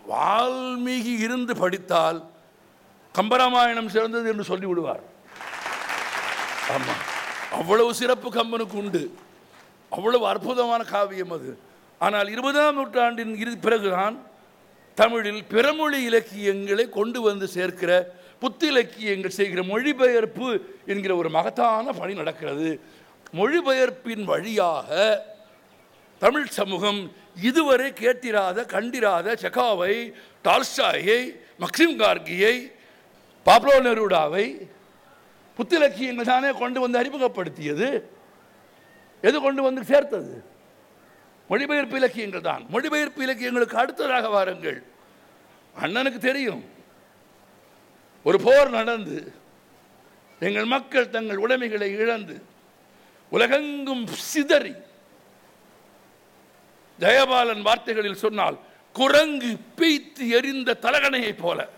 Valmiki 0.08 1.18
இருந்து 1.18 1.56
படித்தால் 1.56 2.31
கம்பராமாயணம் 3.14 3.92
சிறந்தது 3.94 4.26
என்று 4.32 4.44
சொல்லி 4.50 4.66
விடுவார் 4.66 5.02
ஆமாம் 6.74 7.02
அவ்வளவு 7.58 7.90
சிறப்பு 8.00 8.28
கம்பனுக்கு 8.38 8.76
உண்டு. 8.82 9.02
அவ்வளவு 9.92 10.24
அற்புதமான 10.32 10.82
காவியம் 10.84 11.32
அது. 11.36 11.50
ஆனால் 12.00 12.28
இருபதாம் 12.34 12.76
நூற்றாண்டின் 12.78 13.34
இறுதி 13.42 13.58
பிறகுதான் 13.66 14.16
தமிழில் 14.98 15.42
பிறமொழி 15.52 15.98
இலக்கியங்களை 16.08 16.84
கொண்டு 16.98 17.18
வந்து 17.20 17.46
சேர்க்கிற 17.56 17.92
புத்திலக்கியங்கள் 18.42 19.36
செய்கிற 19.38 19.62
மொழிபெயர்ப்பு 19.62 20.48
என்கிற 20.92 21.12
ஒரு 21.16 21.30
மகத்தான 21.36 21.92
பணி 22.00 22.14
நடக்கிறது. 22.14 22.70
மொழிபெயர்ப்பின் 23.38 24.24
வழியாக 24.24 24.90
தமிழ் 26.22 26.50
சமூகம் 26.58 27.00
இதுவரை 27.48 27.88
கேட்டிராத 28.00 28.64
கண்டிராத 28.74 29.36
செகாவை 29.42 29.94
டால்ஸ்டாயை 30.44 31.20
மக்சிம் 31.58 31.96
கார்கியை 32.00 32.56
பாப்லோ 33.46 33.76
நெருடாவை 33.80 34.70
புத்திலக்கியங்கள் 35.58 36.24
தானே 36.24 36.50
கொண்டு 36.50 36.80
வந்து 36.80 37.00
அறிமுகப்படுத்தியது. 37.02 38.02
எது 39.20 39.40
கொண்டு 39.40 39.62
வந்து 39.62 39.84
சேர்த்தது? 39.84 40.44
மொழிபெயர்ப்பு 41.48 41.96
இலக்கியங்கள் 41.96 42.40
தான். 42.40 42.66
மொழிபெயர்ப்பு 42.68 43.22
இலக்கியங்களுக்கு 43.22 43.76
அடுத்ததாக 43.76 44.28
வாருங்கள். 44.28 44.82
அண்ணனுக்கு 45.80 46.18
தெரியும். 46.18 46.64
ஒரு 48.24 48.40
போர் 48.40 48.70
நடந்து 48.70 49.32
எங்கள் 50.40 50.64
மக்கள் 50.64 51.10
தங்கள் 51.10 51.36
உடைமைகளை 51.36 51.92
இழந்து 51.92 52.42
உலகெங்கும் 53.30 54.06
சிதறி 54.06 54.74
ஜெயபாலன் 57.00 57.62
வார்த்தைகளில் 57.62 58.22
சொன்னால் 58.24 58.58
குரங்கு 58.92 59.58
பீய்த்து 59.76 60.28
எரிந்த 60.28 60.76
தலகணையைப் 60.82 61.38
போல. 61.38 61.68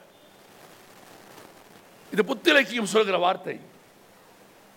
இது 2.14 2.22
புத்திலக்கியம் 2.22 2.92
சொல்கிற 2.94 3.16
வார்த்தை. 3.18 3.56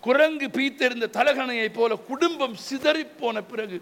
குரங்கு 0.00 0.46
பீத்தெறிந்த 0.46 1.06
தலகணையைப் 1.18 1.76
போல 1.78 1.94
குடும்பம் 1.94 2.56
சிதறிப் 2.68 3.16
போன 3.20 3.42
பிறகு 3.42 3.78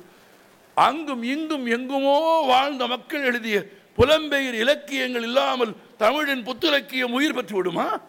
அங்கும் 0.74 1.22
இங்கும் 1.22 1.66
எங்குமோ 1.66 2.16
வாழ்ந்த 2.46 2.86
மக்கள் 2.86 3.24
எழுதிய 3.24 3.58
புலம்பெயர் 3.98 4.56
இலக்கியங்கள் 4.62 5.22
இல்லாமல் 5.22 5.72
தமிழின் 5.96 6.46
புத்திலக்கியம் 6.46 7.14
உயிர் 7.18 7.34
பெற்று 7.34 7.56
விடுமா? 7.56 8.00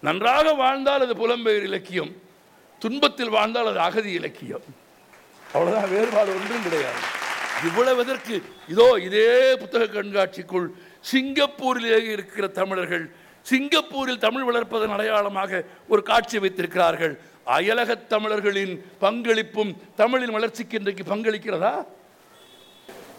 நன்றாக 0.00 0.52
வாழ்ந்தால் 0.52 1.00
அது 1.00 1.14
புலம்பெயர் 1.14 1.62
இலக்கியம் 1.62 2.12
துன்பத்தில் 2.78 3.28
வாழ்ந்தால் 3.28 3.66
அது 3.66 3.80
அகதி 3.80 4.12
இலக்கியம். 4.12 4.64
அவ்வளோதான் 5.54 5.90
வேறுபாடு 5.90 6.30
ஒன்றும் 6.34 6.62
கிடையாது. 6.62 7.02
இவ்வளவு 7.64 8.00
எதற்கு? 8.00 8.42
இதோ 8.68 8.86
இதே 9.04 9.56
புத்தக 9.56 9.84
கண்காட்சிக்குள் 9.84 10.66
சிங்கப்பூரிலேயே 11.12 12.00
இருக்கிற 12.16 12.46
தமிழர்கள் 12.46 13.04
சிங்கப்பூரில் 13.44 14.18
தமிழ் 14.18 14.56
வளர்ப்பதன் 14.56 14.92
அடையாளமாக 14.92 15.64
ஒரு 15.88 16.02
காட்சி 16.02 16.38
வைத்திருக்கிறார்கள். 16.38 17.20
அயலகத் 17.46 18.06
தமிழர்களின் 18.06 18.92
பங்களிப்பும் 19.00 19.76
தமிழின் 19.96 20.30
வளர்ச்சிக்கு 20.30 20.76
இன்றைக்கு 20.76 21.16
பங்களிக்கிறதா? 21.16 21.86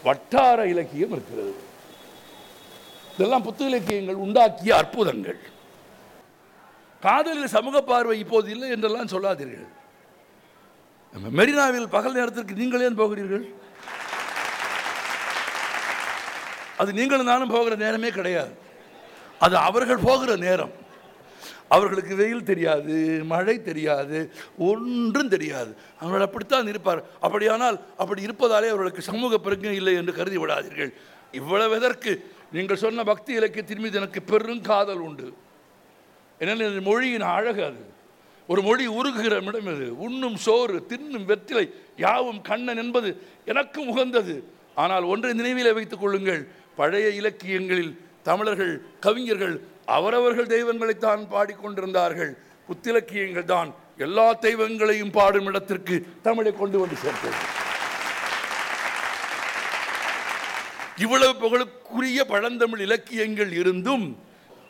வட்டார 0.03 0.67
இலக்கியம் 0.67 1.11
இருக்கிறது. 1.11 1.55
இதெல்லாம் 3.15 3.41
புத்த 3.41 3.65
இலக்கியங்கள் 3.65 4.15
உண்டாக்கிய 4.15 4.71
அற்புதங்கள். 4.71 5.39
காதலில் 7.01 7.47
சமூக 7.47 7.81
பார்வை 7.81 8.19
இப்போது 8.19 8.51
இல்லை 8.51 8.69
என்றெல்லாம் 8.69 9.07
சொல்லாதீர்கள். 9.07 9.67
நம்ம 11.13 11.43
மெரினாவில் 11.43 11.87
பகல் 11.87 12.13
நேரத்திற்கு 12.13 12.55
நீங்கள் 12.55 12.81
ஏன் 12.81 12.95
போகிறீர்கள்? 12.95 13.53
அது 16.77 16.93
நீங்களும் 16.93 17.25
நானும் 17.25 17.49
போகிற 17.49 17.75
நேரமே 17.75 18.09
கிடையாது. 18.09 18.63
அது 19.39 19.57
அவர்கள் 19.57 19.97
போகிற 19.97 20.35
நேரம். 20.35 20.71
அவர்களுக்கு 21.67 22.15
வெயில் 22.15 22.43
தெரியாது 22.43 23.21
மழை 23.23 23.61
தெரியாது 23.61 24.31
ஒன்றும் 24.57 25.29
தெரியாது. 25.29 25.75
அவர்கள் 25.99 26.21
அப்படித்தான் 26.21 26.67
இருப்பார். 26.67 27.03
அப்படியானால் 27.19 27.79
அப்படி 27.97 28.25
இருப்பதாலே 28.25 28.67
அவர்களுக்கு 28.67 29.01
சமூக 29.01 29.37
பிரச்சனை 29.37 29.75
இல்லை 29.75 29.93
என்று 29.93 30.13
கருதி 30.13 30.37
விடாதீர்கள். 30.37 30.93
இவ்வளவு 31.31 31.75
எதற்கு 31.75 32.31
நீங்கள் 32.51 32.77
சொன்ன 32.77 33.03
பக்தி 33.03 33.33
இலக்கியத்தின் 33.33 33.79
மீது 33.79 33.97
எனக்கு 33.97 34.23
பெருங்காதல் 34.27 35.03
உண்டு. 35.07 35.33
ஏன்னா 36.39 36.81
மொழியின் 36.81 37.21
அழகு 37.21 37.63
அது. 37.63 37.93
ஒரு 38.47 38.61
மொழி 38.61 38.87
உருகுகிற 38.87 39.47
இடம் 39.47 39.75
இது 39.75 39.99
உண்ணும் 39.99 40.35
சோறு 40.35 40.85
தின்னும் 40.89 41.25
வெற்றிலை 41.25 41.73
யாவும் 41.97 42.41
கண்ணன் 42.41 42.77
என்பது 42.77 43.21
எனக்கும் 43.45 43.87
உகந்தது. 43.87 44.43
ஆனால் 44.75 45.03
ஒன்றை 45.03 45.33
நினைவிலே 45.33 45.73
வைத்துக் 45.73 45.99
கொள்ளுங்கள். 45.99 46.47
பழைய 46.75 47.09
இலக்கியங்களில் 47.09 48.04
தமிழர்கள் 48.27 48.73
கவிஞர்கள் 49.05 49.55
அவரவர்கள் 49.97 50.51
தெய்வங்களைத்தான் 50.55 51.23
பாடிக்கொண்டிருந்தார்கள். 51.33 52.31
புத்திலக்கியங்கள் 52.67 53.49
தான் 53.53 53.69
எல்லா 53.97 54.27
தெய்வங்களையும் 54.45 55.11
பாடும் 55.11 55.47
இடத்திற்கு 55.49 55.95
தமிழை 56.27 56.51
கொண்டு 56.53 56.77
வந்து 56.79 56.95
சேர்த்தது. 57.03 57.37
இவ்வளவு 60.97 61.33
புகழுக்குரிய 61.43 62.19
பழந்தமிழ் 62.33 62.83
இலக்கியங்கள் 62.87 63.51
இருந்தும் 63.61 64.05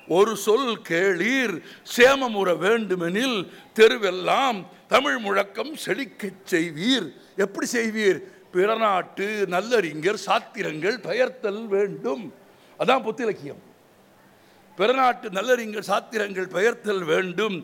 ஒரு 0.07 0.33
சொல் 0.45 0.77
கேளீர் 0.89 1.55
சேமமுற 1.95 2.49
வேண்டுமெனில் 2.57 3.37
தெருவெல்லாம் 3.79 4.59
தமிழ் 4.87 5.17
முழக்கம் 5.17 5.73
செழிக்கச் 5.85 6.45
செய்வீர். 6.51 7.07
எப்படி 7.35 7.67
செய்வீர்? 7.77 8.19
பிறநாட்டு 8.55 9.27
நல்லறிஞர் 9.47 10.23
சாத்திரங்கள் 10.25 10.97
பெயர்த்தல் 11.07 11.63
வேண்டும். 11.75 12.25
அதான் 12.79 13.05
புத்திலக்கியம் 13.07 13.61
பிறநாட்டு 14.77 15.27
நல்லறிஞர் 15.37 15.89
சாத்திரங்கள் 15.89 16.47
பெயர்த்தல் 16.55 17.03
வேண்டும். 17.11 17.55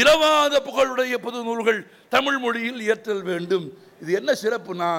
இரவாத 0.00 0.54
புகழுடைய 0.68 1.14
புது 1.26 1.40
நூல்கள் 1.48 1.80
தமிழ் 2.14 2.38
மொழியில் 2.44 2.80
இயற்றல் 2.86 3.24
வேண்டும். 3.30 3.66
இது 4.02 4.12
என்ன 4.20 4.30
சிறப்புனா 4.42 4.90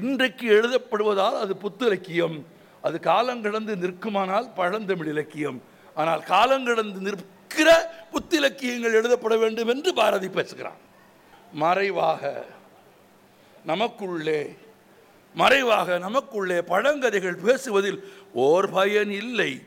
இன்றைக்கு 0.00 0.46
எழுதப்படுவதால் 0.58 1.38
அது 1.44 1.54
புத்திலக்கியம் 1.64 2.36
அது 2.86 2.96
காலங்கடந்து 3.10 3.74
நிற்குமானால் 3.84 4.48
பழந்தமிழ் 4.58 5.10
இலக்கியம். 5.14 5.58
ஆனால் 6.00 6.22
காலங்கடந்து 6.34 7.00
நிற்கிற 7.06 7.68
புத்திலக்கியங்கள் 8.12 8.98
எழுதப்பட 9.00 9.34
வேண்டும் 9.44 9.72
என்று 9.74 9.90
பாரதி 10.00 10.28
பேசுகிறான். 10.36 10.80
மறைவாக 11.62 12.22
நமக்குள்ளே 13.70 14.40
மறைவாக 15.34 15.98
நமக்குள்ளே 16.04 16.58
பழங்கதைகள் 16.72 17.42
பேசுவதில் 17.46 17.98
ஓர் 18.36 18.70
பயன் 18.70 19.10
இல்லை. 19.10 19.62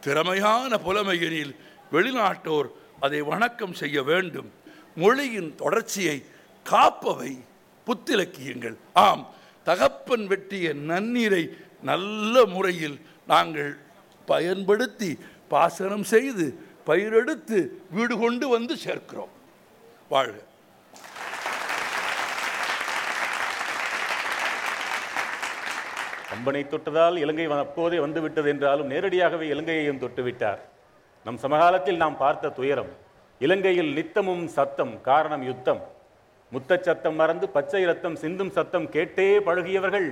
திறமையான 0.00 0.76
புலமையெனில் 0.76 1.56
வெளிநாட்டோர் 1.92 2.68
அதை 3.00 3.20
வணக்கம் 3.20 3.74
செய்ய 3.74 4.02
வேண்டும். 4.02 4.52
மொழியின் 4.96 5.54
தொடர்ச்சியை 5.54 6.24
காப்பவை 6.70 7.38
புத்திலக்கியங்கள். 7.86 8.76
ஆம் 8.92 9.28
தகப்பன் 9.64 10.26
வெட்டிய 10.26 10.74
நன்னீரை 10.74 11.48
நல்ல 11.82 12.44
முறையில் 12.46 13.00
நாங்கள் 13.26 13.76
பயன்படுத்தி 14.26 15.18
பாசனம் 15.50 16.02
செய்து 16.02 16.58
பயிரெடுத்து 16.86 17.68
வீடு 17.90 18.18
கொண்டு 18.18 18.48
வந்து 18.48 18.74
சேர்க்கிறோம். 18.74 19.34
வாழ்க. 20.08 20.47
கம்பனை 26.38 26.60
தொட்டதால் 26.72 27.16
இலங்கை 27.22 27.44
அப்போதே 27.52 27.98
வந்துவிட்டது 28.02 28.48
என்றாலும் 28.52 28.90
நேரடியாகவே 28.92 29.46
இலங்கையையும் 29.52 30.00
தொட்டுவிட்டார். 30.02 30.60
நம் 31.26 31.38
சமகாலத்தில் 31.44 31.98
நாம் 32.02 32.16
பார்த்த 32.16 32.52
துயரம் 32.58 32.90
இலங்கையில் 33.40 33.90
நித்தமும் 33.96 34.44
சத்தம் 34.56 34.92
காரணம் 35.08 35.44
யுத்தம். 35.48 35.80
முத்தச் 36.52 36.86
சத்தம் 36.88 37.16
மறந்து 37.20 37.46
பச்சை 37.56 37.80
ரத்தம் 37.84 38.16
சிந்தும் 38.16 38.52
சத்தம் 38.58 38.86
கேட்டே 38.94 39.26
பழகியவர்கள் 39.48 40.08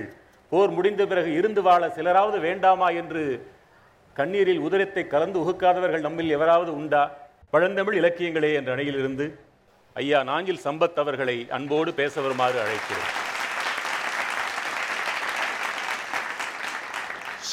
போர் 0.51 0.73
முடிந்த 0.77 1.05
பிறகு 1.11 1.31
இருந்து 1.39 1.61
வாழ 1.67 1.87
சிலராவது 1.97 2.39
வேண்டாமா 2.47 2.89
என்று 3.01 3.23
கண்ணீரில் 4.15 4.61
உதிரத்தை 4.67 5.05
கலந்து 5.07 5.39
உகுக்காதவர்கள் 5.45 6.05
நம்மில் 6.07 6.33
எவராவது 6.37 6.73
உண்டா? 6.79 7.03
பழந்தமிழ் 7.53 7.99
இலக்கியங்களே 8.01 8.51
என்ற 8.59 8.75
அணையிலிருந்து 8.75 9.27
ஐயா 9.95 10.21
நாஞ்சில் 10.31 10.63
சம்பத் 10.63 11.01
அவர்களை 11.03 11.37
அன்போடு 11.49 11.93
பேச 12.01 12.21
வருமாறு 12.21 12.59
அழைக்கிறேன். 12.65 13.11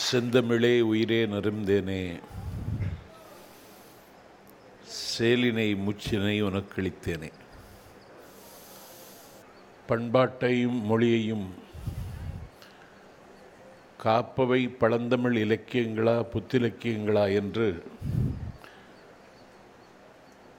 செந்தமிழே 0.07 0.81
உயிரே 0.91 1.19
நருந்தேனே. 1.33 2.01
சேலினை 5.01 5.67
முச்சினை 5.87 6.37
உனக்களித்தேனே 6.49 7.31
பண்பாட்டையும் 9.89 10.79
மொழியையும் 10.91 11.47
காப்பவை 14.05 14.61
பழந்தமிழ் 14.83 15.37
இலக்கியங்களா 15.45 16.17
புத்திலக்கியங்களா 16.33 17.25
என்று 17.41 17.69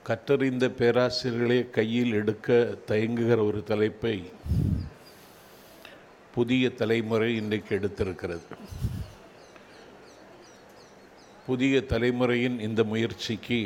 கற்றறிந்த 0.09 0.65
பேராசிரியர்களே 0.79 1.59
கையில் 1.77 2.13
எடுக்க 2.21 2.57
தயங்குகிற 2.91 3.39
ஒரு 3.45 3.61
தலைப்பை 3.71 4.17
புதிய 6.35 6.69
தலைமுறை 6.81 7.29
இன்றைக்கு 7.35 7.71
எடுத்திருக்கிறது. 7.79 8.47
புதிய 11.47 11.79
தலைமுறையின் 11.89 12.55
இந்த 12.67 12.81
முயற்சிக்கு 12.91 13.59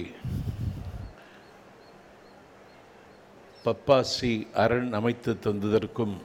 பப்பாசி 3.66 4.32
அரண் 4.64 4.90
அமைத்து 5.00 5.32
தந்ததற்கும் 5.46 6.16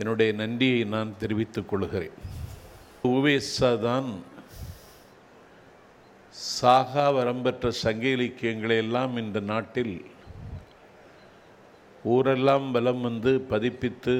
என்னுடைய 0.00 0.30
நன்றியை 0.42 0.84
நான் 0.94 1.10
தெரிவித்துக் 1.22 1.68
கொள்கிறேன். 1.70 2.16
உவேசா 3.12 3.72
தான் 3.88 4.10
சாகா 6.60 7.08
வரம்பெற்ற 7.18 7.74
சங்க 7.84 8.06
இலக்கியங்களை 8.16 8.78
எல்லாம் 8.84 9.16
இந்த 9.24 9.40
நாட்டில் 9.52 9.94
ஊரெல்லாம் 12.14 12.70
வலம் 12.78 13.00
வந்து 13.00 13.34
பதிப்பித்து 13.52 14.16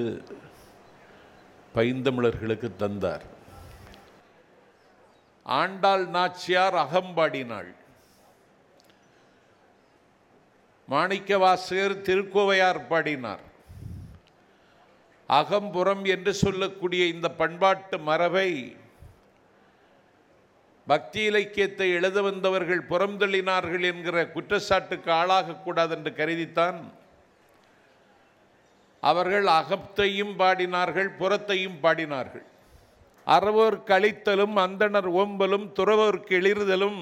பைந்தமிழர்களுக்கு 1.74 2.70
தந்தார். 2.84 3.26
ஆண்டாள் 5.48 6.06
நாச்சியார் 6.06 6.74
அகம்பாடினாள். 6.74 7.70
மாணிக்கவாசகர் 10.88 12.02
திருக்கோவையார் 12.08 12.86
பாடினார். 12.86 13.44
அகம்புறம் 15.28 16.04
என்று 16.04 16.34
சொல்லக்கூடிய 16.34 17.06
இந்த 17.06 17.30
பண்பாட்டு 17.30 17.98
மரபை 17.98 18.76
பக்தி 20.86 21.22
இலக்கியத்தை 21.22 21.90
எழுத 21.90 22.22
வந்தவர்கள் 22.22 22.88
புறந்தள்ளினார்கள் 22.90 23.82
என்கிற 23.82 24.26
குற்றச்சாட்டுக்கு 24.26 25.10
ஆளாகக்கூடாது 25.12 25.90
என்று 25.90 26.10
கருதித்தான். 26.10 26.78
அவர்கள் 29.00 29.46
அகத்தையும் 29.46 30.34
பாடினார்கள் 30.38 31.10
புறத்தையும் 31.20 31.78
பாடினார்கள். 31.82 32.46
அறவோர்க்கு 33.34 33.88
கழித்தலும் 33.90 34.54
அந்தணர் 34.64 35.08
ஓம்பலும் 35.20 35.66
துறவோர்க்கு 35.78 36.32
எளிறுதலும் 36.40 37.00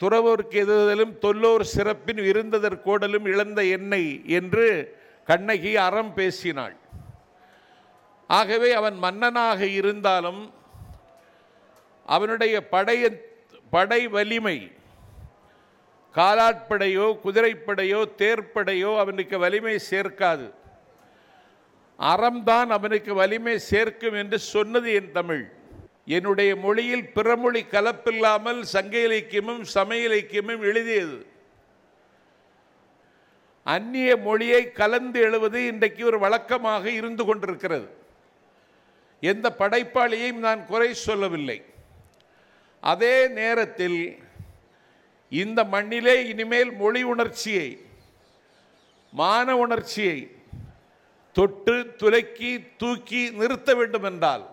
துறவோர்க்கு 0.00 0.56
எதிர்தலும் 0.62 1.12
தொல்லோர் 1.24 1.64
சிறப்பின் 1.74 2.20
இருந்ததற் 2.30 2.82
கோடலும் 2.86 3.26
இழந்த 3.32 3.60
எண்ணெய் 3.76 4.10
என்று 4.38 4.66
கண்ணகி 5.28 5.72
அறம் 5.86 6.12
பேசினாள். 6.14 6.74
ஆகவே 8.30 8.70
அவன் 8.80 8.96
மன்னனாக 9.04 9.60
இருந்தாலும் 9.78 10.42
அவனுடைய 12.14 12.54
படைய 12.72 13.02
படை 13.74 14.02
வலிமை 14.16 14.58
காலாட்படையோ 16.14 17.06
குதிரைப்படையோ 17.24 18.00
தேர்ப்படையோ 18.20 18.90
அவனுக்கு 19.02 19.36
வலிமை 19.44 19.76
சேர்க்காது. 19.90 20.46
அறம்தான் 21.98 22.70
அவனுக்கு 22.70 23.14
வலிமை 23.14 23.58
சேர்க்கும் 23.58 24.14
என்று 24.14 24.38
சொன்னது 24.38 24.92
என் 24.92 25.12
தமிழ். 25.12 25.44
என்னுடைய 26.04 26.56
மொழியில் 26.56 27.10
பிறமொழி 27.14 27.64
கலப்பில்லாமல் 27.70 28.60
சங்க 28.60 28.98
இலக்கியமும் 28.98 29.62
சமய 29.62 30.08
இலக்கியமும் 30.08 30.60
எழுதியது. 30.60 31.26
அந்நிய 33.64 34.16
மொழியை 34.16 34.72
கலந்து 34.72 35.20
எழுவது 35.20 35.66
இன்றைக்கு 35.66 36.06
ஒரு 36.06 36.18
வழக்கமாக 36.18 36.90
இருந்து 36.90 37.24
கொண்டிருக்கிறது. 37.24 37.86
எந்த 39.20 39.54
படைப்பாளியையும் 39.58 40.44
நான் 40.46 40.66
குறை 40.66 40.94
சொல்லவில்லை. 40.94 41.64
அதே 42.80 43.28
நேரத்தில் 43.28 44.18
இந்த 45.28 45.64
மண்ணிலே 45.64 46.26
இனிமேல் 46.26 46.72
மொழி 46.72 47.02
உணர்ச்சியை 47.02 47.80
மான 49.12 49.56
உணர்ச்சியை 49.56 50.30
தொட்டு 51.36 51.76
துலக்கி 52.00 52.50
தூக்கி 52.80 53.22
நிறுத்த 53.40 53.70
வேண்டும் 53.74 54.06
என்றால் 54.10 54.44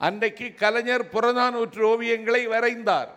அன்றைக்கு 0.00 0.48
கலைஞர் 0.62 1.10
புறநானூற்று 1.12 1.82
ஓவியங்களை 1.92 2.42
வரைந்தார். 2.54 3.10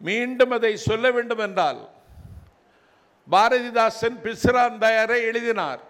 மீண்டும் 0.00 0.52
அதை 0.56 0.72
சொல்ல 0.88 1.04
வேண்டும் 1.10 1.42
என்றால் 1.46 1.80
பாரதிதாசன் 3.28 4.18
பிசுரான் 4.24 4.78
தயாரை 4.84 5.18
எழுதினார். 5.30 5.82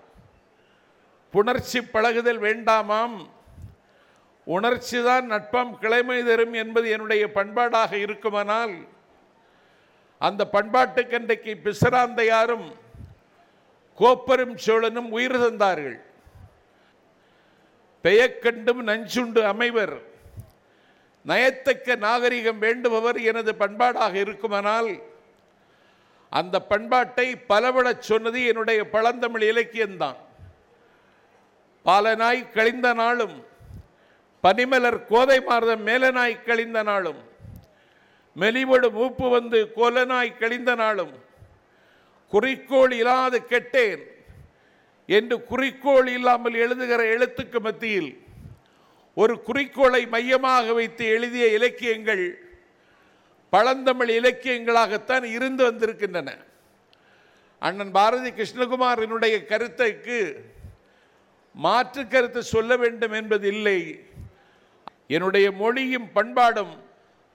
புணர்ச்சி 1.35 1.81
பழகுதல் 1.93 2.41
வேண்டாமாம். 2.47 3.17
உணர்ச்சி 4.47 4.99
தான் 5.03 5.27
நட்பம் 5.27 5.73
கிளைமை 5.83 6.17
தரும் 6.25 6.55
என்பது 6.63 6.87
என்னுடைய 6.95 7.25
பண்பாடாக 7.37 7.93
இருக்குமானால் 8.05 8.75
அந்த 10.21 10.43
பண்பாட்டுக்கு 10.55 11.15
அன்றைக்கு 11.19 11.53
பிசிராந்தையாரும் 11.65 12.67
கோப்பரும் 14.03 14.57
சோழனும் 14.67 15.11
உயிர் 15.11 15.37
தந்தார்கள். 15.37 15.99
பெயக்கண்டும் 18.03 18.83
நஞ்சுண்டு 18.87 19.41
அமைவர். 19.53 19.97
நயத்தக்க 21.25 21.95
நாகரிகம் 21.95 22.63
வேண்டுபவர் 22.63 23.19
எனது 23.23 23.53
பண்பாடாக 23.59 24.15
இருக்குமானால் 24.15 24.91
அந்த 26.31 26.57
பண்பாட்டை 26.63 27.27
பலவிடச் 27.49 28.07
சொன்னது 28.09 28.47
என்னுடைய 28.47 28.89
பழந்தமிழ் 28.89 29.43
இலக்கியம்தான். 29.43 30.19
பாலனாய் 31.85 32.51
கழிந்த 32.51 32.89
நாளும் 32.95 33.37
பனிமலர் 34.43 35.07
கோதை 35.07 35.41
மார்தம் 35.41 35.87
மேலனாய் 35.87 36.43
கழிந்த 36.43 36.83
நாளும் 36.83 37.21
மெலிவடு 38.41 38.91
மூப்பு 38.91 39.29
வந்து 39.29 39.59
கோலனாய் 39.77 40.39
கழிந்த 40.39 40.75
நாளும் 40.75 41.13
குறிக்கோள் 42.33 42.93
இல்லாது 42.93 43.39
கெட்டேன் 43.51 44.03
என்று 45.09 45.37
குறிக்கோள் 45.45 46.09
இல்லாமல் 46.09 46.57
எழுதுகிற 46.65 47.01
எழுத்துக்கு 47.15 47.59
மத்தியில் 47.61 48.11
ஒரு 49.17 49.35
குறிக்கோளை 49.43 50.03
மையமாக 50.07 50.67
வைத்து 50.73 51.05
எழுதிய 51.07 51.47
இலக்கியங்கள் 51.57 52.25
பழந்தமிழ் 53.53 54.11
இலக்கியங்களாகத்தான் 54.21 55.25
இருந்து 55.37 55.63
வந்திருக்கின்றன. 55.65 56.31
அண்ணன் 57.63 57.93
பாரதி 57.93 58.31
கிருஷ்ணகுமாரினுடைய 58.31 59.35
கருத்துக்கு 59.47 60.19
மாற்று 61.55 62.03
கருத்து 62.07 62.41
சொல்ல 62.53 62.77
வேண்டும் 62.77 63.13
என்பது 63.13 63.47
இல்லை 63.49 63.79
என்னுடைய 65.07 65.47
மொழியும் 65.53 66.09
பண்பாடும் 66.13 66.73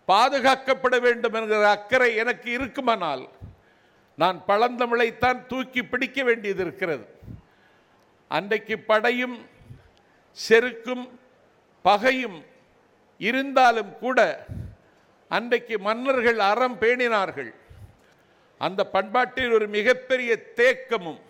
பாதுகாக்கப்பட 0.09 0.95
வேண்டும் 0.99 1.35
என்கிற 1.37 1.61
அக்கறை 1.69 2.09
எனக்கு 2.15 2.49
இருக்குமானால் 2.51 3.23
நான் 4.21 4.37
பழந்தமிழைத்தான் 4.47 5.39
தூக்கி 5.47 5.81
பிடிக்க 5.83 6.23
வேண்டியது 6.23 6.61
இருக்கிறது. 6.63 7.05
அன்றைக்கு 8.27 8.75
படையும் 8.79 9.37
செருக்கும் 10.37 11.05
பகையும் 11.81 12.39
இருந்தாலும் 13.17 13.91
கூட 13.99 14.45
அன்றைக்கு 15.27 15.75
மன்னர்கள் 15.79 16.39
அறம் 16.51 16.77
பேணினார்கள். 16.81 17.51
அந்த 18.57 18.81
பண்பாட்டில் 18.95 19.51
ஒரு 19.51 19.67
மிகப்பெரிய 19.67 20.31
தேக்கமும் 20.59 21.21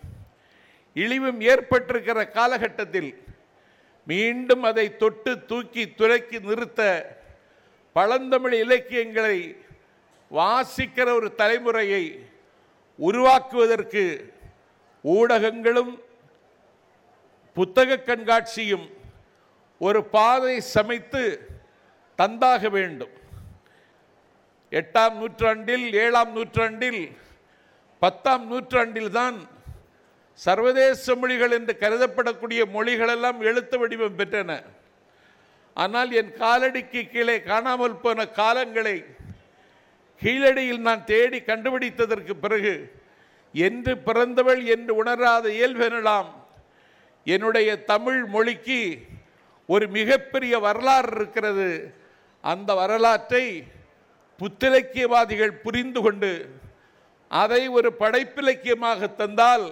இழிவும் 0.94 1.40
ஏற்பட்டிருக்கிற 1.50 2.30
காலகட்டத்தில் 2.30 3.10
மீண்டும் 4.06 4.62
அதை 4.62 4.96
தொட்டு 4.96 5.32
தூக்கி 5.44 5.84
துலக்கி 5.96 6.38
நிறுத்த 6.40 6.82
பழந்தமிழ் 7.92 8.56
இலக்கியங்களை 8.64 9.38
வாசிக்கிற 10.30 11.08
ஒரு 11.18 11.28
தலைமுறையை 11.36 12.02
உருவாக்குவதற்கு 12.98 14.04
ஊடகங்களும் 15.04 15.92
புத்தக 17.56 18.00
கண்காட்சியும் 18.08 18.86
ஒரு 19.80 20.00
பாதை 20.14 20.54
சமைத்து 20.74 21.22
தந்தாக 22.18 22.62
வேண்டும். 22.76 23.14
எட்டாம் 24.72 25.14
நூற்றாண்டில் 25.20 25.86
ஏழாம் 26.04 26.32
நூற்றாண்டில் 26.36 27.02
பத்தாம் 28.02 28.44
நூற்றாண்டில் 28.50 29.12
தான் 29.18 29.36
சர்வதேச 30.38 31.14
மொழிகள் 31.20 31.54
என்று 31.58 31.74
கருதப்படக்கூடிய 31.82 32.60
மொழிகளெல்லாம் 32.74 33.38
எழுத்து 33.50 33.76
வடிவம் 33.80 34.18
பெற்றன. 34.18 34.50
ஆனால் 35.76 36.10
என் 36.20 36.32
காலடிக்கு 36.42 37.00
கீழே 37.14 37.36
காணாமல் 37.50 38.00
போன 38.04 38.26
காலங்களை 38.40 38.96
கீழடியில் 40.22 40.86
நான் 40.88 41.02
தேடி 41.12 41.38
கண்டுபிடித்ததற்கு 41.48 42.34
பிறகு 42.44 42.74
என்று 43.54 43.92
பிறந்தவள் 44.06 44.62
என்று 44.74 44.92
உணராத 45.00 45.44
இயல்பெனலாம். 45.58 46.30
என்னுடைய 47.26 47.70
தமிழ் 47.92 48.20
மொழிக்கு 48.34 48.80
ஒரு 49.68 49.86
மிகப்பெரிய 49.96 50.54
வரலாறு 50.66 51.10
இருக்கிறது. 51.16 51.68
அந்த 52.44 52.70
வரலாற்றை 52.80 53.44
புத்திலக்கியவாதிகள் 54.40 55.60
புரிந்து 55.64 56.00
கொண்டு 56.02 56.32
அதை 57.30 57.62
ஒரு 57.78 57.88
படைப்பிலக்கியமாக 58.00 59.08
தந்தால் 59.20 59.66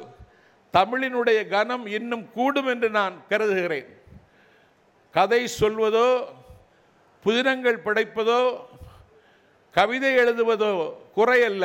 தமிழினுடைய 0.75 1.41
கனம் 1.55 1.85
இன்னும் 1.99 2.25
கூடும் 2.37 2.69
என்று 2.73 2.89
நான் 2.99 3.15
கருதுகிறேன். 3.29 3.91
கதை 5.15 5.43
சொல்வதோ 5.61 6.09
புதினங்கள் 7.25 7.85
படைப்பதோ 7.87 8.41
கவிதை 9.77 10.11
எழுதுவதோ 10.23 10.73
குறையல்ல. 11.17 11.65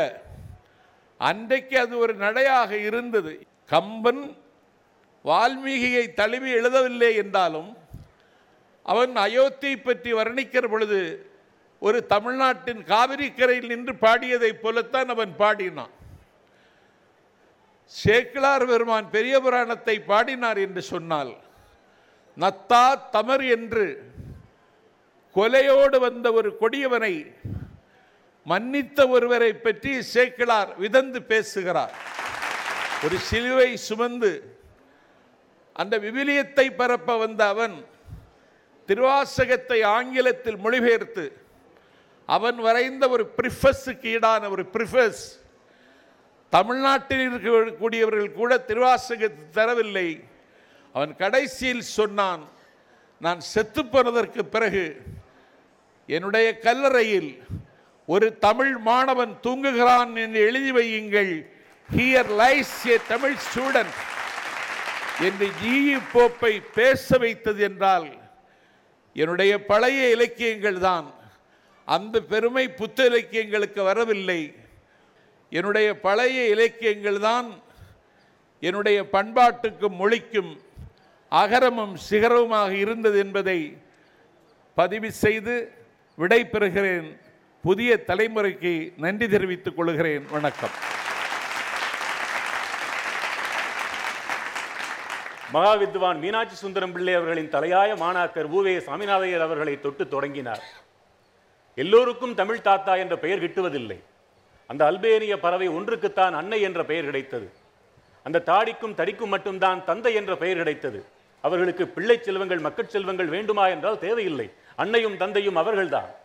அன்றைக்கு 1.20 1.76
அது 1.84 1.93
ஒரு 2.03 2.14
நடையாக 2.24 2.72
இருந்தது. 2.89 3.34
கம்பன் 3.74 4.24
வால்மீகியை 5.26 6.05
தழுவி 6.20 6.49
எழுதவில்லை 6.59 7.12
என்றாலும் 7.24 7.70
அவன் 8.91 9.14
அயோத்தி 9.26 9.72
பற்றி 9.78 10.12
வர்ணிக்கிற 10.20 10.66
பொழுது 10.74 10.99
ஒரு 11.82 11.99
தமிழ்நாட்டின் 12.14 12.82
காவிரி 12.91 13.28
கரையில் 13.32 13.72
நின்று 13.72 13.93
பாடியதைப் 14.05 14.62
போலத்தான் 14.64 15.09
அவன் 15.14 15.34
பாடினான். 15.41 15.93
சேக்கிலார் 17.91 18.66
பெருமான் 18.72 19.07
பெரிய 19.16 19.36
புராணத்தை 19.45 19.95
பாடினார் 20.12 20.59
என்று 20.66 20.82
சொன்னால் 20.91 21.32
நத்தா 22.38 22.86
தமர் 23.16 23.45
என்று 23.55 23.86
கொலையோடு 25.36 25.97
வந்த 26.05 26.28
ஒரு 26.39 26.49
கொடியவனை 26.62 27.14
மன்னித்த 28.46 29.00
ஒருவரை 29.16 29.52
பற்றி 29.56 29.92
சேக்கிழார் 30.14 30.72
விதந்து 30.84 31.20
பேசுகிறார். 31.32 31.94
ஒரு 33.06 33.18
சிலுவை 33.30 33.70
சுமந்து 33.88 34.32
அந்த 35.82 35.96
விவிலியத்தை 36.06 36.66
பரப்ப 36.80 37.12
வந்த 37.24 37.42
அவன் 37.54 37.76
திருவாசகத்தை 38.89 39.80
ஆங்கிலத்தில் 39.98 40.58
மொழிபெயர்த்து 40.64 41.26
அவன் 42.30 42.58
வரைந்த 42.66 43.04
ஒரு 43.16 43.24
ப்ரிஃபஸுக்கு 43.38 44.10
ஈடான 44.16 44.50
ஒரு 44.56 44.64
ப்ரிஃபஸ் 44.74 45.24
தமிழ்நாட்டில் 46.54 47.24
இருக்கக்கூடியவர்கள் 47.28 48.38
கூட 48.39 48.52
திருவாசகத்தை 48.70 49.46
தரவில்லை. 49.58 50.10
அவன் 50.96 51.14
கடைசியில் 51.22 51.86
சொன்னான் 51.98 52.44
நான் 53.22 53.42
செத்து 53.54 53.82
போனதற்கு 53.86 54.42
பிறகு 54.56 54.86
என்னுடைய 56.10 56.48
கல்லறையில் 56.60 57.32
ஒரு 58.12 58.28
தமிழ் 58.45 58.74
மாணவன் 58.88 59.34
தூங்குகிறான் 59.45 60.14
என்று 60.24 60.39
எழுதி 60.47 60.72
வையுங்கள். 60.78 61.34
Here 61.89 62.32
lies 62.41 62.76
a 62.91 62.95
Tamil 63.12 63.38
student 63.45 63.97
என்று 65.28 65.47
ஜிஇ 65.62 65.97
போப்பை 66.14 66.53
பேச 66.78 67.18
வைத்தது 67.24 67.62
என்றால் 67.70 68.07
என்னுடைய 69.16 69.53
பழைய 69.72 70.01
இலக்கியங்கள் 70.16 70.80
தான். 70.89 71.07
அந்த 71.88 72.16
பெருமை 72.32 72.66
புத்த 72.80 72.97
இலக்கியங்களுக்கு 73.12 73.82
வரவில்லை. 73.89 74.41
என்னுடைய 75.51 75.88
பழைய 76.05 76.38
இலக்கியங்கள் 76.55 77.20
தான் 77.30 77.47
என்னுடைய 78.64 78.97
பண்பாட்டுக்கும் 79.16 79.95
மொழிக்கும் 80.01 80.51
அகரமும் 81.32 81.95
சிகரமுமாக 82.07 82.72
இருந்தது 82.84 83.18
என்பதை 83.26 83.59
பதிவு 84.78 85.09
செய்து 85.24 85.55
விடை 86.18 86.41
பெறுகிறேன் 86.53 87.09
புதிய 87.64 87.99
தலைமுறைக்கு 88.07 88.93
நன்றி 88.97 89.30
தெரிவித்துக் 89.30 89.76
கொள்கிறேன். 89.76 90.26
வணக்கம். 90.32 90.70
மகா 95.51 95.74
வித்வான் 95.74 96.20
மீனாட்சி 96.20 96.55
சுந்தரம் 96.55 96.91
பிள்ளை 96.91 97.14
அவர்களின் 97.14 97.49
தலையாய 97.49 97.95
மாணாக்கர் 97.95 98.49
ஊவே 98.49 98.78
சாமிநாதையர் 98.78 99.39
அவர்களை 99.39 99.80
தொட்டு 99.80 100.07
தொடங்கினார். 100.07 100.64
எல்லோருக்கும் 101.76 102.34
தமிழ் 102.34 102.62
தாத்தா 102.62 102.95
என்ற 102.95 103.18
பெயர் 103.18 103.43
கிட்டுவதில்லை. 103.43 103.99
அந்த 104.68 104.91
அல்பேனிய 104.91 105.38
பறவை 105.38 105.70
ஒன்றுக்குத்தான் 105.70 106.32
அன்னை 106.32 106.62
என்ற 106.62 106.84
பெயர் 106.84 107.03
கிடைத்தது. 107.03 107.51
அந்த 108.24 108.43
தாடிக்கும் 108.45 108.95
தடிக்கும் 108.95 109.28
மட்டும்தான் 109.28 109.86
தந்தை 109.86 110.14
என்ற 110.14 110.36
பெயர் 110.36 110.57
கிடைத்தது. 110.57 111.05
அவர்களுக்கு 111.41 111.88
பிள்ளை 111.88 112.20
செல்வங்கள் 112.22 112.59
மக்கட் 112.59 112.89
செல்வங்கள் 112.89 113.26
வேண்டுமா 113.26 113.68
என்றால் 113.68 113.99
தேவையில்லை. 113.99 114.51
அன்னையும் 114.76 115.18
தந்தையும் 115.18 115.55
அவர்கள்தான். 115.55 116.20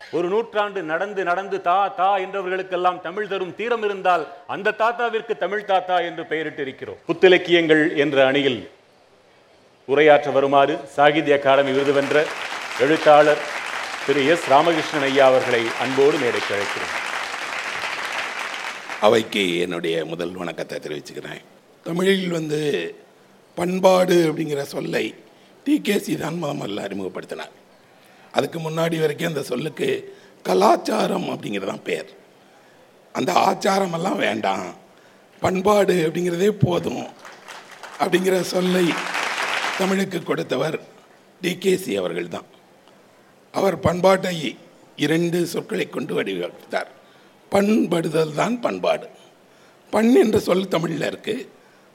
ஒரு 0.00 0.28
நூற்றாண்டு 0.28 0.80
நடந்து 0.82 1.24
நடந்து 1.24 1.60
தா 1.60 1.88
தா 1.88 2.08
என்றவர்களுக்கெல்லாம் 2.24 3.00
தமிழ் 3.00 3.28
தரும் 3.28 3.54
தீரம் 3.54 3.82
இருந்தால் 3.82 4.24
அந்த 4.46 4.74
தாத்தாவிற்கு 4.82 5.34
தமிழ் 5.36 5.64
தாத்தா 5.64 5.96
என்று 6.08 6.24
பெயரிட்டு 6.26 6.62
இருக்கிறோம் 6.62 6.98
புத்திலக்கியங்கள் 7.08 7.82
என்ற 7.96 8.26
அணியில் 8.26 8.60
உரையாற்ற 9.88 10.32
வருமாறு 10.32 10.74
சாகித்ய 10.96 11.34
அகாடமி 11.38 11.72
விருது 11.72 11.92
வென்ற 11.92 12.16
எழுத்தாளர் 12.84 13.42
திரு 14.06 14.26
எஸ். 14.26 14.46
ராமகிருஷ்ணன் 14.48 15.06
ஐயா 15.08 15.26
அவர்களை 15.26 15.62
அன்போடு 15.82 16.16
மேடைக்கு 16.18 16.54
அழைக்கிறேன் 16.56 16.94
அவைக்கு 19.00 19.58
என்னுடைய 19.58 20.04
முதல் 20.04 20.34
வணக்கத்தை 20.40 20.76
தெரிவிச்சுக்கிறேன். 20.78 21.42
தமிழில் 21.86 22.28
வந்து 22.30 22.60
பண்பாடு 23.54 24.16
அப்படிங்கிற 24.28 24.62
சொல்லை 24.74 25.04
டி. 25.66 25.80
டிகேசி 25.82 26.16
தான் 26.16 26.38
முதல்ல 26.42 26.84
அறிமுகப்படுத்தினார். 26.86 27.52
அதுக்கு 28.36 28.58
முன்னாடி 28.66 28.96
வரைக்கும் 29.02 29.30
அந்த 29.32 29.42
சொல்லுக்கு 29.52 29.88
கலாச்சாரம் 30.48 31.28
அப்படிங்கிறது 31.32 31.70
தான் 31.72 31.86
பேர். 31.88 32.10
அந்த 33.14 33.30
ஆச்சாரமெல்லாம் 33.48 34.18
வேண்டாம். 34.26 34.66
பண்பாடு 35.42 35.94
அப்படிங்கிறதே 36.06 36.50
போதும் 36.64 37.04
அப்படிங்கிற 38.02 38.36
சொல்லை 38.54 38.84
தமிழுக்கு 39.78 40.18
கொடுத்தவர் 40.22 40.76
டிகேசி 41.42 41.92
அவர்கள் 42.00 42.34
தான். 42.36 42.48
அவர் 43.54 43.76
பண்பாட்டை 43.86 44.36
இரண்டு 45.04 45.38
சொற்களை 45.52 45.86
கொண்டு 45.88 46.12
வடிவமைத்தார். 46.16 46.90
பண்படுதல் 47.52 48.34
தான் 48.40 48.56
பண்பாடு. 48.66 49.06
பண் 49.92 50.12
என்ற 50.22 50.38
சொல் 50.46 50.72
தமிழில் 50.74 51.06
இருக்குது 51.10 51.48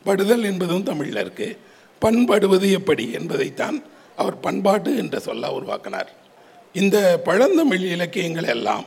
படுதல் 0.06 0.46
என்பதும் 0.50 0.88
தமிழில் 0.90 1.22
இருக்குது 1.24 1.58
பண்படுவது 2.02 2.68
எப்படி 2.80 3.06
என்பதைத்தான் 3.20 3.78
அவர் 4.22 4.38
பண்பாட்டு 4.46 4.92
என்ற 5.02 5.16
சொல்ல 5.28 5.52
உருவாக்கினார். 5.58 6.12
இந்த 6.74 7.22
பழந்தமிழ் 7.24 7.80
இலக்கியங்கள் 7.80 8.44
எல்லாம் 8.44 8.86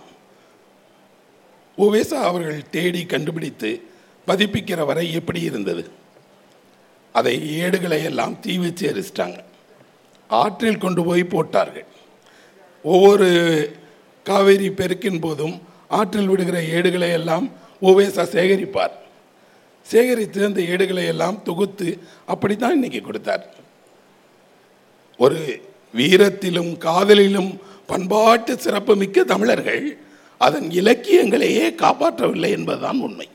ஓவேசா 1.79 2.15
அவர்கள் 2.15 2.71
தேடி 2.71 3.07
கண்டுபிடித்து 3.07 3.83
பதிப்பிக்கிற 4.27 4.85
வரை 4.87 5.13
எப்படி 5.13 5.41
இருந்தது? 5.41 5.91
அதை 7.13 7.51
ஏடுகளை 7.51 8.05
எல்லாம் 8.05 8.41
தீ 8.41 8.59
வச்சு 8.59 8.85
எரிச்சிட்டாங்க 8.93 9.39
ஆற்றில் 10.27 10.79
கொண்டு 10.79 11.05
போய் 11.05 11.25
போட்டார்கள். 11.25 11.87
ஒவ்வொரு 12.83 13.29
காவேரி 14.25 14.71
பெருக்கின் 14.71 15.21
போதும் 15.21 15.63
ஆற்றில் 15.89 16.29
விடுகிற 16.29 16.65
ஏடுகளை 16.65 17.11
எல்லாம் 17.11 17.53
ஓவேசா 17.83 18.25
சேகரிப்பார். 18.37 18.95
சேகரித்து 19.83 20.45
அந்த 20.45 20.61
ஏடுகளை 20.63 21.07
எல்லாம் 21.07 21.43
தொகுத்து 21.43 21.99
அப்படித்தான் 22.27 22.73
இன்னைக்கு 22.73 23.01
கொடுத்தார். 23.01 23.55
ஒரு 25.19 25.63
வீரத்திலும் 25.95 26.79
காதலிலும் 26.79 27.61
பண்பாட்டு 27.87 28.59
சிறப்புமிக்க 28.59 29.25
தமிழர்கள் 29.25 29.99
அதன் 30.39 30.71
இலக்கியங்களையே 30.71 31.67
காப்பாற்றவில்லை 31.75 32.51
என்பதுதான் 32.51 33.01
உண்மை. 33.01 33.29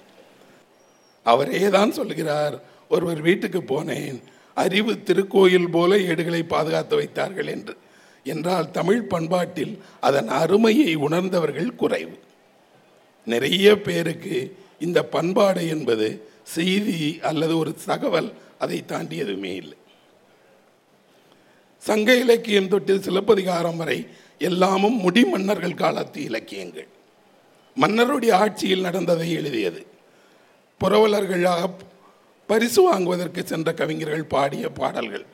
அவரே 1.24 1.70
தான் 1.70 1.91
சொல்கிறார் 1.91 2.62
ஒருவர் 2.89 3.22
வீட்டுக்கு 3.22 3.60
போனேன் 3.60 4.20
அறிவு 4.56 4.93
திருக்கோயில் 4.93 5.72
போல 5.72 6.00
ஏடுகளை 6.00 6.43
பாதுகாத்து 6.43 6.95
வைத்தார்கள் 6.95 7.47
என்று. 7.47 7.78
என்றால் 8.24 8.72
தமிழ் 8.72 9.02
பண்பாட்டில் 9.02 9.80
அதன் 10.00 10.28
அருமையை 10.28 10.95
உணர்ந்தவர்கள் 10.95 11.76
குறைவு. 11.76 12.18
நிறைய 13.26 13.82
பேருக்கு 13.82 14.58
இந்த 14.80 15.04
பண்பாடு 15.04 15.68
என்பது 15.68 16.08
செய்தி 16.43 17.20
அல்லது 17.22 17.58
ஒரு 17.58 17.76
தகவல் 17.86 18.34
அதை 18.60 18.86
தாண்டி 18.86 19.18
எதுவுமே 19.18 19.56
இல்லை. 19.56 19.78
சங்க 21.78 22.16
இலக்கியம் 22.16 22.68
தொட்டு 22.68 23.02
சிலப்பதிகாரம் 23.02 23.78
வரை 23.78 24.08
எல்லாமும் 24.39 24.99
முடிமன்னர்கள் 24.99 25.73
காலத்து 25.73 26.23
இலக்கியங்கள். 26.23 26.87
மன்னருடைய 27.75 28.31
ஆட்சியில் 28.31 28.81
நடந்ததை 28.81 29.31
எழுதியது. 29.31 29.85
புரவலர்களாக 30.83 31.69
பரிசு 32.47 32.81
வாங்குவதற்கு 32.81 33.45
சென்ற 33.45 33.73
கவிஞர்கள் 33.73 34.23
பாடிய 34.23 34.69
பாடல்கள். 34.69 35.25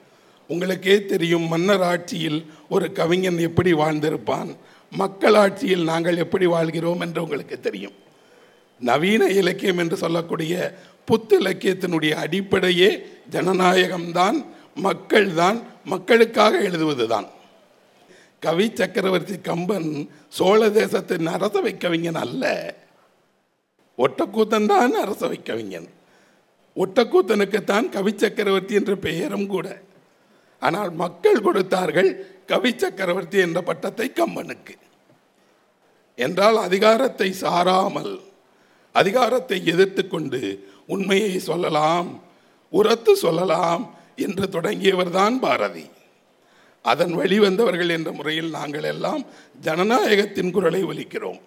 உங்களுக்கே 0.48 1.06
தெரியும் 1.06 1.48
மன்னர் 1.48 1.82
ஆட்சியில் 1.82 2.46
ஒரு 2.70 2.92
கவிஞன் 2.92 3.38
எப்படி 3.38 3.74
வாழ்ந்திருப்பான் 3.74 4.56
மக்கள் 4.92 5.34
ஆட்சியில் 5.34 5.84
நாங்கள் 5.84 6.18
எப்படி 6.18 6.46
வாழ்கிறோம் 6.46 7.00
என்று 7.00 7.24
உங்களுக்கு 7.24 7.60
தெரியும். 7.60 7.94
நவீன 8.80 9.26
இலக்கியம் 9.26 9.78
என்று 9.78 9.98
சொல்லக்கூடிய 9.98 10.78
புத்து 11.06 11.40
இலக்கியத்தினுடைய 11.42 12.12
அடிப்படையே 12.12 13.06
ஜனநாயகம்தான் 13.32 14.46
மக்கள்தான் 14.84 15.62
மக்களுக்காக 15.86 16.58
எழுதுவதுதான். 16.58 17.26
கவி 18.40 18.72
சக்கரவர்த்தி 18.74 19.36
கம்பன் 19.38 19.90
சோழ 20.30 20.70
தேசத்தின் 20.70 21.28
அரசவை 21.28 21.78
கவிஞன் 21.78 22.16
அல்ல. 22.16 22.44
ஒட்டக்கூத்தன் 23.98 24.66
தான் 24.66 24.94
அரசவை 24.94 25.40
கவிஞன் 25.44 25.90
ஒட்டக்கூத்தனுக்குத்தான் 26.76 27.90
கவி 27.90 28.14
சக்கரவர்த்தி 28.18 28.74
என்ற 28.74 28.96
பெயரும் 28.96 29.48
கூட. 29.48 29.68
ஆனால் 30.60 30.92
மக்கள் 30.92 31.42
கொடுத்தார்கள் 31.42 32.10
கவி 32.46 32.72
சக்கரவர்த்தி 32.78 33.38
என்ற 33.38 33.62
பட்டத்தை 33.62 34.08
கம்பனுக்கு. 34.10 34.76
என்றால் 36.16 36.58
அதிகாரத்தை 36.58 37.30
சாராமல் 37.42 38.14
அதிகாரத்தை 38.92 39.66
எதிர்த்து 39.66 40.04
கொண்டு 40.08 40.42
உண்மையை 40.88 41.40
சொல்லலாம் 41.40 42.10
உரத்து 42.70 43.16
சொல்லலாம் 43.16 43.84
என்று 44.16 44.46
தொடங்கியவர்தான் 44.48 45.36
பாரதி. 45.40 45.86
அதன் 46.92 47.14
வழிவந்தவர்கள் 47.18 47.90
என்ற 47.90 48.10
முறையில் 48.12 48.50
நாங்கள் 48.50 48.84
எல்லாம் 48.84 49.22
ஜனநாயகத்தின் 49.64 50.52
குரலை 50.52 50.82
ஒலிக்கிறோம். 50.84 51.40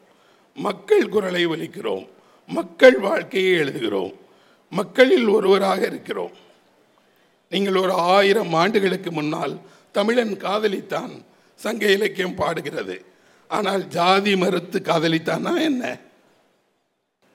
மக்கள் 0.55 1.09
குரலை 1.09 1.43
ஒலிக்கிறோம். 1.47 2.07
மக்கள் 2.49 2.99
வாழ்க்கையை 2.99 3.53
எழுதுகிறோம். 3.61 4.15
மக்களில் 4.73 5.29
ஒருவராக 5.29 5.81
இருக்கிறோம். 5.87 6.35
நீங்கள் 7.51 7.77
ஒரு 7.77 7.93
ஆயிரம் 7.93 8.53
ஆண்டுகளுக்கு 8.53 9.11
முன்னால் 9.13 9.55
தமிழன் 9.93 10.35
காதலித்தான் 10.37 11.15
சங்க 11.55 11.87
இலக்கியம் 11.91 12.35
பாடுகிறது. 12.35 12.97
ஆனால் 13.49 13.89
ஜாதி 13.89 14.37
மறுத்து 14.37 14.79
காதலித்தானா 14.79 15.53
என்ன? 15.61 15.85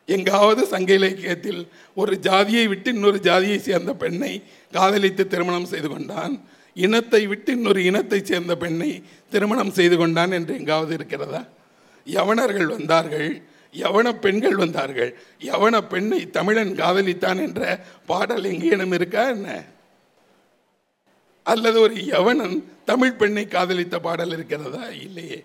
எங்காவது 0.06 0.66
சங்க 0.66 0.94
இலக்கியத்தில் 0.94 1.62
ஒரு 1.96 2.14
ஜாதியை 2.20 2.68
விட்டு 2.68 2.90
இன்னொரு 2.94 3.20
ஜாதியை 3.20 3.60
சேர்ந்த 3.60 3.94
பெண்ணை 3.94 4.34
காதலித்து 4.72 5.24
திருமணம் 5.28 5.72
செய்து 5.74 5.90
கொண்டான் 5.90 6.36
இனத்தை 6.74 7.28
விட்டு 7.28 7.52
இன்னொரு 7.52 7.84
இனத்தை 7.84 8.24
சேர்ந்த 8.24 8.58
பெண்ணை 8.58 9.04
திருமணம் 9.30 9.72
செய்து 9.72 9.98
கொண்டான் 9.98 10.32
என்று 10.32 10.56
எங்காவது 10.56 10.94
இருக்கிறதா? 10.94 11.46
யவனர்கள் 12.08 12.66
வந்தார்கள் 12.66 13.42
யவன 13.74 14.20
பெண்கள் 14.20 14.56
வந்தார்கள் 14.56 15.18
யவன 15.40 15.88
பெண்ணை 15.88 16.30
தமிழன் 16.30 16.74
காதலித்தான் 16.74 17.42
என்ற 17.42 17.86
பாடல் 18.06 18.44
எங்கேனும் 18.44 18.92
இருக்கா 18.92 19.30
என்ன? 19.30 19.64
அல்லது 21.44 21.82
ஒரு 21.82 21.94
யவனன் 21.94 22.64
தமிழ் 22.86 23.14
பெண்ணை 23.14 23.48
காதலித்த 23.48 24.00
பாடல் 24.00 24.32
இருக்கிறதா? 24.32 24.90
இல்லையே. 24.90 25.44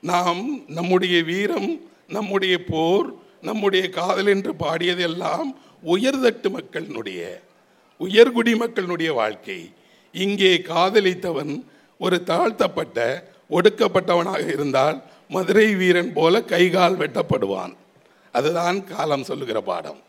நாம் 0.00 0.64
நம்முடைய 0.66 1.22
வீரம் 1.22 1.80
நம்முடைய 2.08 2.64
போர் 2.64 3.14
நம்முடைய 3.42 3.88
காதல் 3.88 4.26
என்று 4.26 4.52
பாடியதெல்லாம் 4.52 5.48
உயர்தட்டு 5.86 6.48
மக்களினுடைய 6.50 7.40
உயர்குடி 8.00 8.52
மக்களினுடைய 8.56 9.14
வாழ்க்கை. 9.14 9.72
இங்கே 10.14 10.52
காதலித்தவன் 10.56 11.64
ஒரு 11.98 12.22
தாழ்த்தப்பட்ட 12.22 12.98
ஒடுக்கப்பட்டவனாக 13.50 14.44
இருந்தால் 14.52 15.02
மதுரை 15.28 15.74
வீரன் 15.74 16.12
போல 16.12 16.42
கைகால் 16.42 16.96
வெட்டப்படுவான். 16.96 17.74
அதுதான் 18.32 18.84
காலம் 18.84 19.24
சொல்லுகிற 19.24 19.60
பாடம். 19.60 20.00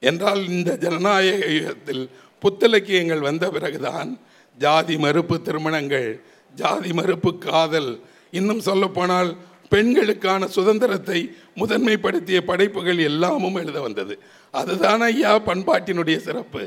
என்றால் 0.00 0.48
இந்த 0.48 0.76
ஜனநாயக 0.76 1.46
யுகத்தில் 1.46 2.04
புத்தலக்கியங்கள் 2.42 3.18
வந்த 3.18 3.50
பிறகுதான் 3.50 4.10
ஜாதி 4.58 4.96
மறுப்பு 4.98 5.42
திருமணங்கள் 5.42 6.20
ஜாதி 6.54 6.92
மறுப்பு 6.92 7.38
காதல் 7.38 8.00
இன்னும் 8.30 8.60
சொல்லப்போனால் 8.60 9.36
பெண்களுக்கான 9.70 10.46
சுதந்திரத்தை 10.46 11.36
முதன்மைப்படுத்திய 11.56 12.40
படைப்புகள் 12.40 12.98
எல்லாமும் 12.98 13.54
எழுத 13.54 13.80
வந்தது. 13.80 14.18
அதுதான் 14.50 15.00
ஐயா 15.00 15.38
பண்பாட்டினுடைய 15.38 16.16
சிறப்பு. 16.16 16.64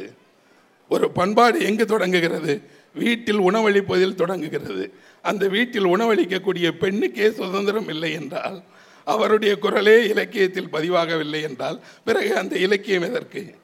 ஒரு 0.89 1.11
பண்பாடு 1.11 1.65
எங்கு 1.65 1.85
தொடங்குகிறது? 1.85 2.61
வீட்டில் 2.93 3.39
உணவளிப்பதில் 3.39 4.15
தொடங்குகிறது. 4.15 4.93
அந்த 5.21 5.47
வீட்டில் 5.47 5.85
உணவளிக்கக்கூடிய 5.85 6.71
பெண்ணுக்கே 6.79 7.31
சுதந்திரம் 7.31 7.87
இல்லை 7.87 8.11
என்றால் 8.11 8.63
அவருடைய 9.03 9.57
குரலே 9.57 10.07
இலக்கியத்தில் 10.07 10.73
பதிவாகவில்லை 10.73 11.41
என்றால் 11.41 11.83
பிறகு 12.05 12.37
அந்த 12.37 12.57
இலக்கியம் 12.57 13.01
எதற்கு? 13.01 13.55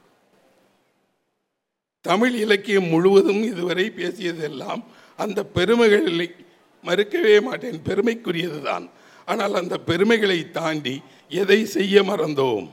தமிழ் 2.01 2.35
இலக்கியம் 2.35 2.83
முழுவதும் 2.83 3.43
இதுவரை 3.43 3.91
பேசியதெல்லாம் 3.97 4.83
அந்த 5.17 5.43
பெருமைகளை 5.43 6.31
மறுக்கவே 6.83 7.41
மாட்டேன் 7.41 7.81
பெருமைக்குரியதுதான். 7.85 8.89
ஆனால் 9.25 9.53
அந்த 9.53 9.77
பெருமைகளை 9.77 10.51
தாண்டி 10.51 11.01
எதை 11.29 11.65
செய்ய 11.65 12.03
மறந்தோம்? 12.03 12.69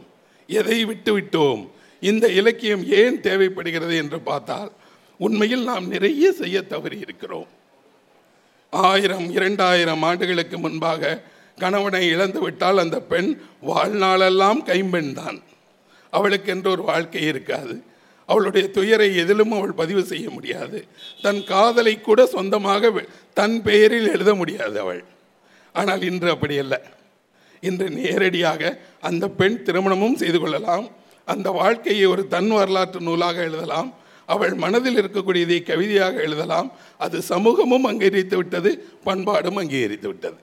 எதை 0.46 0.84
விட்டுவிட்டோம்? 0.84 1.68
இந்த 2.00 2.28
இலக்கியம் 2.28 2.84
ஏன் 2.90 3.20
தேவைப்படுகிறது 3.20 3.96
என்று 3.96 4.20
பார்த்தால் 4.20 4.72
உண்மையில் 5.18 5.64
நாம் 5.64 5.88
நிறைய 5.88 6.32
செய்ய 6.32 6.62
தவறி 6.62 6.98
இருக்கிறோம் 6.98 7.46
ஆயிரம் 8.70 9.30
இரண்டாயிரம் 9.30 10.02
ஆண்டுகளுக்கு 10.02 10.58
முன்பாக 10.58 11.22
கணவனை 11.56 12.08
இழந்துவிட்டால் 12.08 12.78
அந்த 12.78 13.00
பெண் 13.00 13.40
வாழ்நாளெல்லாம் 13.66 14.62
கைம்பெண் 14.62 15.12
தான். 15.12 15.42
அவளுக்கென்று 16.10 16.70
ஒரு 16.70 16.82
வாழ்க்கை 16.82 17.22
இருக்காது. 17.22 17.82
அவளுடைய 18.26 18.70
துயரை 18.70 19.16
எதிலும் 19.16 19.52
அவள் 19.52 19.72
பதிவு 19.72 20.04
செய்ய 20.04 20.30
முடியாது. 20.30 20.86
தன் 21.22 21.44
காதலை 21.44 22.00
கூட 22.00 22.26
சொந்தமாக 22.26 22.92
தன் 23.34 23.62
பெயரில் 23.62 24.08
எழுத 24.08 24.34
முடியாது 24.34 24.80
அவள். 24.80 25.04
ஆனால் 25.72 26.02
இன்று 26.02 26.30
அப்படி 26.30 26.58
அல்ல. 26.58 26.82
இன்று 27.60 27.90
நேரடியாக 27.90 28.80
அந்த 29.00 29.28
பெண் 29.28 29.62
திருமணமும் 29.64 30.14
செய்து 30.14 30.40
கொள்ளலாம். 30.40 30.97
அந்த 31.32 31.48
வாழ்க்கையை 31.60 32.04
ஒரு 32.12 32.22
தன் 32.34 32.50
வரலாற்று 32.58 33.00
நூலாக 33.08 33.38
எழுதலாம். 33.48 33.88
அவள் 34.28 34.54
மனதில் 34.62 34.98
இருக்கக்கூடியதை 35.00 35.58
கவிதையாக 35.68 36.16
எழுதலாம். 36.26 36.68
அது 37.04 37.16
சமூகமும் 37.30 37.88
அங்கீகரித்து 37.90 38.36
விட்டது 38.36 38.70
பண்பாடும் 39.06 39.58
அங்கீகரித்து 39.62 40.08
விட்டது. 40.08 40.38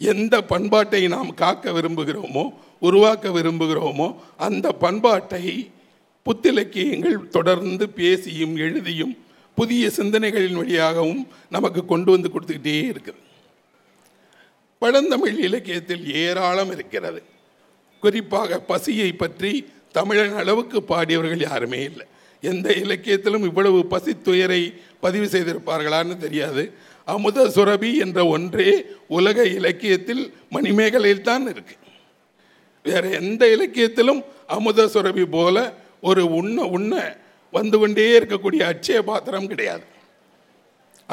எந்த 0.00 0.34
பண்பாட்டை 0.52 1.02
நாம் 1.14 1.30
காக்க 1.42 1.72
விரும்புகிறோமோ 1.72 2.44
உருவாக்க 2.86 3.30
விரும்புகிறோமோ 3.36 4.08
அந்த 4.46 4.66
பண்பாட்டை 4.84 5.44
புத்திலக்கியங்கள் 6.26 7.18
தொடர்ந்து 7.36 7.84
பேசியும் 8.00 8.54
எழுதியும் 8.66 9.14
புதிய 9.58 9.90
சிந்தனைகளின் 9.96 10.58
வழியாகவும் 10.60 11.22
நமக்கு 11.56 11.80
கொண்டு 11.92 12.10
வந்து 12.14 12.28
கொடுத்துக்கிட்டே 12.30 12.78
இருக்குது. 12.92 13.20
பழந்தமிழ் 14.82 15.36
இலக்கியத்தில் 15.46 16.04
ஏராளம் 16.24 16.72
இருக்கிறது. 16.76 17.20
குறிப்பாக 18.02 18.58
பசியை 18.70 19.10
பற்றி 19.22 19.52
தமிழன் 19.96 20.36
அளவுக்கு 20.42 20.78
பாடியவர்கள் 20.90 21.42
யாருமே 21.50 21.80
இல்லை. 21.90 22.06
எந்த 22.42 22.68
இலக்கியத்திலும் 22.84 23.44
இவ்வளவு 23.48 23.78
பசித்துயரை 23.92 24.62
பதிவு 25.04 25.26
செய்திருப்பார்களான்னு 25.34 26.16
தெரியாது. 26.24 26.62
அமுத 27.14 27.46
சுரபி 27.56 27.90
என்ற 28.04 28.18
ஒன்றே 28.34 28.70
உலக 29.18 29.38
இலக்கியத்தில் 29.58 30.22
மணிமேகலையில் 30.54 31.26
தான் 31.30 31.44
இருக்கு. 31.52 31.76
வேற 32.84 33.02
எந்த 33.20 33.42
இலக்கியத்திலும் 33.56 34.20
அமுத 34.56 34.86
சுரபி 34.94 35.24
போல 35.36 35.56
ஒரு 36.08 36.22
உண்ண 36.40 36.66
உண்ண 36.76 36.94
வந்து 37.56 37.76
கொண்டே 37.78 38.06
இருக்கக்கூடிய 38.18 38.62
அச்சய 38.72 38.98
பாத்திரம் 39.10 39.50
கிடையாது. 39.52 39.86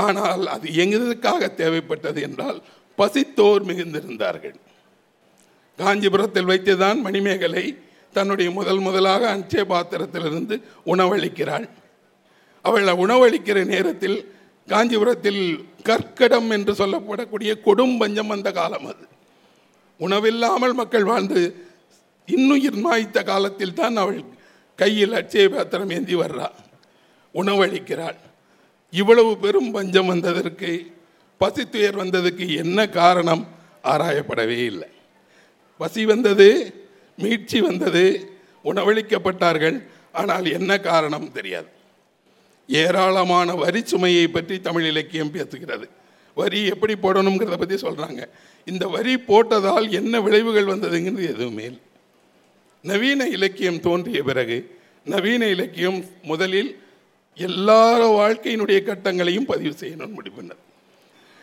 ஆனால் 0.05 0.43
அது 0.55 0.67
எங்கதுக்காக 0.83 1.49
தேவைப்பட்டது 1.61 2.19
என்றால் 2.27 2.59
பசித்தோர் 2.99 3.63
மிகுந்திருந்தார்கள். 3.69 4.57
காஞ்சிபுரத்தில் 5.79 6.49
வைத்துதான் 6.51 6.99
மணிமேகலை 7.07 7.65
தன்னுடைய 8.13 8.51
முதல் 8.51 8.79
முதலாக 8.79 9.37
அஞ்சே 9.37 9.63
பாத்திரத்திலிருந்து 9.65 10.61
உணவளிக்கிறாள். 10.85 11.69
அவள் 12.61 12.83
உணவளிக்கிற 12.83 13.65
நேரத்தில் 13.65 14.33
காஞ்சிபுரத்தில் 14.67 15.69
கற்கடம் 15.83 16.49
என்று 16.49 16.73
சொல்லப்படக்கூடிய 16.73 17.51
கொடும் 17.65 17.97
பஞ்சம் 17.97 18.27
வந்த 18.27 18.51
காலம் 18.51 18.85
அது. 18.85 19.07
உணவில்லாமல் 19.97 20.73
மக்கள் 20.73 21.03
வாழ்ந்து 21.03 21.69
இன்னுயிர் 22.25 22.75
மாய்த்த 22.75 23.23
காலத்தில் 23.23 23.73
தான் 23.73 23.95
அவள் 23.95 24.23
கையில் 24.75 25.11
அச்சய 25.11 25.49
பாத்திரம் 25.49 25.89
ஏந்தி 25.89 26.15
வர்றாள் 26.15 26.57
உணவளிக்கிறாள். 27.35 28.19
இவ்வளவு 28.91 29.37
பெரும் 29.37 29.71
பஞ்சம் 29.71 30.07
வந்ததற்கு 30.07 30.91
பசித்துயர் 31.39 31.99
வந்ததுக்கு 31.99 32.55
என்ன 32.55 32.89
காரணம்? 32.89 33.47
ஆராயப்படவே 33.83 34.57
இல்லை. 34.65 34.89
பசி 35.77 36.05
வந்தது 36.05 36.47
மீட்சி 37.17 37.59
வந்தது 37.61 38.03
உணவளிக்கப்பட்டார்கள். 38.65 39.77
ஆனால் 40.11 40.45
என்ன 40.57 40.71
காரணம் 40.79 41.31
தெரியாது. 41.37 41.69
ஏராளமான 42.69 43.55
வரி 43.61 43.81
சுமையை 43.91 44.25
பற்றி 44.27 44.55
தமிழ் 44.67 44.85
இலக்கியம் 44.91 45.33
பேசுகிறது. 45.37 45.85
வரி 46.37 46.59
எப்படி 46.73 46.93
போடணுங்கிறத 46.93 47.57
பற்றி 47.61 47.77
சொல்கிறாங்க 47.87 48.21
இந்த 48.67 48.85
வரி 48.87 49.13
போட்டதால் 49.29 49.87
என்ன 49.99 50.21
விளைவுகள் 50.21 50.71
வந்ததுங்கிறது 50.73 51.25
எதுவுமே 51.35 51.63
இல்லை. 51.63 51.81
நவீன 52.83 53.27
இலக்கியம் 53.27 53.79
தோன்றிய 53.79 54.21
பிறகு 54.23 54.57
நவீன 55.05 55.43
இலக்கியம் 55.55 55.99
முதலில் 56.23 56.71
எல்லார 57.37 57.99
வாழ்க்கையினுடைய 58.19 58.79
கட்டங்களையும் 58.87 59.49
பதிவு 59.51 59.73
செய்யணும்னு 59.81 60.17
முடிவு 60.19 60.35
பண்ணது. 60.39 60.61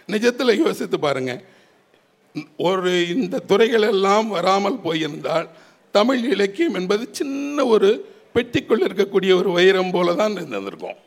நிஜத்தில் 0.09 0.61
யோசித்து 0.64 0.99
பாருங்கள் 0.99 1.41
ஒரு 2.57 2.93
இந்த 3.14 3.43
துறைகள் 3.51 3.87
எல்லாம் 3.93 4.29
வராமல் 4.29 4.83
போயிருந்தால் 4.87 5.49
தமிழ் 5.95 6.24
இலக்கியம் 6.35 6.74
என்பது 6.74 7.05
சின்ன 7.18 7.64
ஒரு 7.74 7.91
பெட்டிக்குள் 8.35 8.85
இருக்கக்கூடிய 8.87 9.33
ஒரு 9.41 9.51
வைரம் 9.53 9.93
போல 9.95 10.14
தான் 10.14 10.37
இருந்திருக்கும் 10.37 10.99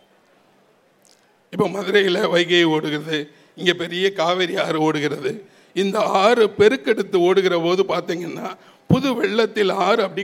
இப்போ 1.54 1.66
மதுரையில் 1.68 2.30
வைகை 2.34 2.64
ஓடுகிறது 2.76 3.18
இங்கே 3.60 3.74
பெரிய 3.74 4.06
காவேரி 4.20 4.56
ஆறு 4.66 4.78
ஓடுகிறது. 4.88 5.32
இந்த 5.76 5.98
ஆறு 6.24 6.44
பெருக்கெடுத்து 6.60 7.18
ஓடுகிற 7.28 7.56
போது 7.60 7.82
பார்த்தீங்கன்னா 7.84 8.50
புது 8.90 9.10
வெள்ளத்தில் 9.20 9.74
ஆறு 9.88 10.02
அப்படி 10.04 10.24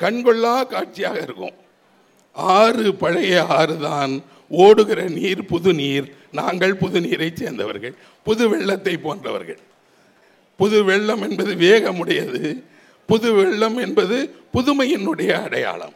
கண்கொள்ளா 0.00 0.54
காட்சியாக 0.72 1.18
இருக்கும். 1.26 1.56
ஆறு 2.58 2.86
பழைய 3.02 3.42
ஆறு 3.58 3.74
தான் 3.88 4.14
ஓடுகிற 4.50 5.00
நீர் 5.18 5.42
புது 5.52 5.72
நீர் 5.80 6.06
நாங்கள் 6.40 6.74
புது 6.82 6.98
நீரை 7.00 7.30
சேர்ந்தவர்கள் 7.34 7.94
புது 8.26 8.44
வெள்ளத்தை 8.52 8.94
போன்றவர்கள். 9.06 9.60
புது 10.56 10.84
வெள்ளம் 10.84 11.22
என்பது 11.22 11.54
வேகமுடையது. 11.54 12.62
புது 13.06 13.32
வெள்ளம் 13.32 13.76
என்பது 13.76 14.34
புதுமையினுடைய 14.52 15.42
அடையாளம். 15.42 15.92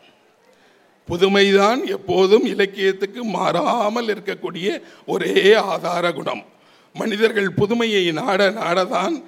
புதுமைதான் 1.08 1.86
எப்போதும் 1.86 2.44
இலக்கியத்துக்கு 2.44 3.24
மாறாமல் 3.24 4.06
இருக்கக்கூடிய 4.06 4.80
ஒரே 5.06 5.54
ஆதார 5.54 6.12
குணம். 6.12 6.44
மனிதர்கள் 6.92 7.50
புதுமையை 7.50 8.12
நாட 8.12 8.50
நாடதான் 8.50 9.24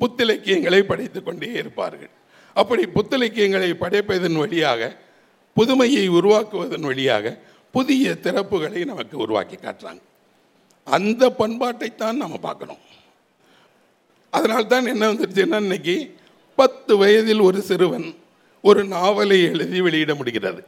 புத்திலக்கியங்களை 0.00 0.80
படைத்து 0.80 1.22
கொண்டே 1.22 1.52
இருப்பார்கள். 1.52 2.10
அப்படி 2.54 2.82
புத்திலக்கியங்களை 2.94 3.74
படைப்பதன் 3.74 4.38
வழியாக 4.38 4.96
புதுமையை 5.54 6.10
உருவாக்குவதன் 6.10 6.80
வழியாக 6.80 7.38
புதிய 7.72 8.16
திறப்புகளை 8.22 8.84
நமக்கு 8.84 9.18
உருவாக்கி 9.18 9.56
காட்டுறாங்க. 9.56 10.00
அந்த 10.84 11.34
பண்பாட்டைத்தான் 11.38 12.12
நம்ம 12.12 12.36
பார்க்கணும். 12.36 12.85
அதனால்தான் 14.46 14.86
என்ன 14.86 15.12
வந்துருச்சுன்னா 15.12 15.56
இன்னைக்கு 15.56 16.14
பத்து 16.56 16.96
வயதில் 16.96 17.40
ஒரு 17.40 17.62
சிறுவன் 17.62 18.14
ஒரு 18.62 18.84
நாவலை 18.84 19.42
எழுதி 19.42 19.80
வெளியிட 19.80 20.14
முடிகிறது. 20.14 20.64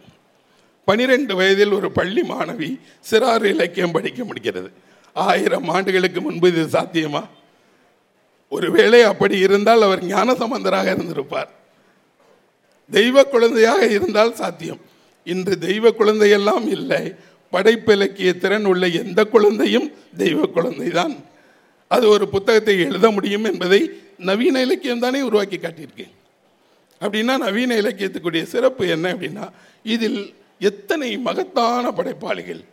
பனிரெண்டு 0.84 1.36
வயதில் 1.36 1.70
ஒரு 1.70 1.92
பள்ளி 1.92 2.22
மாணவி 2.22 2.80
சிறார் 3.10 3.44
இலக்கியம் 3.44 3.90
படிக்க 3.90 4.24
முடிகிறது. 4.24 4.70
ஆயிரம் 5.14 5.68
ஆண்டுகளுக்கு 5.68 6.20
முன்பு 6.20 6.48
இது 6.48 6.64
சாத்தியமா? 6.64 7.26
ஒருவேளை 8.48 9.02
அப்படி 9.02 9.38
இருந்தால் 9.38 9.82
அவர் 9.82 10.04
ஞான 10.04 10.32
சம்பந்தராக 10.32 10.92
இருந்திருப்பார். 10.92 11.50
தெய்வ 12.90 13.24
குழந்தையாக 13.24 13.86
இருந்தால் 13.86 14.34
சாத்தியம். 14.34 14.80
இன்று 15.24 15.58
தெய்வ 15.58 15.90
குழந்தையெல்லாம் 15.90 16.68
இல்லை. 16.68 17.14
படைப்பிலக்கிய 17.52 18.38
திறன் 18.38 18.64
உள்ள 18.64 18.86
எந்த 18.86 19.24
குழந்தையும் 19.24 19.92
தெய்வ 20.16 20.46
குழந்தைதான். 20.46 21.16
அது 21.88 22.08
ஒரு 22.08 22.28
புத்தகத்தை 22.28 22.80
எழுத 22.80 23.10
முடியும் 23.10 23.44
என்பதை 23.44 23.90
நவீன 24.16 24.60
இலக்கியம் 24.60 24.98
தானே 24.98 25.20
உருவாக்கி 25.20 25.56
காட்டியிருக்கேன் 25.56 26.14
அப்படின்னா 27.00 27.38
நவீன 27.38 27.76
இலக்கியத்துக்குரிய 27.76 28.42
சிறப்பு 28.42 28.88
என்ன 28.88 29.12
அப்படின்னா 29.12 29.48
இதில் 29.82 30.34
எத்தனை 30.58 31.18
மகத்தான 31.18 31.90
படைப்பாளிகள் 31.90 32.64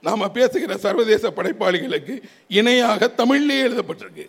நாம் 0.00 0.32
பேசுகிற 0.32 0.76
சர்வதேச 0.76 1.30
படைப்பாளிகளுக்கு 1.30 2.22
இணையாக 2.48 3.08
தமிழிலே 3.08 3.62
எழுதப்பட்டிருக்கு. 3.62 4.28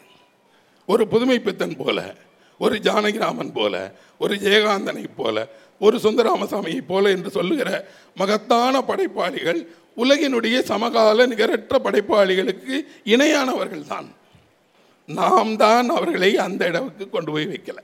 ஒரு 0.86 1.08
புதுமைப்பித்தன் 1.08 1.78
போல 1.78 2.16
ஒரு 2.58 2.76
ஜானகிராமன் 2.76 3.54
போல 3.54 3.96
ஒரு 4.18 4.36
ஜெயகாந்தனை 4.36 5.06
போல 5.16 5.48
ஒரு 5.80 5.98
சுந்தராமசாமியை 5.98 6.82
போல 6.88 7.10
என்று 7.10 7.30
சொல்லுகிற 7.30 7.88
மகத்தான 8.16 8.82
படைப்பாளிகள் 8.82 9.68
உலகினுடைய 9.98 10.62
சமகால 10.62 11.26
நிகரற்ற 11.26 11.80
படைப்பாளிகளுக்கு 11.84 12.86
இணையானவர்கள் 13.06 13.88
தான் 13.88 14.22
நாம் 15.06 15.58
தான் 15.58 15.89
அவர்களை 15.89 16.38
அந்த 16.38 16.70
இடவுக்கு 16.70 17.10
கொண்டு 17.10 17.32
போய் 17.32 17.47
வைக்கல. 17.47 17.78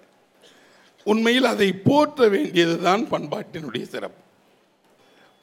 உண்மையில் 1.03 1.45
அதை 1.45 1.73
போற்ற 1.73 2.27
வேண்டியது 2.27 2.81
தான் 2.81 3.07
பண்பாட்டினுடைய 3.11 3.81
சிறப்பு. 3.81 4.21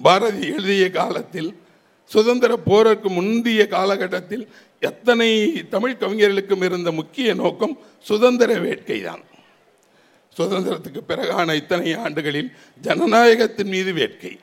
பாரதி 0.02 0.48
எழுதிய 0.48 0.90
காலத்தில் 0.90 1.56
சுதந்திர 2.04 2.56
போருக்கு 2.56 3.10
முந்தைய 3.10 3.66
காலகட்டத்தில் 3.66 4.48
எத்தனை 4.80 5.52
தமிழ் 5.68 5.96
கவிஞர்களுக்கும் 6.00 6.62
இருந்த 6.62 6.92
முக்கிய 6.92 7.34
நோக்கம் 7.34 7.78
சுதந்திர 8.00 8.58
வேட்கை 8.58 9.02
தான் 9.02 9.22
சுதந்திரத்துக்கு 10.38 11.00
பிறகான 11.08 11.54
இத்தனை 11.54 11.94
ஆண்டுகளில் 11.94 12.52
ஜனநாயகத்தின் 12.82 13.68
மீது 13.68 13.92
வேட்கை. 13.92 14.38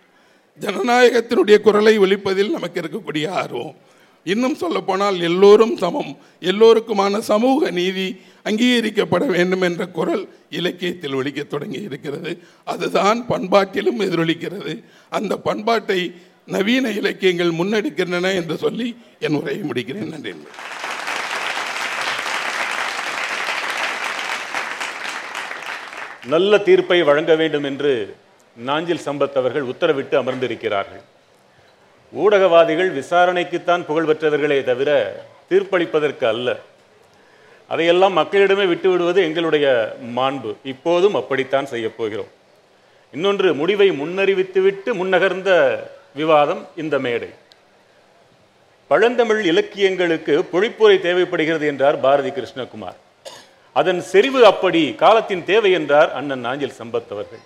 ஜனநாயகத்தினுடைய 0.61 1.61
குரலை 1.61 1.99
ஒழிப்பதில் 1.99 2.51
நமக்கு 2.51 2.81
இருக்கக்கூடிய 2.81 3.29
ஆர்வம் 3.29 3.75
இன்னும் 4.24 4.55
சொல்லப்போனால் 4.55 5.21
எல்லோரும் 5.21 5.78
சமம். 5.78 6.17
எல்லோருக்குமான 6.41 7.19
சமூக 7.19 7.71
நீதி 7.71 8.21
அங்கீகரிக்கப்பட 8.43 9.26
வேண்டும் 9.26 9.61
என்ற 9.61 9.86
குரல் 9.86 10.36
இலக்கியத்தில் 10.49 11.13
ஒழிக்க 11.13 11.43
தொடங்கி 11.43 11.82
இருக்கிறது. 11.82 12.39
அதுதான் 12.65 13.26
பண்பாட்டிலும் 13.30 13.99
எதிரொலிக்கிறது. 13.99 14.84
அந்த 15.09 15.38
பண்பாட்டை 15.38 16.15
நவீன 16.45 16.89
இலக்கியங்கள் 16.89 17.51
முன்னெடுக்கின்றன 17.51 18.36
என்று 18.36 18.57
சொல்லி 18.57 18.97
என் 19.19 19.34
உரையை 19.34 19.69
முடிக்கிறேன். 19.69 20.09
நன்றி. 20.09 20.34
நல்ல 26.26 26.57
தீர்ப்பை 26.57 27.03
வழங்க 27.03 27.36
வேண்டும் 27.36 27.63
என்று 27.63 28.15
நாஞ்சில் 28.57 29.01
சம்பத் 29.05 29.36
அவர்கள் 29.36 29.65
உத்தரவிட்டு 29.65 30.15
அமர்ந்திருக்கிறார்கள். 30.15 31.01
ஊடகவாதிகள் 32.22 32.89
விசாரணைக்குத்தான் 32.99 33.84
புகழ் 33.86 34.07
பெற்றவர்களே 34.09 34.57
தவிர 34.64 34.89
தீர்ப்பளிப்பதற்கு 35.49 36.26
அல்ல. 36.32 36.49
அதையெல்லாம் 37.68 38.18
மக்களிடமே 38.18 38.66
விட்டுவிடுவது 38.72 39.20
எங்களுடைய 39.28 39.68
மாண்பு. 40.18 40.51
இப்போதும் 40.64 41.16
அப்படித்தான் 41.20 41.70
செய்யப்போகிறோம் 41.72 42.32
இன்னொன்று 43.14 43.53
முடிவை 43.53 43.88
முன்னறிவித்துவிட்டு 44.01 44.91
முன்னகர்ந்த 44.99 45.51
விவாதம் 46.20 46.61
இந்த 46.76 46.95
மேடை. 47.05 47.30
பழந்தமிழ் 48.88 49.41
இலக்கியங்களுக்கு 49.51 50.34
பொழிப்புரை 50.51 50.97
தேவைப்படுகிறது 51.01 51.66
என்றார் 51.72 51.97
பாரதி 51.99 52.30
கிருஷ்ணகுமார். 52.30 52.99
அதன் 53.76 54.01
செறிவு 54.11 54.41
அப்படி 54.51 54.82
காலத்தின் 55.03 55.43
தேவை 55.51 55.72
என்றார் 55.72 56.11
அண்ணன் 56.20 56.45
நாஞ்சில் 56.47 56.78
சம்பத் 56.80 57.11
அவர்கள். 57.16 57.43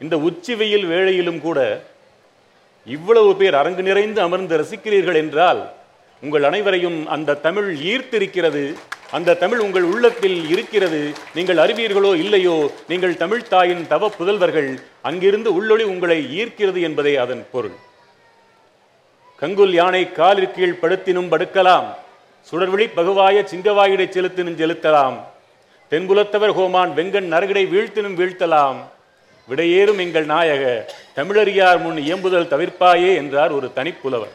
இந்த 0.00 0.14
உச்சி 0.28 0.54
வெயில் 0.54 0.86
வேளையிலும் 0.92 1.40
கூட 1.40 1.58
இவ்வளவு 2.86 3.30
பேர் 3.36 3.54
அரங்கு 3.54 3.82
நிறைந்து 3.82 4.20
அமர்ந்து 4.20 4.54
ரசிக்கிறீர்கள் 4.60 5.18
என்றால் 5.22 5.60
உங்கள் 6.22 6.42
அனைவரையும் 6.42 6.98
அந்த 7.06 7.38
தமிழ் 7.46 7.68
ஈர்த்திருக்கிறது 7.92 8.64
அந்த 9.16 9.34
தமிழ் 9.34 9.58
உங்கள் 9.58 9.82
உள்ளத்தில் 9.82 10.36
இருக்கிறது. 10.48 11.00
நீங்கள் 11.34 11.56
அறிவீர்களோ 11.56 12.12
இல்லையோ 12.16 12.70
நீங்கள் 12.90 13.16
தமிழ் 13.16 13.42
தாயின் 13.52 13.82
தவ 13.86 14.10
புதல்வர்கள். 14.18 14.70
அங்கிருந்து 15.08 15.50
உள்ளொளி 15.58 15.84
உங்களை 15.92 16.18
ஈர்க்கிறது 16.40 16.80
என்பதே 16.88 17.16
அதன் 17.16 17.42
பொருள். 17.52 17.76
கங்குல் 19.42 19.74
யானை 19.80 20.12
காலிற் 20.12 20.54
கீழ் 20.54 20.80
படுத்தினும் 20.82 21.30
படுக்கலாம். 21.32 21.88
சுடர்விழி 22.48 22.86
பகுவாய 22.96 23.44
சிங்கவாயிடை 23.52 24.06
செலுத்தினும் 24.16 24.58
செலுத்தலாம். 24.62 25.18
தென்புலத்தவர் 25.92 26.54
ஹோமான் 26.58 26.92
வெங்கன் 26.98 27.28
நரகிடை 27.34 27.64
வீழ்த்தினும் 27.72 28.18
வீழ்த்தலாம். 28.20 28.78
விடையேறும் 29.48 30.00
எங்கள் 30.04 30.24
நாயக 30.24 30.64
தமிழறியார் 31.16 31.80
முன் 31.80 31.96
இயம்புதல் 31.96 32.50
தவிர்ப்பாயே 32.52 33.10
என்றார் 33.20 33.52
ஒரு 33.52 33.68
தனிப்புலவர். 33.76 34.34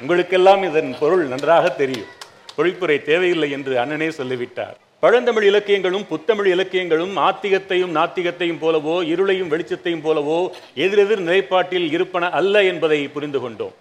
உங்களுக்கெல்லாம் 0.00 0.62
இதன் 0.62 0.90
பொருள் 1.00 1.24
நன்றாக 1.26 1.68
தெரியும். 1.68 2.12
பொழிப்புரை 2.56 2.96
தேவையில்லை 3.02 3.50
என்று 3.50 3.74
அண்ணனே 3.78 4.08
சொல்லிவிட்டார். 4.08 4.76
பழந்தமிழ் 5.00 5.44
இலக்கியங்களும் 5.44 6.06
புத்தமிழ் 6.06 6.48
இலக்கியங்களும் 6.54 7.14
ஆத்திகத்தையும் 7.16 7.92
நாத்திகத்தையும் 7.98 8.62
போலவோ 8.62 8.96
இருளையும் 9.12 9.52
வெளிச்சத்தையும் 9.54 10.04
போலவோ 10.04 10.38
எதிரெதிர் 10.74 11.22
நிலைப்பாட்டில் 11.22 11.86
இருப்பன 11.96 12.30
அல்ல 12.30 12.64
என்பதை 12.64 13.00
புரிந்து 13.08 13.40
கொண்டோம். 13.40 13.76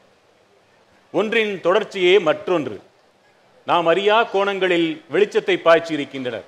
ஒன்றின் 1.14 1.56
தொடர்ச்சியே 1.64 2.14
மற்றொன்று. 2.20 2.78
நாம் 3.66 3.88
அறியா 3.88 4.18
கோணங்களில் 4.24 4.90
வெளிச்சத்தை 5.14 5.56
பாய்ச்சி 5.58 5.94
இருக்கின்றனர் 5.94 6.48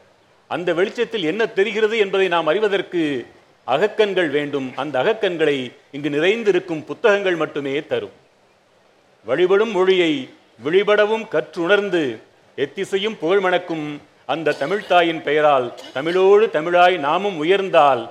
அந்த 0.50 0.70
வெளிச்சத்தில் 0.74 1.24
என்ன 1.24 1.42
தெரிகிறது 1.58 1.98
என்பதை 1.98 2.28
நாம் 2.28 2.48
அறிவதற்கு 2.48 3.02
அகக்கண்கள் 3.76 4.30
வேண்டும். 4.38 4.68
அந்த 4.82 4.96
அகக்கண்களை 5.04 5.58
இங்கு 5.96 6.10
நிறைந்திருக்கும் 6.16 6.84
புத்தகங்கள் 6.90 7.38
மட்டுமே 7.42 7.76
தரும். 7.92 8.16
வழிபடும் 9.28 9.74
மொழியை 9.78 10.14
விழிபடவும் 10.66 11.26
கற்றுணர்ந்து 11.34 12.04
எத்திசையும் 12.64 13.18
புகழ் 13.24 13.44
மணக்கும் 13.46 13.86
அந்த 14.34 14.56
தமிழ்த்தாயின் 14.62 15.22
பெயரால் 15.28 15.68
தமிழோடு 15.98 16.46
தமிழாய் 16.56 16.98
நாமும் 17.08 17.38
உயர்ந்தால் 17.44 18.04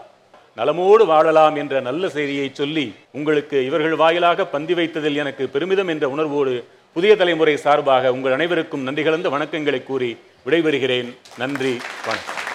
நலமோடு 0.58 1.04
வாழலாம் 1.10 1.56
என்ற 1.62 1.80
நல்ல 1.88 2.08
செய்தியை 2.16 2.48
சொல்லி 2.60 2.86
உங்களுக்கு 3.18 3.58
இவர்கள் 3.68 3.96
வாயிலாக 4.02 4.46
பந்தி 4.54 4.76
வைத்ததில் 4.78 5.20
எனக்கு 5.22 5.46
பெருமிதம் 5.54 5.92
என்ற 5.94 6.08
உணர்வோடு 6.14 6.54
புதிய 6.96 7.14
தலைமுறை 7.16 7.56
சார்பாக 7.66 8.12
உங்கள் 8.16 8.36
அனைவருக்கும் 8.38 8.86
நன்றி 8.88 9.04
கலந்த 9.04 9.30
வணக்கங்களை 9.36 9.82
கூறி 9.84 10.10
விடைபெறுகிறேன். 10.46 11.10
நன்றி 11.42 11.74
வணக்கம். 12.06 12.47